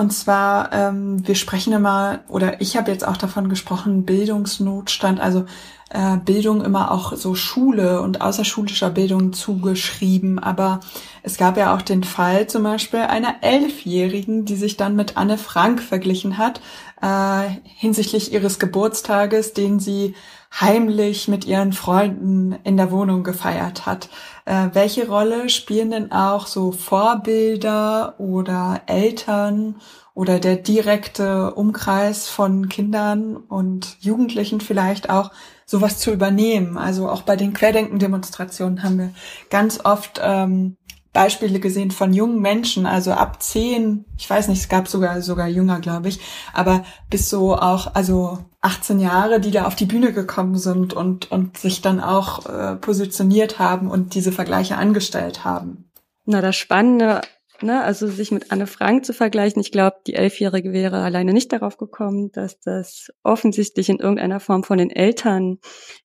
und 0.00 0.12
zwar, 0.12 0.72
ähm, 0.72 1.26
wir 1.28 1.34
sprechen 1.34 1.74
immer, 1.74 2.20
oder 2.28 2.60
ich 2.62 2.76
habe 2.76 2.90
jetzt 2.90 3.06
auch 3.06 3.18
davon 3.18 3.50
gesprochen, 3.50 4.06
Bildungsnotstand, 4.06 5.20
also 5.20 5.44
äh, 5.90 6.16
Bildung 6.16 6.64
immer 6.64 6.90
auch 6.90 7.14
so 7.16 7.34
Schule 7.34 8.00
und 8.00 8.22
außerschulischer 8.22 8.90
Bildung 8.90 9.32
zugeschrieben. 9.32 10.38
Aber 10.38 10.80
es 11.22 11.36
gab 11.36 11.58
ja 11.58 11.74
auch 11.74 11.82
den 11.82 12.02
Fall 12.02 12.46
zum 12.46 12.62
Beispiel 12.62 13.00
einer 13.00 13.36
Elfjährigen, 13.42 14.46
die 14.46 14.56
sich 14.56 14.76
dann 14.76 14.96
mit 14.96 15.16
Anne 15.16 15.36
Frank 15.36 15.82
verglichen 15.82 16.38
hat, 16.38 16.60
äh, 17.02 17.48
hinsichtlich 17.64 18.32
ihres 18.32 18.58
Geburtstages, 18.58 19.52
den 19.52 19.80
sie 19.80 20.14
heimlich 20.52 21.28
mit 21.28 21.44
ihren 21.44 21.72
Freunden 21.72 22.52
in 22.64 22.76
der 22.76 22.90
Wohnung 22.90 23.22
gefeiert 23.22 23.86
hat. 23.86 24.08
Äh, 24.44 24.68
welche 24.72 25.08
Rolle 25.08 25.48
spielen 25.48 25.90
denn 25.90 26.12
auch 26.12 26.46
so 26.46 26.72
Vorbilder 26.72 28.18
oder 28.18 28.82
Eltern 28.86 29.76
oder 30.12 30.40
der 30.40 30.56
direkte 30.56 31.54
Umkreis 31.54 32.28
von 32.28 32.68
Kindern 32.68 33.36
und 33.36 33.96
Jugendlichen 34.00 34.60
vielleicht 34.60 35.08
auch 35.08 35.30
sowas 35.66 35.98
zu 35.98 36.10
übernehmen? 36.10 36.76
Also 36.76 37.08
auch 37.08 37.22
bei 37.22 37.36
den 37.36 37.52
Querdenken-Demonstrationen 37.52 38.82
haben 38.82 38.98
wir 38.98 39.14
ganz 39.50 39.84
oft 39.84 40.20
ähm, 40.22 40.76
Beispiele 41.12 41.58
gesehen 41.58 41.90
von 41.90 42.12
jungen 42.12 42.40
Menschen, 42.40 42.86
also 42.86 43.12
ab 43.12 43.42
zehn, 43.42 44.04
ich 44.16 44.30
weiß 44.30 44.48
nicht, 44.48 44.60
es 44.60 44.68
gab 44.68 44.86
sogar 44.86 45.22
sogar 45.22 45.48
jünger, 45.48 45.80
glaube 45.80 46.08
ich, 46.08 46.20
aber 46.52 46.84
bis 47.08 47.28
so 47.28 47.56
auch, 47.56 47.94
also 47.94 48.38
18 48.60 49.00
Jahre, 49.00 49.40
die 49.40 49.50
da 49.50 49.64
auf 49.66 49.74
die 49.74 49.86
Bühne 49.86 50.12
gekommen 50.12 50.56
sind 50.56 50.92
und 50.92 51.30
und 51.32 51.56
sich 51.58 51.82
dann 51.82 52.00
auch 52.00 52.46
äh, 52.46 52.76
positioniert 52.76 53.58
haben 53.58 53.90
und 53.90 54.14
diese 54.14 54.32
Vergleiche 54.32 54.76
angestellt 54.76 55.44
haben. 55.44 55.90
Na, 56.26 56.40
das 56.40 56.54
Spannende, 56.54 57.22
ne, 57.60 57.82
also 57.82 58.06
sich 58.06 58.30
mit 58.30 58.52
Anne 58.52 58.68
Frank 58.68 59.04
zu 59.04 59.12
vergleichen, 59.12 59.60
ich 59.60 59.72
glaube, 59.72 59.96
die 60.06 60.14
Elfjährige 60.14 60.72
wäre 60.72 61.02
alleine 61.02 61.32
nicht 61.32 61.52
darauf 61.52 61.76
gekommen, 61.76 62.30
dass 62.32 62.60
das 62.60 63.08
offensichtlich 63.24 63.88
in 63.88 63.98
irgendeiner 63.98 64.38
Form 64.38 64.62
von 64.62 64.78
den 64.78 64.90
Eltern 64.90 65.58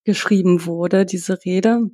geschrieben 0.04 0.66
wurde, 0.66 1.06
diese 1.06 1.46
Rede. 1.46 1.92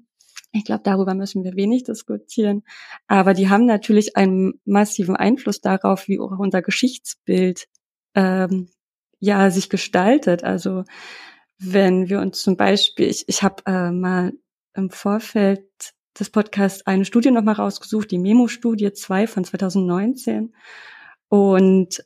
Ich 0.54 0.66
glaube, 0.66 0.82
darüber 0.84 1.14
müssen 1.14 1.43
wir 1.43 1.56
wenig 1.56 1.84
diskutieren. 1.84 2.64
Aber 3.08 3.34
die 3.34 3.49
haben 3.49 3.66
natürlich 3.66 4.18
einen 4.18 4.60
massiven 4.66 5.16
Einfluss 5.16 5.62
darauf, 5.62 6.08
wie 6.08 6.20
auch 6.20 6.38
unser 6.38 6.62
Geschichtsbild 6.62 7.68
ähm, 8.16 8.70
ja 9.20 9.49
sich 9.49 9.70
gestaltet. 9.70 10.43
Also 10.43 10.84
wenn 11.58 12.10
wir 12.10 12.20
uns 12.20 12.41
zum 12.41 12.58
Beispiel, 12.58 13.08
ich, 13.08 13.24
ich 13.28 13.43
habe 13.43 13.64
äh, 13.66 13.91
mal 13.91 14.34
im 14.74 14.89
Vorfeld 14.89 15.64
des 16.20 16.30
Podcasts 16.30 16.86
eine 16.86 17.06
Studie 17.06 17.32
nochmal 17.32 17.56
rausgesucht, 17.56 18.12
die 18.12 18.18
Memo-Studie 18.18 18.91
2 18.91 19.28
von 19.28 19.45
2019. 19.45 20.54
Und 21.30 22.04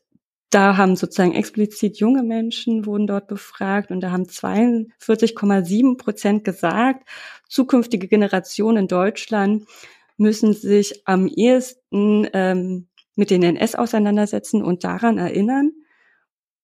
da 0.56 0.78
haben 0.78 0.96
sozusagen 0.96 1.34
explizit 1.34 1.98
junge 1.98 2.24
Menschen 2.24 2.86
wurden 2.86 3.08
dort 3.08 3.28
befragt 3.28 3.92
und 3.92 4.00
da 4.00 4.12
haben 4.12 4.24
42,7 4.24 5.98
Prozent 5.98 6.46
gesagt, 6.46 7.06
zukünftige 7.50 8.08
Generationen 8.08 8.84
in 8.84 8.88
Deutschland 8.88 9.68
müssen 10.16 10.54
sich 10.54 11.06
am 11.06 11.28
ehesten 11.28 12.30
ähm, 12.32 12.88
mit 13.16 13.32
den 13.32 13.44
NS 13.44 13.76
auseinandersetzen 13.76 14.64
und 14.64 14.86
daran 14.86 15.18
erinnern. 15.18 15.74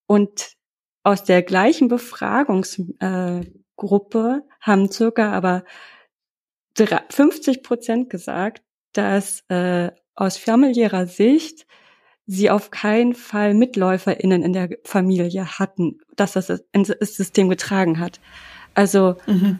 Und 0.07 0.53
aus 1.03 1.25
der 1.25 1.43
gleichen 1.43 1.89
Befragungsgruppe 1.89 3.49
äh, 3.75 4.41
haben 4.61 4.89
circa 4.89 5.33
aber 5.33 5.65
50 6.77 7.61
Prozent 7.61 8.09
gesagt, 8.09 8.63
dass 8.93 9.43
äh, 9.49 9.91
aus 10.15 10.37
familiärer 10.37 11.07
Sicht 11.07 11.67
sie 12.27 12.49
auf 12.49 12.71
keinen 12.71 13.13
Fall 13.13 13.53
MitläuferInnen 13.53 14.43
in 14.43 14.53
der 14.53 14.69
Familie 14.83 15.59
hatten, 15.59 15.99
dass 16.15 16.33
das 16.33 16.47
das 16.47 17.15
System 17.15 17.49
getragen 17.49 17.99
hat. 17.99 18.19
Also 18.73 19.15
mhm. 19.27 19.59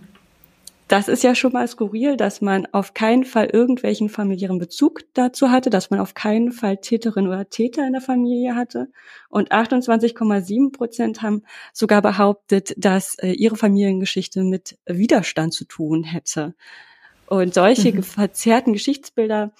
das 0.88 1.07
ist 1.07 1.24
ja 1.24 1.36
schon 1.36 1.53
mal 1.53 1.68
skurril, 1.68 2.18
dass 2.18 2.39
man 2.41 2.68
auf 2.72 2.93
keinen 2.93 3.26
Fall 3.26 3.47
irgendwelchen 3.47 4.09
familiären 4.09 4.59
Bezug 4.59 5.01
dazu 5.14 5.49
hatte, 5.51 5.70
dass 5.70 5.89
man 5.89 5.99
auf 5.99 6.14
keinen 6.14 6.51
Fall 6.51 6.78
Täterin 6.78 7.28
oder 7.28 7.49
Täter 7.49 7.86
in 7.86 7.93
der 7.93 8.01
Familie 8.01 8.55
hatte. 8.55 8.89
Und 9.30 9.51
28,7 9.51 10.72
Prozent 10.72 11.22
haben 11.22 11.43
sogar 11.74 12.01
behauptet, 12.01 12.74
dass 12.78 13.16
äh, 13.16 13.32
ihre 13.32 13.57
Familiengeschichte 13.57 14.43
mit 14.43 14.78
Widerstand 14.86 15.53
zu 15.53 15.66
tun 15.66 16.03
hätte. 16.03 16.53
Und 17.26 17.53
solche 17.53 17.93
mhm. 17.93 18.03
verzerrten 18.03 18.74
Geschichtsbilder 18.74 19.51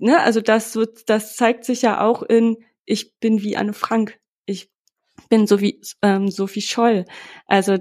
ne, 0.00 0.20
also 0.20 0.40
das 0.40 0.72
so, 0.72 0.84
das 1.06 1.36
zeigt 1.36 1.64
sich 1.64 1.82
ja 1.82 2.00
auch 2.00 2.22
in, 2.22 2.56
ich 2.84 3.18
bin 3.18 3.42
wie 3.42 3.56
Anne 3.56 3.72
Frank, 3.72 4.18
ich 4.46 4.70
bin 5.28 5.46
so 5.46 5.60
wie 5.60 5.80
ähm, 6.02 6.28
Sophie 6.28 6.62
Scholl. 6.62 7.04
Also 7.46 7.78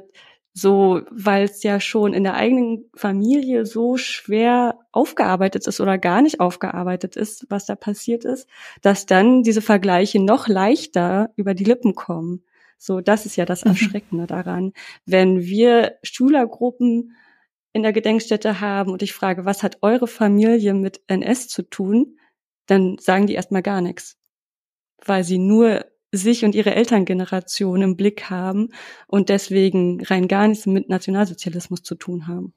so, 0.54 1.02
weil 1.10 1.46
es 1.46 1.64
ja 1.64 1.80
schon 1.80 2.14
in 2.14 2.24
der 2.24 2.34
eigenen 2.34 2.90
Familie 2.96 3.66
so 3.66 3.98
schwer 3.98 4.80
aufgearbeitet 4.92 5.68
ist 5.68 5.80
oder 5.80 5.98
gar 5.98 6.22
nicht 6.22 6.40
aufgearbeitet 6.40 7.16
ist, 7.16 7.46
was 7.50 7.66
da 7.66 7.76
passiert 7.76 8.26
ist, 8.26 8.48
dass 8.82 9.06
dann 9.06 9.44
diese 9.44 9.62
Vergleiche 9.62 10.20
noch 10.20 10.48
leichter 10.48 11.32
über 11.36 11.54
die 11.54 11.64
Lippen 11.64 11.96
kommen. 11.96 12.44
So, 12.78 13.02
das 13.02 13.26
ist 13.26 13.36
ja 13.36 13.46
das 13.46 13.64
mhm. 13.64 13.72
Erschreckende 13.72 14.28
daran. 14.28 14.74
Wenn 15.06 15.42
wir 15.42 15.98
Schülergruppen 16.04 17.16
in 17.74 17.84
der 17.84 17.94
Gedenkstätte 17.94 18.62
haben 18.62 18.92
und 18.92 19.02
ich 19.02 19.14
frage, 19.14 19.46
was 19.46 19.64
hat 19.64 19.78
eure 19.82 20.08
Familie 20.08 20.74
mit 20.74 21.02
NS 21.08 21.48
zu 21.48 21.64
tun, 21.64 22.18
dann 22.66 22.98
sagen 23.00 23.28
die 23.28 23.34
erstmal 23.34 23.62
gar 23.62 23.82
nichts, 23.82 24.18
weil 25.06 25.24
sie 25.24 25.38
nur 25.38 25.86
sich 26.12 26.44
und 26.44 26.56
ihre 26.56 26.74
Elterngeneration 26.74 27.82
im 27.82 27.96
Blick 27.96 28.30
haben 28.30 28.70
und 29.08 29.30
deswegen 29.30 30.04
rein 30.04 30.28
gar 30.28 30.48
nichts 30.48 30.66
mit 30.66 30.90
Nationalsozialismus 30.90 31.84
zu 31.84 31.96
tun 31.96 32.28
haben. 32.28 32.54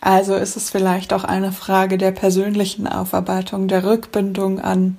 Also 0.00 0.34
ist 0.34 0.56
es 0.56 0.70
vielleicht 0.70 1.12
auch 1.12 1.24
eine 1.24 1.52
Frage 1.52 1.98
der 1.98 2.10
persönlichen 2.10 2.86
Aufarbeitung, 2.86 3.68
der 3.68 3.84
Rückbindung 3.84 4.60
an, 4.60 4.98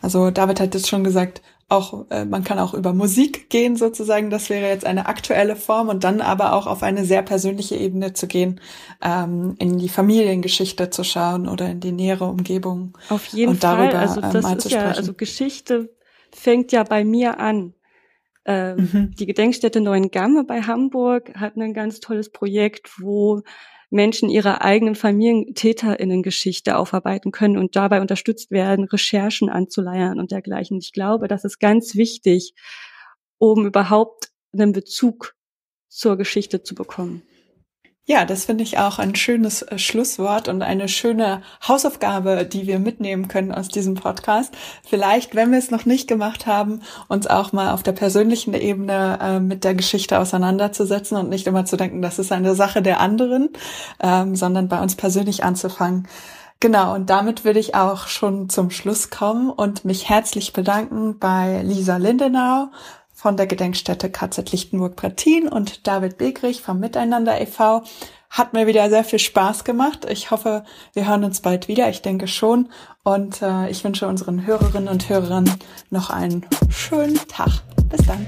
also 0.00 0.30
David 0.30 0.60
hat 0.60 0.74
jetzt 0.74 0.88
schon 0.88 1.04
gesagt, 1.04 1.42
auch, 1.68 2.10
äh, 2.10 2.24
man 2.24 2.44
kann 2.44 2.58
auch 2.58 2.72
über 2.72 2.94
Musik 2.94 3.50
gehen 3.50 3.76
sozusagen, 3.76 4.30
das 4.30 4.48
wäre 4.48 4.68
jetzt 4.68 4.86
eine 4.86 5.06
aktuelle 5.06 5.54
Form 5.54 5.88
und 5.88 6.02
dann 6.02 6.20
aber 6.20 6.54
auch 6.54 6.66
auf 6.66 6.82
eine 6.82 7.04
sehr 7.04 7.22
persönliche 7.22 7.76
Ebene 7.76 8.14
zu 8.14 8.26
gehen, 8.26 8.60
ähm, 9.02 9.54
in 9.58 9.78
die 9.78 9.90
Familiengeschichte 9.90 10.90
zu 10.90 11.04
schauen 11.04 11.46
oder 11.46 11.70
in 11.70 11.80
die 11.80 11.92
nähere 11.92 12.24
Umgebung. 12.24 12.96
Auf 13.10 13.26
jeden 13.26 13.52
und 13.52 13.60
Fall, 13.60 13.90
darüber, 13.90 13.98
also 13.98 14.22
ähm, 14.22 14.30
das 14.32 14.42
mal 14.42 14.56
ist 14.56 14.62
zu 14.62 14.68
ja, 14.70 14.80
sprechen. 14.80 14.96
also 14.96 15.14
Geschichte 15.14 15.94
fängt 16.32 16.72
ja 16.72 16.84
bei 16.84 17.04
mir 17.04 17.38
an. 17.38 17.74
Ähm, 18.46 18.76
Mhm. 18.76 19.14
Die 19.18 19.26
Gedenkstätte 19.26 19.80
Neuengamme 19.82 20.44
bei 20.44 20.62
Hamburg 20.62 21.34
hat 21.34 21.56
ein 21.56 21.74
ganz 21.74 22.00
tolles 22.00 22.30
Projekt, 22.30 22.98
wo 22.98 23.42
Menschen 23.90 24.28
ihre 24.28 24.62
eigenen 24.62 24.94
Familientäterinnengeschichte 24.94 26.76
aufarbeiten 26.76 27.32
können 27.32 27.56
und 27.56 27.74
dabei 27.76 28.00
unterstützt 28.00 28.50
werden, 28.50 28.84
Recherchen 28.84 29.48
anzuleiern 29.48 30.20
und 30.20 30.30
dergleichen. 30.30 30.78
Ich 30.78 30.92
glaube, 30.92 31.28
das 31.28 31.44
ist 31.44 31.58
ganz 31.58 31.94
wichtig, 31.94 32.54
um 33.38 33.66
überhaupt 33.66 34.30
einen 34.52 34.72
Bezug 34.72 35.34
zur 35.88 36.16
Geschichte 36.16 36.62
zu 36.62 36.74
bekommen. 36.74 37.22
Ja, 38.10 38.24
das 38.24 38.46
finde 38.46 38.64
ich 38.64 38.78
auch 38.78 38.98
ein 38.98 39.14
schönes 39.14 39.60
äh, 39.60 39.76
Schlusswort 39.78 40.48
und 40.48 40.62
eine 40.62 40.88
schöne 40.88 41.42
Hausaufgabe, 41.68 42.46
die 42.46 42.66
wir 42.66 42.78
mitnehmen 42.78 43.28
können 43.28 43.52
aus 43.52 43.68
diesem 43.68 43.96
Podcast. 43.96 44.54
Vielleicht, 44.82 45.34
wenn 45.34 45.52
wir 45.52 45.58
es 45.58 45.70
noch 45.70 45.84
nicht 45.84 46.08
gemacht 46.08 46.46
haben, 46.46 46.80
uns 47.08 47.26
auch 47.26 47.52
mal 47.52 47.70
auf 47.70 47.82
der 47.82 47.92
persönlichen 47.92 48.54
Ebene 48.54 49.18
äh, 49.20 49.40
mit 49.40 49.62
der 49.62 49.74
Geschichte 49.74 50.18
auseinanderzusetzen 50.18 51.18
und 51.18 51.28
nicht 51.28 51.46
immer 51.46 51.66
zu 51.66 51.76
denken, 51.76 52.00
das 52.00 52.18
ist 52.18 52.32
eine 52.32 52.54
Sache 52.54 52.80
der 52.80 53.00
anderen, 53.00 53.50
ähm, 54.00 54.34
sondern 54.36 54.68
bei 54.68 54.80
uns 54.80 54.96
persönlich 54.96 55.44
anzufangen. 55.44 56.08
Genau, 56.60 56.94
und 56.94 57.10
damit 57.10 57.44
würde 57.44 57.60
ich 57.60 57.74
auch 57.74 58.08
schon 58.08 58.48
zum 58.48 58.70
Schluss 58.70 59.10
kommen 59.10 59.50
und 59.50 59.84
mich 59.84 60.08
herzlich 60.08 60.54
bedanken 60.54 61.18
bei 61.18 61.60
Lisa 61.62 61.98
Lindenau 61.98 62.70
von 63.18 63.36
der 63.36 63.48
Gedenkstätte 63.48 64.10
KZ 64.10 64.52
Lichtenburg-Prettin 64.52 65.48
und 65.48 65.88
David 65.88 66.18
Begrich 66.18 66.62
vom 66.62 66.78
Miteinander 66.78 67.40
e.V. 67.40 67.82
Hat 68.30 68.52
mir 68.52 68.68
wieder 68.68 68.88
sehr 68.90 69.02
viel 69.02 69.18
Spaß 69.18 69.64
gemacht. 69.64 70.06
Ich 70.08 70.30
hoffe, 70.30 70.62
wir 70.92 71.08
hören 71.08 71.24
uns 71.24 71.40
bald 71.40 71.66
wieder. 71.66 71.88
Ich 71.88 72.00
denke 72.00 72.28
schon. 72.28 72.68
Und 73.02 73.42
äh, 73.42 73.68
ich 73.70 73.82
wünsche 73.82 74.06
unseren 74.06 74.46
Hörerinnen 74.46 74.88
und 74.88 75.08
Hörern 75.08 75.52
noch 75.90 76.10
einen 76.10 76.46
schönen 76.70 77.18
Tag. 77.26 77.50
Bis 77.88 78.06
dann. 78.06 78.24